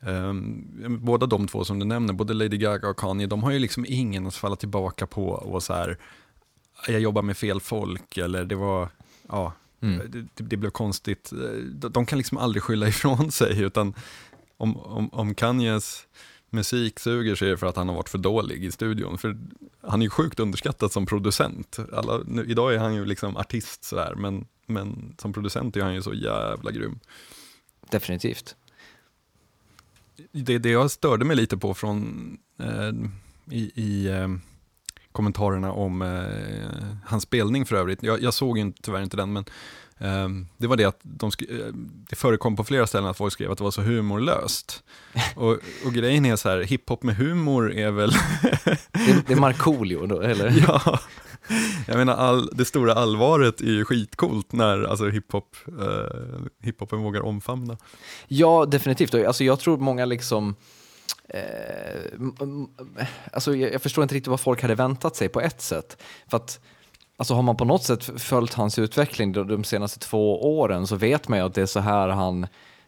um, 0.00 0.98
båda 1.00 1.26
de 1.26 1.48
två 1.48 1.64
som 1.64 1.78
du 1.78 1.86
nämner, 1.86 2.14
både 2.14 2.34
Lady 2.34 2.56
Gaga 2.56 2.88
och 2.88 2.98
Kanye, 2.98 3.26
de 3.26 3.42
har 3.42 3.50
ju 3.50 3.58
liksom 3.58 3.86
ingen 3.88 4.26
att 4.26 4.34
falla 4.34 4.56
tillbaka 4.56 5.06
på 5.06 5.28
och 5.28 5.62
så 5.62 5.74
här, 5.74 5.98
jag 6.88 7.00
jobbar 7.00 7.22
med 7.22 7.36
fel 7.36 7.60
folk 7.60 8.16
eller 8.16 8.44
det 8.44 8.54
var 8.54 8.88
ja, 9.28 9.52
mm. 9.80 10.10
det, 10.10 10.44
det, 10.44 10.56
blev 10.56 10.70
konstigt. 10.70 11.32
De 11.72 12.06
kan 12.06 12.18
liksom 12.18 12.38
aldrig 12.38 12.62
skylla 12.62 12.88
ifrån 12.94 13.32
sig, 13.32 13.62
utan 13.62 13.94
om, 14.56 14.76
om, 14.76 15.08
om 15.12 15.34
Kanyes 15.34 16.06
musik 16.50 17.00
suger 17.00 17.34
sig 17.34 17.56
för 17.56 17.66
att 17.66 17.76
han 17.76 17.88
har 17.88 17.96
varit 17.96 18.08
för 18.08 18.18
dålig 18.18 18.64
i 18.64 18.72
studion. 18.72 19.18
För 19.18 19.36
han 19.80 20.02
är 20.02 20.06
ju 20.06 20.10
sjukt 20.10 20.40
underskattad 20.40 20.92
som 20.92 21.06
producent. 21.06 21.78
Alla, 21.92 22.20
nu, 22.26 22.44
idag 22.44 22.74
är 22.74 22.78
han 22.78 22.94
ju 22.94 23.04
liksom 23.04 23.36
artist 23.36 23.84
sådär, 23.84 24.14
men, 24.14 24.46
men 24.66 25.14
som 25.18 25.32
producent 25.32 25.76
är 25.76 25.82
han 25.82 25.94
ju 25.94 26.02
så 26.02 26.14
jävla 26.14 26.70
grym. 26.70 26.98
Definitivt. 27.90 28.56
Det, 30.32 30.58
det 30.58 30.70
jag 30.70 30.90
störde 30.90 31.24
mig 31.24 31.36
lite 31.36 31.56
på 31.56 31.74
från 31.74 32.38
eh, 32.58 32.92
i, 33.50 33.72
i 33.74 34.06
eh, 34.06 34.28
kommentarerna 35.14 35.72
om 35.72 36.02
eh, 36.02 36.98
hans 37.04 37.22
spelning 37.22 37.66
för 37.66 37.76
övrigt. 37.76 38.02
Jag, 38.02 38.22
jag 38.22 38.34
såg 38.34 38.58
ju 38.58 38.72
tyvärr 38.82 39.02
inte 39.02 39.16
den, 39.16 39.32
men 39.32 39.44
eh, 39.98 40.46
det 40.56 40.66
var 40.66 40.76
det 40.76 40.84
att 40.84 40.98
de 41.02 41.30
eh, 41.48 41.56
det 42.08 42.16
förekom 42.16 42.56
på 42.56 42.64
flera 42.64 42.86
ställen 42.86 43.10
att 43.10 43.16
folk 43.16 43.32
skrev 43.32 43.50
att 43.50 43.58
det 43.58 43.64
var 43.64 43.70
så 43.70 43.82
humorlöst. 43.82 44.82
och, 45.36 45.58
och 45.86 45.92
grejen 45.92 46.26
är 46.26 46.36
så 46.36 46.48
här, 46.48 46.62
hiphop 46.62 47.02
med 47.02 47.16
humor 47.16 47.72
är 47.72 47.90
väl... 47.90 48.10
det, 48.92 49.26
det 49.26 49.32
är 49.32 49.40
Markoolio 49.40 50.06
då, 50.06 50.20
eller? 50.20 50.64
ja. 50.66 50.98
Jag 51.86 51.96
menar, 51.96 52.14
all, 52.14 52.50
det 52.52 52.64
stora 52.64 52.94
allvaret 52.94 53.60
är 53.60 53.72
ju 53.72 53.84
skitcoolt 53.84 54.52
när 54.52 54.84
alltså, 54.84 55.08
hiphop, 55.08 55.56
eh, 55.66 56.40
hiphopen 56.62 57.02
vågar 57.02 57.20
omfamna. 57.20 57.76
Ja, 58.28 58.66
definitivt. 58.66 59.14
Alltså, 59.14 59.44
jag 59.44 59.60
tror 59.60 59.78
många 59.78 60.04
liksom 60.04 60.54
Eh, 61.28 62.10
alltså 63.32 63.56
jag, 63.56 63.72
jag, 63.72 63.82
förstår 63.82 64.02
inte 64.02 64.14
riktigt 64.14 64.30
vad 64.30 64.40
folk 64.40 64.62
hade 64.62 64.74
väntat 64.74 65.16
sig 65.16 65.28
på 65.28 65.40
ett 65.40 65.60
sätt. 65.60 66.02
För 66.26 66.36
att 66.36 66.60
alltså 67.16 67.34
har 67.34 67.42
man 67.42 67.56
på 67.56 67.64
något 67.64 67.84
sätt 67.84 68.04
följt 68.22 68.54
hans 68.54 68.78
utveckling 68.78 69.32
de, 69.32 69.48
de 69.48 69.64
senaste 69.64 69.98
två 69.98 70.58
åren 70.58 70.86
så 70.86 70.96
vet 70.96 71.28
man 71.28 71.38
ju 71.38 71.44
att 71.44 71.54
det 71.54 71.62
är 71.62 71.66
så 71.66 71.80
här 71.80 72.08
han 72.08 72.44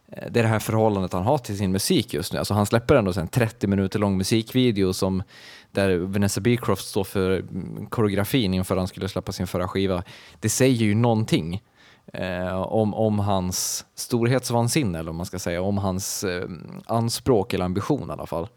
eh, 0.09 0.31
det 0.31 0.41
är 0.41 0.43
det 0.43 0.49
här 0.49 0.59
förhållandet 0.59 1.13
han 1.13 1.23
har 1.23 1.39
till 1.39 1.59
sin 1.59 1.73
musik 1.73 2.15
just 2.15 2.33
nu. 2.33 2.39
Alltså 2.39 2.55
han 2.55 2.67
släpper 2.67 2.95
ändå 2.95 3.13
en 3.17 3.29
30 3.29 3.67
minuter 3.67 3.99
lång 3.99 4.17
musikvideo 4.17 4.93
som, 4.93 5.23
där 5.71 5.99
Vanessa 5.99 6.41
Beecroft 6.41 6.87
står 6.87 7.05
för 7.05 7.39
mm, 7.39 7.87
koreografin 7.87 8.55
inför 8.55 8.77
han 8.77 8.89
skulle 8.89 9.09
släppa 9.09 9.33
sin 9.33 9.47
förra 9.47 9.69
skiva. 9.69 10.03
Det 10.41 10.49
säger 10.49 10.85
ju 10.85 10.95
någonting 10.95 11.63
eh, 12.13 12.63
om, 12.63 12.95
om 12.95 13.19
hans 13.19 13.87
storhetsvansinne, 13.95 14.99
eller 14.99 15.11
om 15.11 15.17
man 15.17 15.27
ska 15.27 15.39
säga, 15.39 15.63
om 15.63 15.79
hans 15.79 16.25
eh, 16.25 16.49
anspråk 16.87 17.55
eller 17.55 17.65
ambition 17.65 18.09
i 18.09 18.13
alla 18.13 18.27
fall. 18.27 18.49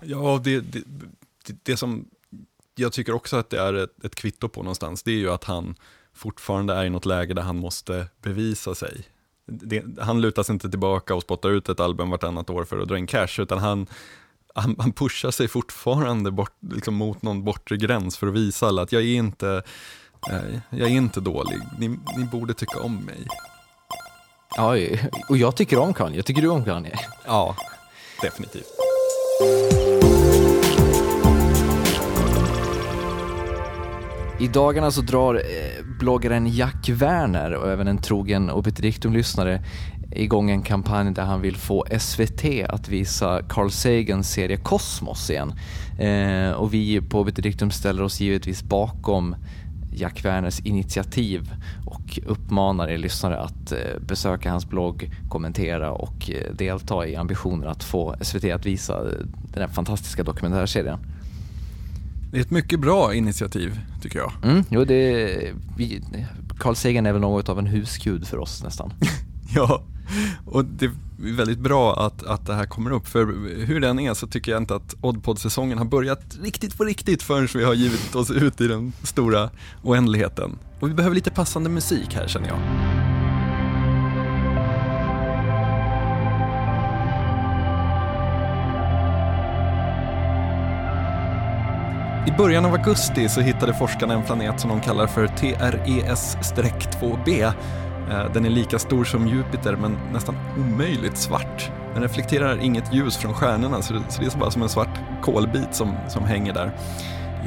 Ja, 0.00 0.40
det, 0.44 0.60
det, 0.60 0.82
det, 1.62 1.76
som 1.76 2.08
jag 2.74 2.92
tycker 2.92 3.14
också 3.14 3.36
att 3.36 3.50
det 3.50 3.60
är 3.60 3.74
ett, 3.74 4.04
ett 4.04 4.14
kvitto 4.14 4.48
på 4.48 4.62
någonstans, 4.62 5.02
det 5.02 5.10
är 5.10 5.16
ju 5.16 5.30
att 5.30 5.44
han 5.44 5.74
fortfarande 6.14 6.74
är 6.74 6.84
i 6.84 6.90
något 6.90 7.06
läge 7.06 7.34
där 7.34 7.42
han 7.42 7.56
måste 7.56 8.06
bevisa 8.22 8.74
sig. 8.74 9.04
Det, 9.46 9.84
han 10.00 10.20
lutar 10.20 10.42
sig 10.42 10.52
inte 10.52 10.70
tillbaka 10.70 11.14
och 11.14 11.22
spottar 11.22 11.50
ut 11.50 11.68
ett 11.68 11.80
album 11.80 12.10
vartannat 12.10 12.50
år 12.50 12.64
för 12.64 12.78
att 12.78 12.88
dra 12.88 12.98
in 12.98 13.06
cash, 13.06 13.40
utan 13.40 13.58
han, 13.58 13.86
han, 14.54 14.76
han 14.78 14.92
pushar 14.92 15.30
sig 15.30 15.48
fortfarande 15.48 16.30
bort, 16.30 16.56
liksom 16.60 16.94
mot 16.94 17.22
någon 17.22 17.44
bortre 17.44 17.76
gräns 17.76 18.16
för 18.16 18.26
att 18.26 18.34
visa 18.34 18.66
alla 18.66 18.82
att 18.82 18.92
jag 18.92 19.02
är 19.02 19.14
inte 19.14 19.62
Nej, 20.26 20.60
jag 20.70 20.90
är 20.90 20.94
inte 20.94 21.20
dålig. 21.20 21.58
Ni, 21.78 21.88
ni 21.88 22.24
borde 22.32 22.54
tycka 22.54 22.80
om 22.80 22.96
mig. 23.04 23.26
Ja, 24.56 24.76
och 25.28 25.36
jag 25.36 25.56
tycker 25.56 25.78
om 25.78 25.94
Kanye. 25.94 26.22
Tycker 26.22 26.42
du 26.42 26.48
om 26.48 26.64
Kanye? 26.64 26.98
Ja, 27.26 27.56
definitivt. 28.22 28.66
I 34.40 34.46
dagarna 34.48 34.90
så 34.90 35.00
drar 35.00 35.34
eh, 35.34 35.84
bloggaren 35.98 36.46
Jack 36.46 36.88
Werner 36.88 37.54
och 37.54 37.70
även 37.70 37.88
en 37.88 37.98
trogen 37.98 38.50
Obiterdictum-lyssnare 38.50 39.62
igång 40.12 40.50
en 40.50 40.62
kampanj 40.62 41.14
där 41.14 41.22
han 41.22 41.40
vill 41.40 41.56
få 41.56 41.86
SVT 41.98 42.44
att 42.68 42.88
visa 42.88 43.42
Carl 43.48 43.70
Sagans 43.70 44.30
serie 44.30 44.56
Kosmos 44.56 45.30
igen. 45.30 45.52
Eh, 45.98 46.50
och 46.50 46.74
vi 46.74 47.00
på 47.00 47.20
Obiterdictum 47.20 47.70
ställer 47.70 48.02
oss 48.02 48.20
givetvis 48.20 48.62
bakom 48.62 49.36
Jack 49.92 50.24
Werners 50.24 50.60
initiativ 50.60 51.54
och 51.86 52.18
uppmanar 52.26 52.88
er 52.88 52.98
lyssnare 52.98 53.38
att 53.38 53.72
eh, 53.72 53.78
besöka 54.00 54.50
hans 54.50 54.68
blogg, 54.68 55.10
kommentera 55.28 55.92
och 55.92 56.30
eh, 56.30 56.52
delta 56.54 57.06
i 57.06 57.16
ambitionen 57.16 57.68
att 57.68 57.84
få 57.84 58.16
SVT 58.20 58.44
att 58.44 58.66
visa 58.66 58.96
eh, 58.96 59.12
den 59.52 59.62
här 59.62 59.68
fantastiska 59.68 60.22
dokumentärserien. 60.22 60.98
Det 62.30 62.36
är 62.36 62.40
ett 62.40 62.50
mycket 62.50 62.80
bra 62.80 63.14
initiativ 63.14 63.80
tycker 64.02 64.18
jag. 64.18 64.32
Mm, 64.42 64.64
jo, 64.70 64.84
det, 64.84 65.52
vi, 65.76 66.02
Carl 66.58 66.74
Sagan 66.74 67.06
är 67.06 67.12
väl 67.12 67.20
något 67.20 67.48
av 67.48 67.58
en 67.58 67.66
husgud 67.66 68.26
för 68.26 68.38
oss 68.38 68.62
nästan. 68.62 68.92
ja, 69.54 69.82
och 70.44 70.64
det 70.64 70.90
är 71.22 71.32
väldigt 71.32 71.58
bra 71.58 72.06
att, 72.06 72.26
att 72.26 72.46
det 72.46 72.54
här 72.54 72.66
kommer 72.66 72.90
upp, 72.90 73.06
för 73.06 73.26
hur 73.66 73.80
den 73.80 73.98
är 73.98 74.14
så 74.14 74.26
tycker 74.26 74.52
jag 74.52 74.62
inte 74.62 74.74
att 74.74 74.94
Oddpod-säsongen 75.00 75.78
har 75.78 75.84
börjat 75.84 76.38
riktigt 76.42 76.78
på 76.78 76.84
riktigt 76.84 77.22
förrän 77.22 77.48
vi 77.54 77.64
har 77.64 77.74
givit 77.74 78.14
oss 78.14 78.30
ut 78.30 78.60
i 78.60 78.68
den 78.68 78.92
stora 79.02 79.50
oändligheten. 79.82 80.58
Och 80.80 80.88
vi 80.88 80.94
behöver 80.94 81.14
lite 81.14 81.30
passande 81.30 81.70
musik 81.70 82.14
här 82.14 82.28
känner 82.28 82.48
jag. 82.48 82.58
I 92.28 92.32
början 92.38 92.64
av 92.64 92.72
augusti 92.72 93.28
så 93.28 93.40
hittade 93.40 93.74
forskarna 93.74 94.14
en 94.14 94.22
planet 94.22 94.60
som 94.60 94.70
de 94.70 94.80
kallar 94.80 95.06
för 95.06 95.26
TRES-2b 95.26 96.32
Eh, 98.10 98.32
den 98.32 98.44
är 98.44 98.50
lika 98.50 98.78
stor 98.78 99.04
som 99.04 99.28
Jupiter 99.28 99.76
men 99.76 99.98
nästan 100.12 100.36
omöjligt 100.58 101.16
svart. 101.16 101.70
Den 101.94 102.02
reflekterar 102.02 102.58
inget 102.58 102.94
ljus 102.94 103.16
från 103.16 103.34
stjärnorna 103.34 103.82
så 103.82 103.94
det, 103.94 104.00
så 104.08 104.20
det 104.20 104.34
är 104.34 104.38
bara 104.38 104.50
som 104.50 104.62
en 104.62 104.68
svart 104.68 105.00
kolbit 105.22 105.74
som, 105.74 105.94
som 106.08 106.24
hänger 106.24 106.52
där 106.52 106.72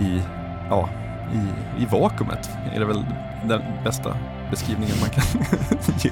i, 0.02 0.22
ja, 0.70 0.90
i, 1.34 1.84
i 1.84 1.86
vakuumet. 1.86 2.50
är 2.76 2.80
det 2.80 2.86
väl 2.86 3.06
den 3.46 3.62
bästa 3.84 4.18
beskrivningen 4.52 4.96
man 5.02 5.10
kan 5.10 5.24
ge. 6.00 6.12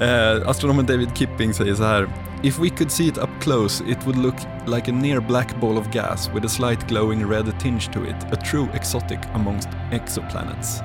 Eh, 0.00 0.48
astronomen 0.48 0.86
David 0.86 1.08
Kipping 1.14 1.54
säger 1.54 1.74
så 1.74 1.84
här. 1.84 2.08
If 2.42 2.58
we 2.58 2.68
could 2.68 2.90
see 2.90 3.06
it 3.06 3.18
up 3.18 3.30
close 3.40 3.84
it 3.88 3.98
would 4.06 4.16
look 4.16 4.34
like 4.66 4.90
a 4.90 4.94
near 4.94 5.20
black 5.20 5.60
ball 5.60 5.78
of 5.78 5.90
gas 5.92 6.30
with 6.34 6.46
a 6.46 6.48
slight 6.48 6.88
glowing 6.88 7.30
red 7.30 7.60
tinge 7.60 7.92
to 7.92 8.04
it, 8.04 8.32
a 8.32 8.36
true 8.36 8.68
exotic 8.74 9.18
amongst 9.34 9.68
exoplanets. 9.92 10.82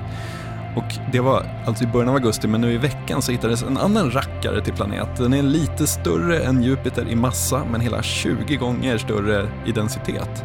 Och 0.76 0.84
det 1.12 1.20
var 1.20 1.46
alltså 1.66 1.84
i 1.84 1.86
början 1.86 2.08
av 2.08 2.14
augusti, 2.14 2.48
men 2.48 2.60
nu 2.60 2.72
i 2.72 2.78
veckan 2.78 3.22
så 3.22 3.32
hittades 3.32 3.62
en 3.62 3.78
annan 3.78 4.10
rackare 4.10 4.64
till 4.64 4.74
planet. 4.74 5.16
Den 5.16 5.34
är 5.34 5.42
lite 5.42 5.86
större 5.86 6.38
än 6.38 6.62
Jupiter 6.62 7.08
i 7.08 7.16
massa, 7.16 7.64
men 7.70 7.80
hela 7.80 8.02
20 8.02 8.56
gånger 8.56 8.98
större 8.98 9.48
i 9.66 9.72
densitet. 9.72 10.44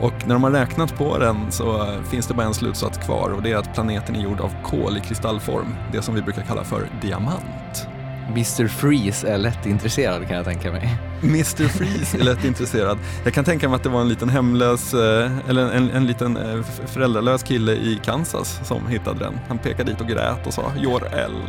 Och 0.00 0.14
när 0.26 0.34
de 0.34 0.44
har 0.44 0.50
räknat 0.50 0.98
på 0.98 1.18
den 1.18 1.52
så 1.52 1.86
finns 2.10 2.26
det 2.26 2.34
bara 2.34 2.46
en 2.46 2.54
slutsats 2.54 2.98
kvar 2.98 3.30
och 3.30 3.42
det 3.42 3.52
är 3.52 3.56
att 3.56 3.74
planeten 3.74 4.16
är 4.16 4.20
gjord 4.20 4.40
av 4.40 4.54
kol 4.62 4.96
i 4.96 5.00
kristallform, 5.00 5.76
det 5.92 6.02
som 6.02 6.14
vi 6.14 6.22
brukar 6.22 6.42
kalla 6.42 6.64
för 6.64 6.88
diamant. 7.02 7.89
Mr 8.30 8.68
Freeze 8.68 9.28
är 9.28 9.38
lätt 9.38 9.66
intresserad 9.66 10.28
kan 10.28 10.36
jag 10.36 10.44
tänka 10.44 10.72
mig. 10.72 10.98
Mr 11.22 11.68
Freeze 11.68 12.18
är 12.18 12.24
lätt 12.24 12.44
intresserad. 12.50 12.98
Jag 13.24 13.34
kan 13.34 13.44
tänka 13.44 13.68
mig 13.68 13.76
att 13.76 13.82
det 13.82 13.88
var 13.88 14.00
en 14.00 14.08
liten 14.08 14.28
hemlös, 14.28 14.94
eh, 14.94 15.48
eller 15.48 15.72
en, 15.72 15.90
en 15.90 16.06
liten 16.06 16.36
eh, 16.36 16.62
föräldralös 16.62 17.42
kille 17.42 17.72
i 17.72 18.00
Kansas 18.04 18.60
som 18.64 18.86
hittade 18.86 19.18
den. 19.18 19.38
Han 19.48 19.58
pekade 19.58 19.90
dit 19.90 20.00
och 20.00 20.06
grät 20.06 20.46
och 20.46 20.54
sa 20.54 20.72
Jor-El. 20.76 21.32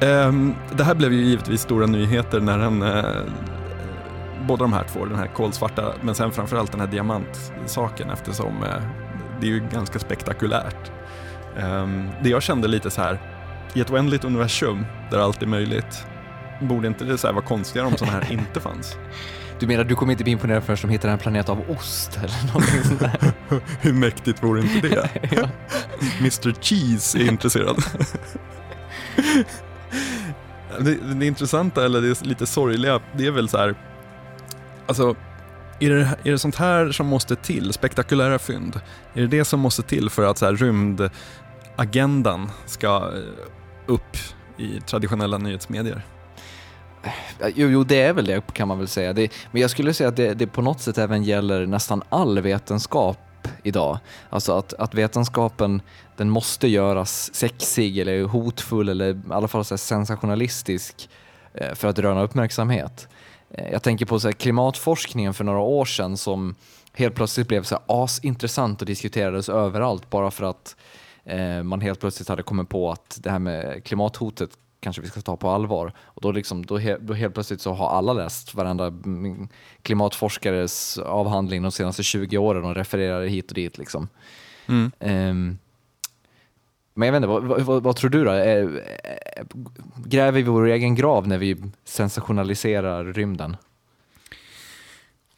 Ehm, 0.00 0.54
det 0.72 0.84
här 0.84 0.94
blev 0.94 1.12
ju 1.12 1.24
givetvis 1.24 1.60
stora 1.60 1.86
nyheter 1.86 2.40
när 2.40 2.58
den, 2.58 2.82
eh, 2.82 3.04
båda 4.46 4.64
de 4.64 4.72
här 4.72 4.84
två, 4.84 5.04
den 5.04 5.18
här 5.18 5.26
kolsvarta, 5.26 5.94
men 6.00 6.14
sen 6.14 6.32
framförallt 6.32 6.70
den 6.70 6.80
här 6.80 6.86
diamantsaken 6.86 8.10
eftersom 8.10 8.64
det 9.40 9.46
är 9.46 9.50
ju 9.50 9.60
ganska 9.72 9.98
spektakulärt. 9.98 10.93
Ehm, 11.58 12.08
det 12.22 12.28
jag 12.28 12.42
kände 12.42 12.68
lite 12.68 12.90
så 12.90 13.02
här, 13.02 13.18
i 13.74 13.80
ett 13.80 13.90
oändligt 13.90 14.24
universum 14.24 14.86
där 15.10 15.18
allt 15.18 15.42
är 15.42 15.46
möjligt, 15.46 16.06
borde 16.60 16.88
inte 16.88 17.04
det 17.04 17.18
så 17.18 17.26
här 17.26 17.34
vara 17.34 17.44
konstigare 17.44 17.86
om 17.86 17.96
sådana 17.96 18.18
här 18.18 18.32
inte 18.32 18.60
fanns? 18.60 18.96
Du 19.60 19.66
menar 19.66 19.84
du 19.84 19.94
kommer 19.94 20.12
inte 20.12 20.24
bli 20.24 20.32
imponerad 20.32 20.64
förrän 20.64 20.78
de 20.82 20.90
hittar 20.90 21.08
en 21.08 21.18
planet 21.18 21.48
av 21.48 21.70
ost 21.70 22.16
eller 22.16 22.46
någonting 22.46 22.82
sånt 22.84 23.00
där? 23.00 23.32
Hur 23.80 23.92
mäktigt 23.92 24.42
vore 24.42 24.60
inte 24.60 24.88
det? 24.88 25.08
ja. 25.30 25.48
Mr 26.20 26.62
Cheese 26.62 27.18
är 27.18 27.28
intresserad. 27.28 27.76
det, 30.80 30.94
det 31.14 31.26
intressanta, 31.26 31.84
eller 31.84 32.00
det 32.00 32.22
lite 32.22 32.46
sorgliga, 32.46 33.00
det 33.16 33.26
är 33.26 33.30
väl 33.30 33.48
så 33.48 33.58
här, 33.58 33.74
alltså, 34.86 35.16
är 35.80 35.90
det, 35.90 36.08
är 36.24 36.30
det 36.30 36.38
sånt 36.38 36.56
här 36.56 36.92
som 36.92 37.06
måste 37.06 37.36
till, 37.36 37.72
spektakulära 37.72 38.38
fynd? 38.38 38.80
Är 39.14 39.20
det 39.20 39.26
det 39.26 39.44
som 39.44 39.60
måste 39.60 39.82
till 39.82 40.10
för 40.10 40.24
att 40.24 40.38
så 40.38 40.46
här, 40.46 40.52
agendan 41.76 42.50
ska 42.66 42.96
eh, 42.96 43.22
upp 43.86 44.16
i 44.56 44.80
traditionella 44.80 45.38
nyhetsmedier? 45.38 46.02
Eh, 47.02 47.48
jo, 47.54 47.68
jo, 47.68 47.84
det 47.84 48.02
är 48.02 48.12
väl 48.12 48.24
det 48.24 48.52
kan 48.52 48.68
man 48.68 48.78
väl 48.78 48.88
säga. 48.88 49.12
Det, 49.12 49.32
men 49.52 49.62
jag 49.62 49.70
skulle 49.70 49.94
säga 49.94 50.08
att 50.08 50.16
det, 50.16 50.34
det 50.34 50.46
på 50.46 50.62
något 50.62 50.80
sätt 50.80 50.98
även 50.98 51.24
gäller 51.24 51.66
nästan 51.66 52.02
all 52.08 52.40
vetenskap 52.40 53.18
idag. 53.62 53.98
Alltså 54.30 54.58
att, 54.58 54.74
att 54.74 54.94
vetenskapen, 54.94 55.82
den 56.16 56.30
måste 56.30 56.68
göras 56.68 57.34
sexig 57.34 57.98
eller 57.98 58.24
hotfull 58.24 58.88
eller 58.88 59.14
i 59.14 59.20
alla 59.30 59.48
fall 59.48 59.64
så 59.64 59.74
här 59.74 59.78
sensationalistisk 59.78 61.08
eh, 61.54 61.74
för 61.74 61.88
att 61.88 61.98
röna 61.98 62.22
uppmärksamhet. 62.22 63.08
Jag 63.72 63.82
tänker 63.82 64.06
på 64.06 64.20
så 64.20 64.28
här 64.28 64.32
klimatforskningen 64.32 65.34
för 65.34 65.44
några 65.44 65.58
år 65.58 65.84
sedan 65.84 66.16
som 66.16 66.54
helt 66.92 67.14
plötsligt 67.14 67.48
blev 67.48 67.62
så 67.62 67.74
här 67.74 68.04
asintressant 68.04 68.80
och 68.80 68.86
diskuterades 68.86 69.48
överallt 69.48 70.10
bara 70.10 70.30
för 70.30 70.44
att 70.44 70.76
eh, 70.76 71.03
man 71.64 71.80
helt 71.80 72.00
plötsligt 72.00 72.28
hade 72.28 72.42
kommit 72.42 72.68
på 72.68 72.90
att 72.90 73.18
det 73.22 73.30
här 73.30 73.38
med 73.38 73.84
klimathotet 73.84 74.50
kanske 74.84 75.02
vi 75.02 75.08
ska 75.08 75.20
ta 75.20 75.36
på 75.36 75.50
allvar. 75.50 75.92
Och 75.98 76.22
då, 76.22 76.32
liksom, 76.32 76.66
då, 76.66 76.78
he, 76.78 76.98
då 77.00 77.14
helt 77.14 77.34
plötsligt 77.34 77.60
så 77.60 77.72
har 77.72 77.88
alla 77.88 78.12
läst 78.12 78.54
varenda 78.54 78.86
mm, 78.86 79.48
klimatforskares 79.82 80.98
avhandling 80.98 81.62
de 81.62 81.72
senaste 81.72 82.02
20 82.02 82.38
åren 82.38 82.64
och 82.64 82.74
refererar 82.74 83.24
hit 83.24 83.48
och 83.48 83.54
dit. 83.54 83.78
Liksom. 83.78 84.08
Mm. 84.66 84.90
Ehm, 84.98 85.58
men 86.94 87.06
jag 87.06 87.12
vet 87.12 87.16
inte, 87.16 87.28
vad, 87.28 87.62
vad, 87.62 87.82
vad, 87.82 87.96
tror 87.96 88.10
du 88.10 88.24
då? 88.24 88.32
Eh, 88.32 88.58
eh, 88.58 89.44
Gräver 90.04 90.32
vi 90.32 90.42
vår 90.42 90.66
egen 90.66 90.94
grav 90.94 91.28
när 91.28 91.38
vi 91.38 91.56
sensationaliserar 91.84 93.04
rymden? 93.04 93.56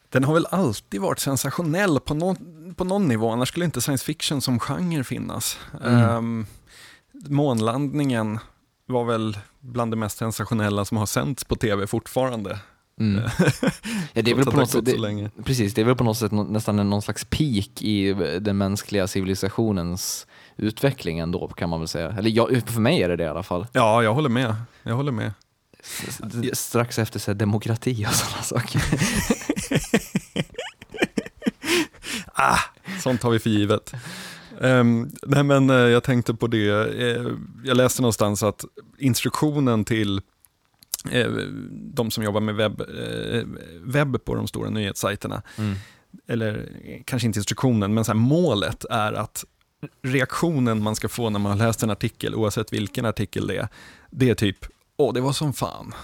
Den 0.09 0.25
har 0.25 0.35
väl 0.35 0.47
alltid 0.51 1.01
varit 1.01 1.19
sensationell 1.19 2.01
på 2.01 2.15
någon, 2.15 2.66
på 2.77 2.85
någon 2.85 3.09
nivå, 3.09 3.31
annars 3.31 3.49
skulle 3.49 3.65
inte 3.65 3.81
science 3.81 4.05
fiction 4.05 4.41
som 4.41 4.59
genre 4.59 5.05
finnas. 5.05 5.59
Mm. 5.85 6.03
Ehm, 6.03 6.47
månlandningen 7.13 8.39
var 8.87 9.05
väl 9.05 9.39
bland 9.61 9.93
det 9.93 9.97
mest 9.97 10.19
sensationella 10.19 10.85
som 10.85 10.97
har 10.97 11.07
sänts 11.07 11.45
på 11.45 11.57
tv 11.57 11.87
fortfarande. 11.87 12.59
Mm. 13.01 13.23
Ja, 14.13 14.23
det 14.23 14.31
är 14.31 14.35
väl 14.35 14.45
på 14.45 14.57
något 14.57 14.71
sätt, 14.71 14.85
det, 14.85 15.31
precis, 15.45 15.75
det 15.75 15.81
är 15.81 15.85
väl 15.85 15.97
på 15.97 16.05
något 16.05 16.19
sätt 16.19 16.33
nästan 16.33 16.91
någon 16.91 17.03
slags 17.03 17.25
peak 17.25 17.83
i 17.83 18.13
den 18.41 18.59
mänskliga 18.59 19.07
civilisationens 19.07 20.27
utveckling 20.57 21.19
ändå 21.19 21.49
kan 21.49 21.71
man 21.71 21.81
väl 21.81 21.89
säga. 21.89 22.15
Eller 22.19 22.31
jag, 22.31 22.63
för 22.67 22.81
mig 22.81 23.03
är 23.03 23.09
det 23.09 23.17
det 23.17 23.25
i 23.25 23.29
alla 23.29 23.43
fall. 23.43 23.67
Ja, 23.73 24.03
jag 24.03 24.15
håller 24.15 24.29
med. 24.29 24.55
Jag 24.83 24.95
håller 24.95 25.13
med. 25.13 25.33
Strax 26.53 26.99
efter 26.99 27.19
så 27.19 27.31
här, 27.31 27.39
demokrati 27.39 28.07
och 28.07 28.15
sådana 28.15 28.43
saker. 28.43 28.83
Ah, 32.39 32.59
sånt 33.03 33.23
har 33.23 33.31
vi 33.31 33.39
för 33.39 33.51
givet. 33.51 33.93
Um, 34.59 35.11
nej 35.23 35.43
men 35.43 35.71
eh, 35.71 35.77
jag 35.77 36.03
tänkte 36.03 36.35
på 36.35 36.47
det, 36.47 36.69
eh, 37.03 37.27
jag 37.65 37.77
läste 37.77 38.03
någonstans 38.03 38.43
att 38.43 38.65
instruktionen 38.99 39.85
till 39.85 40.21
eh, 41.11 41.31
de 41.71 42.11
som 42.11 42.25
jobbar 42.25 42.41
med 42.41 42.55
webb, 42.55 42.83
webb 43.85 44.25
på 44.25 44.35
de 44.35 44.47
stora 44.49 44.71
nyhetssajterna, 44.71 45.43
Mm. 45.59 45.75
eller 46.29 46.69
kanske 47.05 47.27
inte 47.27 47.39
instruktionen, 47.39 47.95
men 47.95 48.05
så 48.05 48.13
här, 48.13 48.19
målet 48.19 48.85
är 48.91 49.13
att 49.13 49.45
reaktionen 50.03 50.83
man 50.83 50.97
ska 50.97 51.09
få 51.09 51.31
när 51.31 51.39
man 51.39 51.59
har 51.61 51.67
läst 51.67 51.83
en 51.83 51.91
artikel, 51.91 52.35
oavsett 52.35 52.73
vilken 52.73 53.05
artikel 53.05 53.47
det 53.47 53.57
är, 53.57 53.69
det 54.11 54.31
är 54.31 54.35
typ, 54.35 54.59
åh 54.97 55.15
det 55.15 55.21
var 55.21 55.33
som 55.33 55.53
fan. 55.53 55.95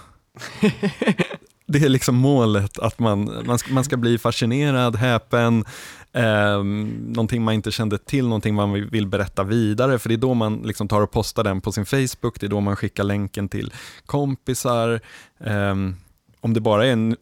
det 1.66 1.78
är 1.78 1.89
liksom 1.89 2.14
målet, 2.16 2.78
att 2.78 2.99
man, 2.99 3.43
man, 3.47 3.59
ska, 3.59 3.72
man 3.72 3.85
ska 3.85 3.97
bli 3.97 4.18
fascinerad, 4.18 4.97
häpen, 4.97 5.64
eh, 6.12 6.62
någonting 6.98 7.42
man 7.42 7.54
inte 7.54 7.70
kände 7.70 7.98
till, 7.98 8.24
någonting 8.24 8.54
man 8.54 8.72
vill- 8.72 9.06
berätta 9.06 9.44
vidare, 9.44 9.98
för 9.98 10.08
det 10.08 10.14
är 10.14 10.16
då 10.16 10.34
man 10.34 10.62
liksom 10.64 10.88
tar 10.88 11.00
och 11.00 11.10
postar 11.10 11.44
den 11.44 11.60
på 11.60 11.72
sin 11.72 11.86
Facebook, 11.86 12.40
det 12.40 12.46
är 12.46 12.50
då 12.50 12.60
man 12.60 12.76
skickar 12.76 13.04
länken 13.04 13.48
till 13.48 13.72
kompisar, 14.06 15.00
ehm, 15.40 15.96
om 16.40 16.54
det 16.54 16.60
bara 16.60 16.86
är 16.86 16.92
en 16.92 17.16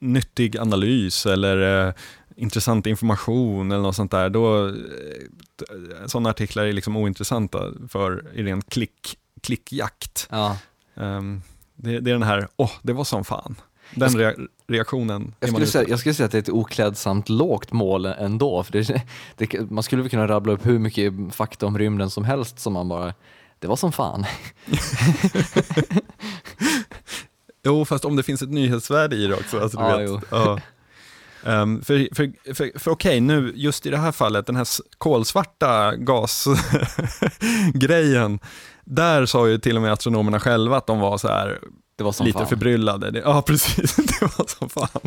nyttig 0.00 0.58
analys 0.58 1.26
eller 1.26 1.86
eh, 1.88 1.94
intressant 2.36 2.86
information 2.86 3.72
eller 3.72 3.82
något 3.82 3.96
sånt 3.96 4.10
där, 4.10 4.30
då, 4.30 4.66
eh, 4.68 4.72
sådana 6.06 6.30
artiklar 6.30 6.64
är 6.64 6.72
liksom 6.72 6.96
ointressanta 6.96 7.72
för 7.88 8.24
i 8.34 8.42
ren 8.42 8.62
klick, 8.62 9.18
klickjakt. 9.42 10.28
Ja. 10.30 10.56
Ehm, 10.96 11.42
det, 11.76 12.00
det 12.00 12.10
är 12.10 12.14
den 12.14 12.22
här, 12.22 12.48
åh, 12.56 12.70
det 12.82 12.92
var 12.92 13.04
som 13.04 13.24
fan. 13.24 13.54
Den 13.94 14.08
sk- 14.08 14.18
rea- 14.18 14.48
reaktionen 14.68 15.34
Jag 15.40 15.50
skulle, 15.50 15.66
säga, 15.66 15.88
jag 15.88 15.98
skulle 15.98 16.14
säga 16.14 16.24
att 16.26 16.32
det 16.32 16.38
är 16.38 16.42
ett 16.42 16.48
oklädsamt 16.50 17.28
lågt 17.28 17.72
mål 17.72 18.06
ändå. 18.06 18.62
För 18.62 18.72
det, 18.72 19.02
det, 19.36 19.70
man 19.70 19.82
skulle 19.82 20.02
väl 20.02 20.10
kunna 20.10 20.28
rabbla 20.28 20.52
upp 20.52 20.66
hur 20.66 20.78
mycket 20.78 21.12
fakta 21.32 21.66
om 21.66 21.78
rymden 21.78 22.10
som 22.10 22.24
helst 22.24 22.58
som 22.58 22.72
man 22.72 22.88
bara, 22.88 23.14
det 23.58 23.66
var 23.66 23.76
som 23.76 23.92
fan. 23.92 24.24
Jo, 27.66 27.84
fast 27.84 28.04
om 28.04 28.16
det 28.16 28.22
finns 28.22 28.42
ett 28.42 28.50
nyhetsvärde 28.50 29.16
i 29.16 29.26
det 29.26 29.34
också. 29.34 29.60
Alltså, 29.60 29.78
du 29.78 29.84
Ja, 29.84 29.96
vet. 29.96 30.10
Ja. 30.30 30.58
Ehm, 31.46 31.82
för 31.82 32.14
för, 32.14 32.54
för, 32.54 32.78
för 32.78 32.90
okej, 32.90 33.20
nu 33.20 33.52
just 33.56 33.86
i 33.86 33.90
det 33.90 33.96
här 33.98 34.12
fallet, 34.12 34.46
den 34.46 34.56
här 34.56 34.66
kolsvarta 34.98 35.96
gasgrejen, 35.96 38.38
där 38.84 39.26
sa 39.26 39.48
ju 39.48 39.58
till 39.58 39.76
och 39.76 39.82
med 39.82 39.92
astronomerna 39.92 40.40
själva 40.40 40.76
att 40.76 40.86
de 40.86 41.00
var 41.00 41.18
så 41.18 41.28
här 41.28 41.58
Det 41.96 42.04
var 42.04 42.12
som 42.12 42.26
lite 42.26 42.38
fan. 42.38 42.48
förbryllade. 42.48 43.22
Ja, 43.24 43.42
precis. 43.46 43.96
Det 43.96 44.20
var 44.22 44.46
som 44.58 44.68
fan. 44.68 45.00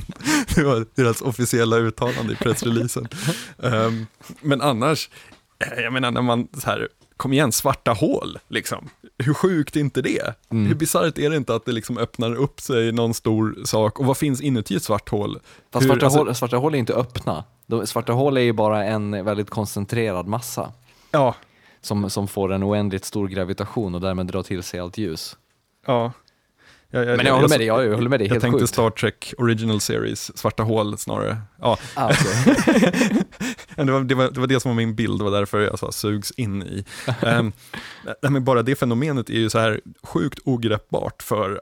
Det 0.56 0.64
var 0.64 0.86
deras 0.96 1.22
officiella 1.22 1.78
uttalande 1.78 2.34
i 2.34 2.36
pressreleasen. 2.36 3.08
Ehm, 3.64 4.06
men 4.42 4.62
annars, 4.62 5.10
eh, 5.60 5.80
jag 5.84 5.94
menar 5.94 6.12
när 6.12 6.22
man 6.22 6.48
så 6.54 6.66
här, 6.70 6.88
kom 7.18 7.34
igen, 7.34 7.52
svarta 7.52 7.92
hål, 7.94 8.40
liksom. 8.48 8.90
Hur 9.18 9.34
sjukt 9.34 9.76
är 9.76 9.80
inte 9.80 10.02
det? 10.02 10.34
Mm. 10.52 10.66
Hur 10.68 10.76
bisarrt 10.76 11.18
är 11.18 11.30
det 11.30 11.36
inte 11.38 11.56
att 11.56 11.66
det 11.66 11.72
liksom 11.72 11.98
öppnar 11.98 12.36
upp 12.36 12.60
sig 12.62 12.92
någon 12.92 13.14
stor 13.14 13.56
sak? 13.66 14.00
Och 14.00 14.06
vad 14.06 14.18
finns 14.18 14.42
inuti 14.42 14.76
ett 14.76 14.84
svart 14.84 15.10
hål? 15.10 15.40
Fast 15.74 15.84
Hur- 15.84 15.90
svarta, 15.90 16.06
alltså- 16.06 16.20
hål, 16.20 16.36
svarta 16.36 16.58
hål 16.58 16.74
är 16.76 16.80
inte 16.80 16.94
öppna. 16.94 17.44
De, 17.66 17.88
svarta 17.88 18.14
hål 18.14 18.38
är 18.38 18.42
ju 18.42 18.54
bara 18.54 18.86
en 18.86 19.26
väldigt 19.26 19.50
koncentrerad 19.50 20.28
massa 20.28 20.72
Ja, 21.12 21.36
som, 21.82 22.10
som 22.10 22.28
får 22.28 22.54
en 22.54 22.64
oändligt 22.64 23.06
stor 23.06 23.28
gravitation 23.28 23.96
och 23.96 24.02
därmed 24.02 24.26
drar 24.28 24.44
till 24.44 24.64
sig 24.64 24.80
allt 24.80 24.98
ljus. 24.98 25.38
ja. 25.86 26.12
Jag, 26.90 27.18
Men 27.18 27.26
jag 27.26 27.34
håller 27.36 27.50
med 27.50 27.60
dig, 27.60 27.68
jag, 27.68 27.86
jag 27.86 27.96
håller 27.96 28.10
med 28.10 28.20
dig, 28.20 28.28
Jag 28.28 28.42
tänkte 28.42 28.60
sjukt. 28.60 28.74
Star 28.74 28.90
Trek 28.90 29.34
Original 29.38 29.82
Series, 29.82 30.38
svarta 30.38 30.64
hål 30.64 30.98
snarare. 30.98 31.38
Ja, 31.62 31.78
Ah. 31.96 32.14
Men 33.76 33.86
Det 33.88 33.94
var, 33.94 34.02
det, 34.04 34.16
var, 34.16 34.32
det 34.32 34.40
var 34.40 34.48
det 34.48 34.60
som 34.60 34.72
var 34.72 34.76
min 34.76 34.96
bild, 34.96 35.20
det 35.20 35.24
var 35.24 35.32
därför 35.32 35.60
jag 35.62 35.80
sa 35.80 35.92
sugs 35.92 36.32
in 36.32 36.64
i. 36.64 36.86
um, 37.26 37.52
men 38.22 38.44
bara 38.44 38.62
det 38.62 38.76
fenomenet 38.76 39.30
är 39.30 39.34
ju 39.34 39.50
så 39.50 39.60
här 39.60 39.82
sjukt 40.04 40.40
ogreppbart 40.46 41.24
för, 41.24 41.62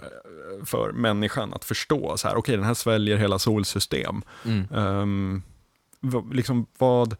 för 0.65 0.91
människan 0.91 1.53
att 1.53 1.65
förstå. 1.65 2.17
Så 2.17 2.27
här, 2.27 2.35
okej, 2.35 2.55
den 2.55 2.65
här 2.65 2.73
sväljer 2.73 3.17
hela 3.17 3.39
solsystem. 3.39 4.21
Mm. 4.45 4.71
Um, 4.75 5.43
vad- 5.99 6.35
liksom 6.35 6.65
vad... 6.77 7.15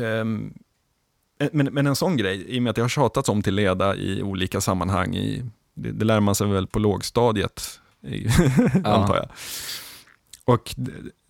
ehm, 0.00 0.54
men, 1.52 1.66
men 1.66 1.86
en 1.86 1.96
sån 1.96 2.16
grej, 2.16 2.44
i 2.48 2.58
och 2.58 2.62
med 2.62 2.70
att 2.70 2.76
det 2.76 2.82
har 2.82 2.88
tjatats 2.88 3.28
om 3.28 3.42
till 3.42 3.54
leda 3.54 3.96
i 3.96 4.22
olika 4.22 4.60
sammanhang, 4.60 5.14
i, 5.16 5.44
det, 5.74 5.92
det 5.92 6.04
lär 6.04 6.20
man 6.20 6.34
sig 6.34 6.46
väl 6.46 6.66
på 6.66 6.78
lågstadiet, 6.78 7.80
antar 8.74 9.16
jag. 9.16 9.28
Och 10.44 10.74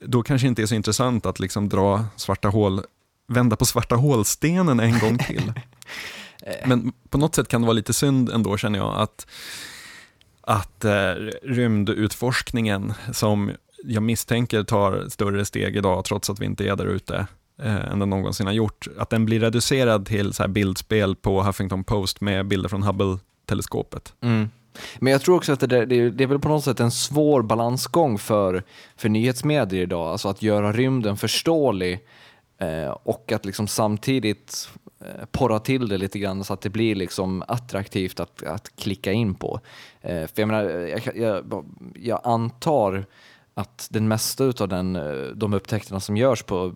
då 0.05 0.23
kanske 0.23 0.47
inte 0.47 0.63
är 0.63 0.67
så 0.67 0.75
intressant 0.75 1.27
att 1.27 1.41
liksom 1.41 1.69
dra 1.69 2.05
svarta 2.17 2.49
hål, 2.49 2.81
vända 3.29 3.57
på 3.57 3.65
svarta 3.65 3.97
hålstenen 3.97 4.81
en 4.81 4.99
gång 4.99 5.19
till. 5.19 5.53
Men 6.67 6.93
på 7.09 7.19
något 7.19 7.35
sätt 7.35 7.49
kan 7.49 7.61
det 7.61 7.67
vara 7.67 7.75
lite 7.75 7.93
synd 7.93 8.31
ändå 8.31 8.57
känner 8.57 8.79
jag 8.79 9.01
att, 9.01 9.27
att 10.41 10.85
eh, 10.85 11.13
rymdutforskningen 11.43 12.93
som 13.13 13.51
jag 13.85 14.03
misstänker 14.03 14.63
tar 14.63 15.09
större 15.09 15.45
steg 15.45 15.77
idag 15.77 16.05
trots 16.05 16.31
att 16.31 16.41
vi 16.41 16.47
inte 16.47 16.69
är 16.69 16.77
där 16.77 16.87
ute 16.87 17.27
eh, 17.63 17.91
än 17.91 17.99
den 17.99 18.11
någonsin 18.11 18.47
har 18.47 18.53
gjort, 18.53 18.89
att 18.99 19.11
den 19.11 19.27
blir 19.27 19.41
reducerad 19.41 20.07
till 20.07 20.33
så 20.33 20.43
här 20.43 20.49
bildspel 20.49 21.17
på 21.17 21.43
Huffington 21.43 21.85
Post 21.85 22.21
med 22.21 22.47
bilder 22.47 22.69
från 22.69 22.83
Hubble-teleskopet. 23.51 24.15
Mm. 24.21 24.51
Men 24.99 25.13
jag 25.13 25.23
tror 25.23 25.37
också 25.37 25.53
att 25.53 25.61
det, 25.61 25.67
där, 25.67 25.87
det, 25.87 25.95
är, 25.95 26.11
det 26.11 26.25
är 26.25 26.29
väl 26.29 26.39
på 26.39 26.49
något 26.49 26.65
sätt 26.65 26.81
en 26.81 26.91
svår 26.91 27.43
balansgång 27.43 28.19
för, 28.19 28.63
för 28.97 29.09
nyhetsmedier 29.09 29.83
idag, 29.83 30.09
alltså 30.09 30.29
att 30.29 30.43
göra 30.43 30.73
rymden 30.73 31.17
förståelig 31.17 32.01
eh, 32.59 32.91
och 32.91 33.33
att 33.33 33.45
liksom 33.45 33.69
samtidigt 33.69 34.69
eh, 35.01 35.27
porra 35.31 35.59
till 35.59 35.89
det 35.89 35.99
lite 35.99 36.19
grann 36.19 36.45
så 36.45 36.53
att 36.53 36.61
det 36.61 36.71
blir 36.71 36.95
liksom 36.95 37.43
attraktivt 37.49 38.21
att, 38.21 38.43
att 38.43 38.77
klicka 38.77 39.13
in 39.13 39.35
på. 39.35 39.61
Eh, 40.01 40.27
för 40.27 40.41
jag, 40.43 40.47
menar, 40.47 40.65
jag, 40.65 41.17
jag, 41.17 41.65
jag 41.95 42.21
antar 42.25 43.05
att 43.55 43.89
den 43.91 44.09
mesta 44.09 44.45
av 44.45 44.69
den, 44.69 44.97
eh, 44.97 45.35
de 45.35 45.55
upptäckterna 45.55 46.01
som 46.01 46.17
görs 46.17 46.43
på, 46.43 46.75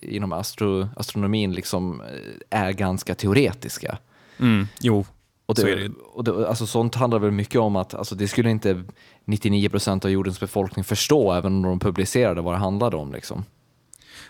inom 0.00 0.32
astro, 0.32 0.88
astronomin 0.96 1.52
liksom 1.52 2.00
eh, 2.00 2.60
är 2.64 2.72
ganska 2.72 3.14
teoretiska. 3.14 3.98
Mm, 4.38 4.68
jo, 4.80 5.04
Och 5.46 5.54
det, 5.54 5.60
Så 5.60 5.66
det 5.66 5.90
och 6.12 6.24
det, 6.24 6.48
alltså 6.48 6.66
sånt 6.66 6.94
handlar 6.94 7.18
väl 7.18 7.30
mycket 7.30 7.60
om 7.60 7.76
att 7.76 7.94
alltså 7.94 8.14
det 8.14 8.28
skulle 8.28 8.50
inte 8.50 8.82
99% 9.26 10.04
av 10.04 10.10
jordens 10.10 10.40
befolkning 10.40 10.84
förstå 10.84 11.32
även 11.32 11.52
om 11.54 11.62
de 11.62 11.78
publicerade 11.78 12.40
vad 12.40 12.54
det 12.54 12.58
handlade 12.58 12.96
om. 12.96 13.12
Liksom. 13.12 13.44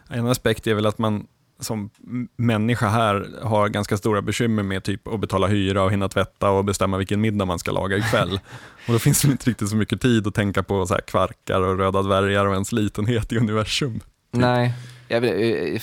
En 0.09 0.27
aspekt 0.27 0.67
är 0.67 0.75
väl 0.75 0.87
att 0.87 0.99
man 0.99 1.27
som 1.61 1.91
människa 2.37 2.89
här 2.89 3.27
har 3.43 3.69
ganska 3.69 3.97
stora 3.97 4.23
bekymmer 4.23 4.63
med 4.63 4.85
typ 4.85 5.09
att 5.09 5.21
betala 5.21 5.47
hyra 5.47 5.83
och 5.83 5.93
hinna 5.93 6.09
tvätta 6.09 6.51
och 6.51 6.65
bestämma 6.65 6.97
vilken 6.97 7.21
middag 7.21 7.45
man 7.45 7.59
ska 7.59 7.73
laga 7.73 7.97
ikväll. 7.97 8.41
och 8.87 8.93
då 8.93 8.99
finns 8.99 9.23
det 9.23 9.29
inte 9.29 9.51
riktigt 9.51 9.69
så 9.69 9.77
mycket 9.77 10.01
tid 10.01 10.27
att 10.27 10.35
tänka 10.35 10.63
på 10.63 10.87
så 10.87 10.95
här 10.95 11.01
kvarkar 11.01 11.61
och 11.61 11.79
röda 11.79 12.03
dvärgar 12.03 12.47
och 12.47 12.53
ens 12.53 12.73
litenhet 12.73 13.33
i 13.33 13.39
universum. 13.39 14.01
Nej, 14.31 14.75
jag, 15.09 15.25
eh, 15.25 15.79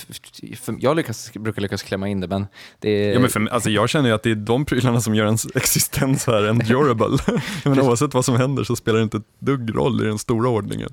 för- 0.55 0.76
jag 0.80 0.95
lyckas, 0.95 1.34
brukar 1.34 1.61
lyckas 1.61 1.84
klämma 1.84 2.07
in 2.07 2.19
det 2.19 2.28
men 2.28 2.47
det 2.80 2.89
är... 2.89 3.13
Ja, 3.13 3.19
men 3.19 3.30
för, 3.30 3.47
alltså 3.47 3.69
jag 3.69 3.89
känner 3.89 4.09
ju 4.09 4.15
att 4.15 4.24
det 4.24 4.32
är 4.32 4.36
de 4.36 4.65
prylarna 4.65 5.01
som 5.01 5.15
gör 5.15 5.26
ens 5.26 5.55
existens 5.55 6.28
här 6.28 6.43
endurable. 6.43 7.17
Menar, 7.65 7.84
oavsett 7.84 8.13
vad 8.13 8.26
som 8.26 8.36
händer 8.36 8.63
så 8.63 8.76
spelar 8.76 8.97
det 8.99 9.03
inte 9.03 9.17
ett 9.17 9.39
dugg 9.39 9.76
roll 9.76 10.03
i 10.03 10.05
den 10.05 10.19
stora 10.19 10.49
ordningen. 10.49 10.89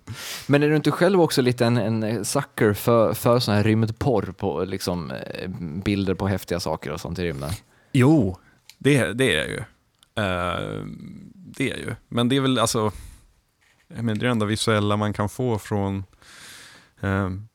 Men 0.46 0.62
är 0.62 0.68
du 0.68 0.76
inte 0.76 0.90
själv 0.90 1.20
också 1.20 1.42
lite 1.42 1.66
en, 1.66 1.76
en 1.76 2.24
sucker 2.24 2.72
för, 2.72 3.14
för 3.14 3.38
sån 3.38 3.54
här 3.54 3.62
rymdporr 3.62 4.32
på 4.38 4.64
liksom, 4.64 5.10
eh, 5.10 5.50
bilder 5.84 6.14
på 6.14 6.28
häftiga 6.28 6.60
saker 6.60 6.90
och 6.90 7.00
sånt 7.00 7.18
i 7.18 7.22
rymden? 7.24 7.50
Jo, 7.92 8.38
det, 8.78 9.12
det 9.12 9.34
är 9.34 9.38
jag 9.38 9.48
ju. 9.48 9.58
Eh, 10.24 10.84
det 11.34 11.70
är 11.70 11.76
jag 11.76 11.78
ju. 11.78 11.94
Men 12.08 12.28
det 12.28 12.36
är 12.36 12.40
väl 12.40 12.58
alltså, 12.58 12.92
menar, 13.88 14.14
det 14.14 14.20
är 14.20 14.24
det 14.24 14.30
enda 14.30 14.46
visuella 14.46 14.96
man 14.96 15.12
kan 15.12 15.28
få 15.28 15.58
från 15.58 15.96
eh, 15.98 16.02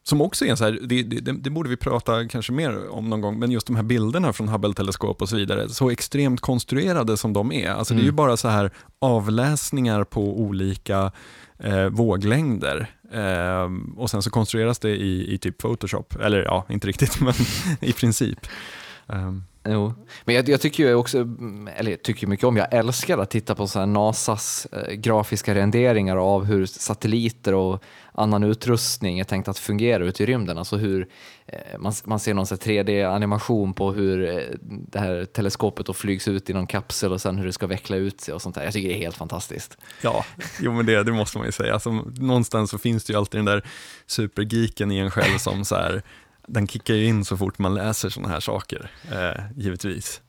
som 0.04 0.22
också 0.22 0.46
är 0.46 0.50
en 0.50 0.58
så 0.58 0.64
här, 0.64 0.80
det, 0.82 1.04
det, 1.04 1.32
det 1.32 1.50
borde 1.50 1.70
vi 1.70 1.78
prata 1.78 2.28
kanske 2.28 2.52
mer 2.52 2.90
om 2.90 3.10
någon 3.10 3.22
gång, 3.22 3.40
men 3.40 3.52
just 3.52 3.68
de 3.68 3.76
här 3.76 3.84
bilderna 3.84 4.34
från 4.34 4.50
Hubble-teleskop 4.50 5.22
och 5.22 5.30
så 5.30 5.36
vidare, 5.36 5.70
så 5.70 5.90
extremt 5.90 6.42
konstruerade 6.42 7.18
som 7.18 7.34
de 7.34 7.52
är. 7.52 7.70
Alltså 7.70 7.94
det 7.94 8.00
är 8.00 8.04
ju 8.04 8.08
Mm. 8.10 8.16
bara 8.16 8.38
så 8.38 8.48
här 8.48 8.72
avläsningar 9.00 10.04
på 10.04 10.40
olika 10.42 11.12
eh, 11.60 11.86
våglängder. 11.86 12.90
Eh, 13.12 13.70
och 13.98 14.10
sen 14.10 14.22
så 14.22 14.30
konstrueras 14.30 14.80
det 14.80 14.90
i, 14.90 15.34
i 15.34 15.38
typ 15.38 15.58
Photoshop, 15.62 16.16
eller 16.16 16.44
ja, 16.44 16.66
inte 16.70 16.88
riktigt, 16.88 17.20
men 17.22 17.34
i 17.82 17.94
princip. 17.94 18.40
Um, 19.08 19.44
Jo, 19.68 19.94
men 20.26 20.36
jag, 20.36 20.50
jag 20.50 20.62
tycker 20.62 20.84
ju 20.84 20.96
också, 20.96 21.28
eller 21.76 21.92
jag 21.92 22.04
tycker 22.04 22.28
mycket 22.28 22.46
om, 22.46 22.58
jag 22.58 22.74
älskar 22.74 23.18
att 23.18 23.30
titta 23.30 23.56
på 23.56 23.68
så 23.68 23.80
här 23.80 23.86
NASAs 23.86 24.68
eh, 24.72 24.94
grafiska 24.94 25.56
renderingar 25.56 26.18
av 26.18 26.46
hur 26.46 26.66
satelliter 26.66 27.54
och 27.54 27.84
annan 28.14 28.44
utrustning 28.44 29.20
är 29.20 29.24
tänkt 29.24 29.48
att 29.48 29.60
fungera 29.60 30.06
ute 30.06 30.24
i 30.24 30.26
rymden. 30.26 30.58
Alltså 30.58 30.78
hur 30.78 31.08
eh, 31.46 31.80
man, 31.80 31.94
man 32.06 32.20
ser 32.20 32.34
någon 32.34 32.46
3D-animation 32.46 33.74
på 33.74 33.94
hur 33.94 34.30
eh, 34.30 34.44
det 34.62 35.00
här 35.00 35.26
teleskopet 35.26 35.86
då 35.86 35.94
flygs 35.94 36.28
ut 36.28 36.50
i 36.50 36.54
någon 36.54 36.68
kapsel 36.68 37.12
och 37.12 37.22
sen 37.22 37.38
hur 37.38 37.46
det 37.46 37.54
ska 37.54 37.68
veckla 37.68 37.96
ut 37.96 38.22
sig 38.22 38.34
och 38.34 38.42
sånt 38.42 38.56
där. 38.56 38.64
Jag 38.64 38.74
tycker 38.74 38.90
det 38.90 38.96
är 38.96 39.00
helt 39.00 39.18
fantastiskt. 39.18 39.78
Ja, 40.02 40.26
jo 40.60 40.74
men 40.74 40.86
det, 40.86 41.04
det 41.04 41.12
måste 41.12 41.38
man 41.38 41.48
ju 41.48 41.52
säga. 41.52 41.74
Alltså, 41.74 41.92
någonstans 42.16 42.70
så 42.70 42.78
finns 42.78 43.04
det 43.04 43.14
ju 43.14 43.20
alltid 43.20 43.38
den 43.38 43.46
där 43.46 43.64
supergeeken 44.06 44.92
i 44.92 44.98
en 44.98 45.12
själv 45.12 45.38
som 45.38 45.66
så 45.66 45.76
här, 45.76 46.04
den 46.48 46.68
kickar 46.68 46.94
ju 46.94 47.06
in 47.06 47.26
så 47.26 47.38
fort 47.38 47.60
man 47.60 47.74
läser 47.74 48.10
sådana 48.10 48.34
här 48.34 48.40
saker, 48.40 48.92
eh, 49.12 49.44
givetvis. 49.56 50.22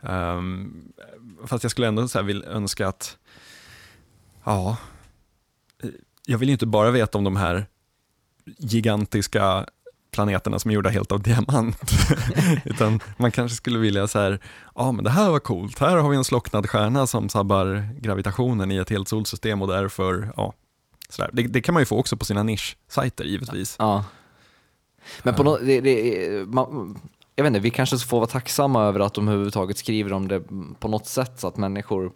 Um, 0.00 0.92
fast 1.46 1.64
jag 1.64 1.70
skulle 1.70 1.88
ändå 1.88 2.08
så 2.08 2.18
här 2.18 2.24
vill 2.24 2.44
önska 2.44 2.88
att, 2.88 3.18
ja, 4.44 4.76
jag 6.26 6.38
vill 6.38 6.48
ju 6.48 6.52
inte 6.52 6.66
bara 6.66 6.90
veta 6.90 7.18
om 7.18 7.24
de 7.24 7.36
här 7.36 7.66
gigantiska 8.58 9.66
planeterna 10.10 10.58
som 10.58 10.70
är 10.70 10.74
gjorda 10.74 10.90
helt 10.90 11.12
av 11.12 11.22
diamant. 11.22 11.92
Utan 12.64 13.00
man 13.16 13.30
kanske 13.30 13.56
skulle 13.56 13.78
vilja 13.78 14.08
så 14.08 14.18
här, 14.18 14.40
ja 14.74 14.92
men 14.92 15.04
det 15.04 15.10
här 15.10 15.30
var 15.30 15.38
coolt, 15.38 15.78
här 15.78 15.96
har 15.96 16.10
vi 16.10 16.16
en 16.16 16.24
slocknad 16.24 16.70
stjärna 16.70 17.06
som 17.06 17.28
sabbar 17.28 17.88
gravitationen 18.00 18.70
i 18.70 18.76
ett 18.76 18.90
helt 18.90 19.08
solsystem 19.08 19.62
och 19.62 19.68
därför, 19.68 20.32
ja, 20.36 20.52
sådär. 21.08 21.30
Det, 21.32 21.42
det 21.42 21.60
kan 21.60 21.72
man 21.72 21.80
ju 21.80 21.86
få 21.86 21.98
också 21.98 22.16
på 22.16 22.24
sina 22.24 22.42
nischsajter 22.42 23.24
givetvis. 23.24 23.76
Ja. 23.78 24.04
Men 25.22 25.34
på 25.34 25.42
något, 25.42 25.60
det, 25.64 25.80
det, 25.80 26.46
man, 26.48 26.98
jag 27.36 27.44
vet 27.44 27.50
inte, 27.50 27.60
vi 27.60 27.70
kanske 27.70 27.98
får 27.98 28.16
vara 28.18 28.26
tacksamma 28.26 28.84
över 28.84 29.00
att 29.00 29.14
de 29.14 29.28
överhuvudtaget 29.28 29.78
skriver 29.78 30.12
om 30.12 30.28
det 30.28 30.42
på 30.80 30.88
något 30.88 31.06
sätt 31.06 31.32
så 31.40 31.46
att 31.48 31.56
människor, 31.56 32.12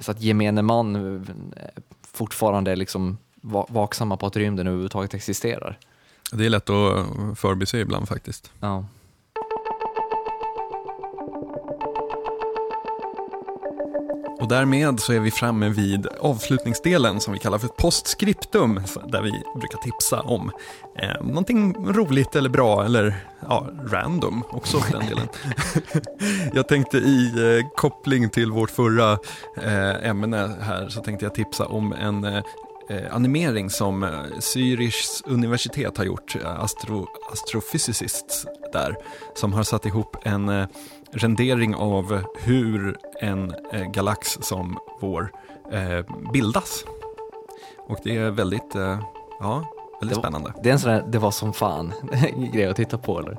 så 0.00 0.10
att 0.10 0.20
gemene 0.22 0.62
man 0.62 0.96
eh, 1.16 1.22
fortfarande 2.12 2.72
är 2.72 2.76
liksom 2.76 3.18
va- 3.40 3.66
vaksamma 3.68 4.16
på 4.16 4.26
att 4.26 4.36
rymden 4.36 4.66
överhuvudtaget 4.66 5.14
existerar. 5.14 5.78
Det 6.32 6.46
är 6.46 6.50
lätt 6.50 6.70
att 6.70 7.06
förbise 7.38 7.78
ibland 7.78 8.08
faktiskt. 8.08 8.52
Ja. 8.60 8.84
Och 14.42 14.48
därmed 14.48 15.00
så 15.00 15.12
är 15.12 15.20
vi 15.20 15.30
framme 15.30 15.68
vid 15.68 16.06
avslutningsdelen 16.20 17.20
som 17.20 17.32
vi 17.32 17.38
kallar 17.38 17.58
för 17.58 17.68
postscriptum, 17.68 18.80
där 19.06 19.22
vi 19.22 19.30
brukar 19.60 19.78
tipsa 19.78 20.20
om 20.20 20.52
eh, 20.98 21.24
någonting 21.24 21.74
roligt 21.74 22.36
eller 22.36 22.48
bra 22.48 22.84
eller 22.84 23.26
ja, 23.48 23.66
random 23.86 24.44
också 24.50 24.80
för 24.80 24.98
den 24.98 25.08
delen. 25.08 25.28
jag 26.54 26.68
tänkte 26.68 26.98
i 26.98 27.26
eh, 27.26 27.68
koppling 27.76 28.30
till 28.30 28.52
vårt 28.52 28.70
förra 28.70 29.12
eh, 29.56 30.08
ämne 30.08 30.56
här 30.60 30.88
så 30.88 31.00
tänkte 31.00 31.24
jag 31.24 31.34
tipsa 31.34 31.66
om 31.66 31.92
en 31.92 32.24
eh, 32.24 32.42
eh, 32.90 33.14
animering 33.14 33.70
som 33.70 34.02
eh, 34.02 34.10
Zürichs 34.38 35.22
universitet 35.26 35.98
har 35.98 36.04
gjort, 36.04 36.36
eh, 36.36 36.60
astro, 36.60 37.06
astrophysicists 37.32 38.46
där, 38.72 38.96
som 39.34 39.52
har 39.52 39.62
satt 39.62 39.86
ihop 39.86 40.16
en 40.22 40.66
rendering 41.12 41.74
av 41.74 42.22
hur 42.38 42.96
en 43.20 43.54
eh, 43.72 43.84
galax 43.90 44.38
som 44.40 44.78
vår 45.00 45.32
eh, 45.72 46.30
bildas. 46.32 46.84
Och 47.88 47.98
det 48.04 48.16
är 48.16 48.30
väldigt, 48.30 48.74
eh, 48.74 48.98
ja, 49.40 49.64
väldigt 50.00 50.00
Det 50.00 50.14
var- 50.14 50.22
spännande. 50.22 50.52
Det 50.62 50.68
är 50.68 50.72
en 50.72 50.78
sån 50.78 50.90
där, 50.90 51.04
det 51.08 51.18
var 51.18 51.30
som 51.30 51.52
fan 51.52 51.92
grej 52.52 52.66
att 52.66 52.76
titta 52.76 52.98
på 52.98 53.18
eller? 53.18 53.36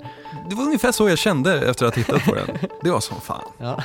Det 0.50 0.56
var 0.56 0.64
ungefär 0.64 0.92
så 0.92 1.10
jag 1.10 1.18
kände 1.18 1.70
efter 1.70 1.86
att 1.86 1.96
ha 1.96 2.04
tittat 2.04 2.26
på 2.26 2.36
den. 2.36 2.48
Det 2.82 2.92
var 2.92 3.00
som 3.00 3.22
fan. 3.22 3.42
Ja. 3.58 3.82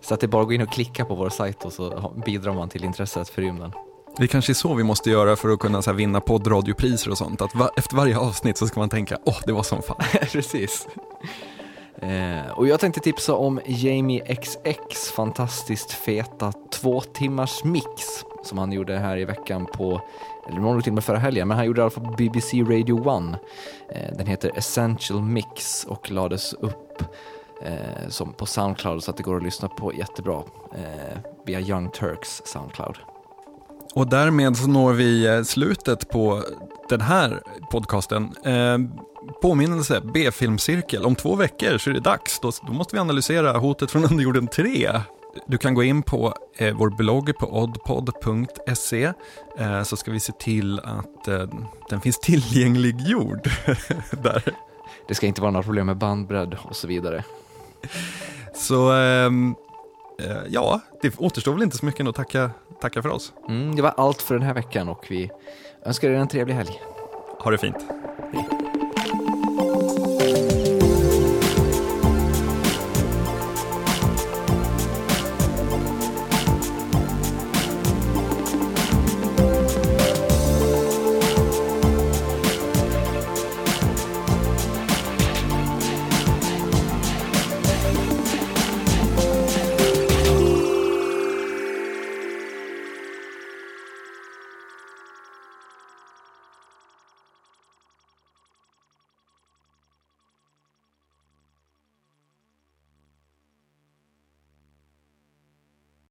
Så 0.00 0.14
att 0.14 0.20
det 0.20 0.26
är 0.26 0.28
bara 0.28 0.42
att 0.42 0.48
gå 0.48 0.54
in 0.54 0.62
och 0.62 0.72
klicka 0.72 1.04
på 1.04 1.14
vår 1.14 1.28
sajt 1.28 1.64
och 1.64 1.72
så 1.72 2.12
bidrar 2.26 2.52
man 2.54 2.68
till 2.68 2.84
intresset 2.84 3.28
för 3.28 3.42
rymden. 3.42 3.72
Det 4.18 4.28
kanske 4.28 4.52
är 4.52 4.54
så 4.54 4.74
vi 4.74 4.82
måste 4.84 5.10
göra 5.10 5.36
för 5.36 5.48
att 5.48 5.58
kunna 5.58 5.82
så 5.82 5.90
här, 5.90 5.96
vinna 5.96 6.20
poddradiopriser 6.20 7.10
och 7.10 7.18
sånt. 7.18 7.42
Att 7.42 7.54
va- 7.54 7.70
efter 7.76 7.96
varje 7.96 8.18
avsnitt 8.18 8.56
så 8.58 8.66
ska 8.66 8.80
man 8.80 8.88
tänka, 8.88 9.18
åh, 9.24 9.36
det 9.46 9.52
var 9.52 9.62
som 9.62 9.82
fan. 9.82 9.96
Precis. 10.32 10.88
Eh, 12.02 12.50
och 12.50 12.66
jag 12.66 12.80
tänkte 12.80 13.00
tipsa 13.00 13.34
om 13.34 13.60
Jamie 13.66 14.34
XX 14.34 15.10
fantastiskt 15.10 15.92
feta 15.92 16.52
två 16.70 17.00
timmars 17.00 17.64
mix 17.64 17.86
som 18.42 18.58
han 18.58 18.72
gjorde 18.72 18.98
här 18.98 19.16
i 19.16 19.24
veckan 19.24 19.66
på, 19.66 20.00
eller 20.48 20.60
någon 20.60 20.82
till 20.82 20.90
och 20.90 20.94
med 20.94 21.04
förra 21.04 21.18
helgen, 21.18 21.48
men 21.48 21.56
han 21.56 21.66
gjorde 21.66 21.80
i 21.80 21.82
alla 21.82 21.90
fall 21.90 22.04
på 22.04 22.10
BBC 22.10 22.62
Radio 22.62 23.00
1. 23.00 23.40
Eh, 23.88 24.16
den 24.16 24.26
heter 24.26 24.58
Essential 24.58 25.22
Mix 25.22 25.84
och 25.84 26.10
lades 26.10 26.52
upp 26.52 27.02
eh, 27.62 28.08
som 28.08 28.32
på 28.32 28.46
Soundcloud 28.46 29.02
så 29.02 29.10
att 29.10 29.16
det 29.16 29.22
går 29.22 29.36
att 29.36 29.42
lyssna 29.42 29.68
på 29.68 29.94
jättebra 29.94 30.42
eh, 30.72 31.18
via 31.46 31.60
Young 31.60 31.90
Turks 31.90 32.42
Soundcloud. 32.44 33.15
Och 33.96 34.08
därmed 34.08 34.56
så 34.56 34.68
når 34.68 34.92
vi 34.92 35.26
eh, 35.26 35.42
slutet 35.42 36.08
på 36.08 36.42
den 36.88 37.00
här 37.00 37.42
podcasten. 37.70 38.34
Eh, 38.44 38.78
påminnelse, 39.42 40.00
B-filmcirkel. 40.14 41.04
Om 41.04 41.14
två 41.14 41.36
veckor 41.36 41.78
så 41.78 41.90
är 41.90 41.94
det 41.94 42.00
dags. 42.00 42.40
Då, 42.40 42.50
då 42.66 42.72
måste 42.72 42.96
vi 42.96 43.00
analysera 43.00 43.58
Hotet 43.58 43.90
från 43.90 44.04
underjorden 44.04 44.46
3. 44.46 44.90
du 45.46 45.58
kan 45.58 45.74
gå 45.74 45.82
in 45.82 46.02
på 46.02 46.34
eh, 46.56 46.76
vår 46.76 46.90
blogg 46.90 47.38
på 47.38 47.62
oddpod.se 47.62 49.12
eh, 49.58 49.82
så 49.82 49.96
ska 49.96 50.10
vi 50.10 50.20
se 50.20 50.32
till 50.32 50.78
att 50.78 51.28
eh, 51.28 51.48
den 51.90 52.00
finns 52.00 52.18
tillgängliggjord 52.18 53.50
där. 54.10 54.42
Det 55.08 55.14
ska 55.14 55.26
inte 55.26 55.40
vara 55.40 55.50
några 55.50 55.64
problem 55.64 55.86
med 55.86 55.96
bandbredd 55.96 56.56
och 56.62 56.76
så 56.76 56.86
vidare. 56.86 57.24
Så 58.54 58.92
ehm, 58.92 59.50
eh, 59.50 59.65
ja, 60.48 60.80
det 61.02 61.18
återstår 61.18 61.52
väl 61.52 61.62
inte 61.62 61.76
så 61.76 61.86
mycket 61.86 62.00
än 62.00 62.08
att 62.08 62.14
tacka, 62.14 62.50
tacka 62.80 63.02
för 63.02 63.08
oss. 63.08 63.32
Mm, 63.48 63.76
det 63.76 63.82
var 63.82 63.94
allt 63.96 64.22
för 64.22 64.34
den 64.34 64.42
här 64.42 64.54
veckan 64.54 64.88
och 64.88 65.06
vi 65.08 65.30
önskar 65.84 66.10
er 66.10 66.14
en 66.14 66.28
trevlig 66.28 66.54
helg. 66.54 66.80
Ha 67.40 67.50
det 67.50 67.58
fint. 67.58 67.86
Hej. 68.32 68.55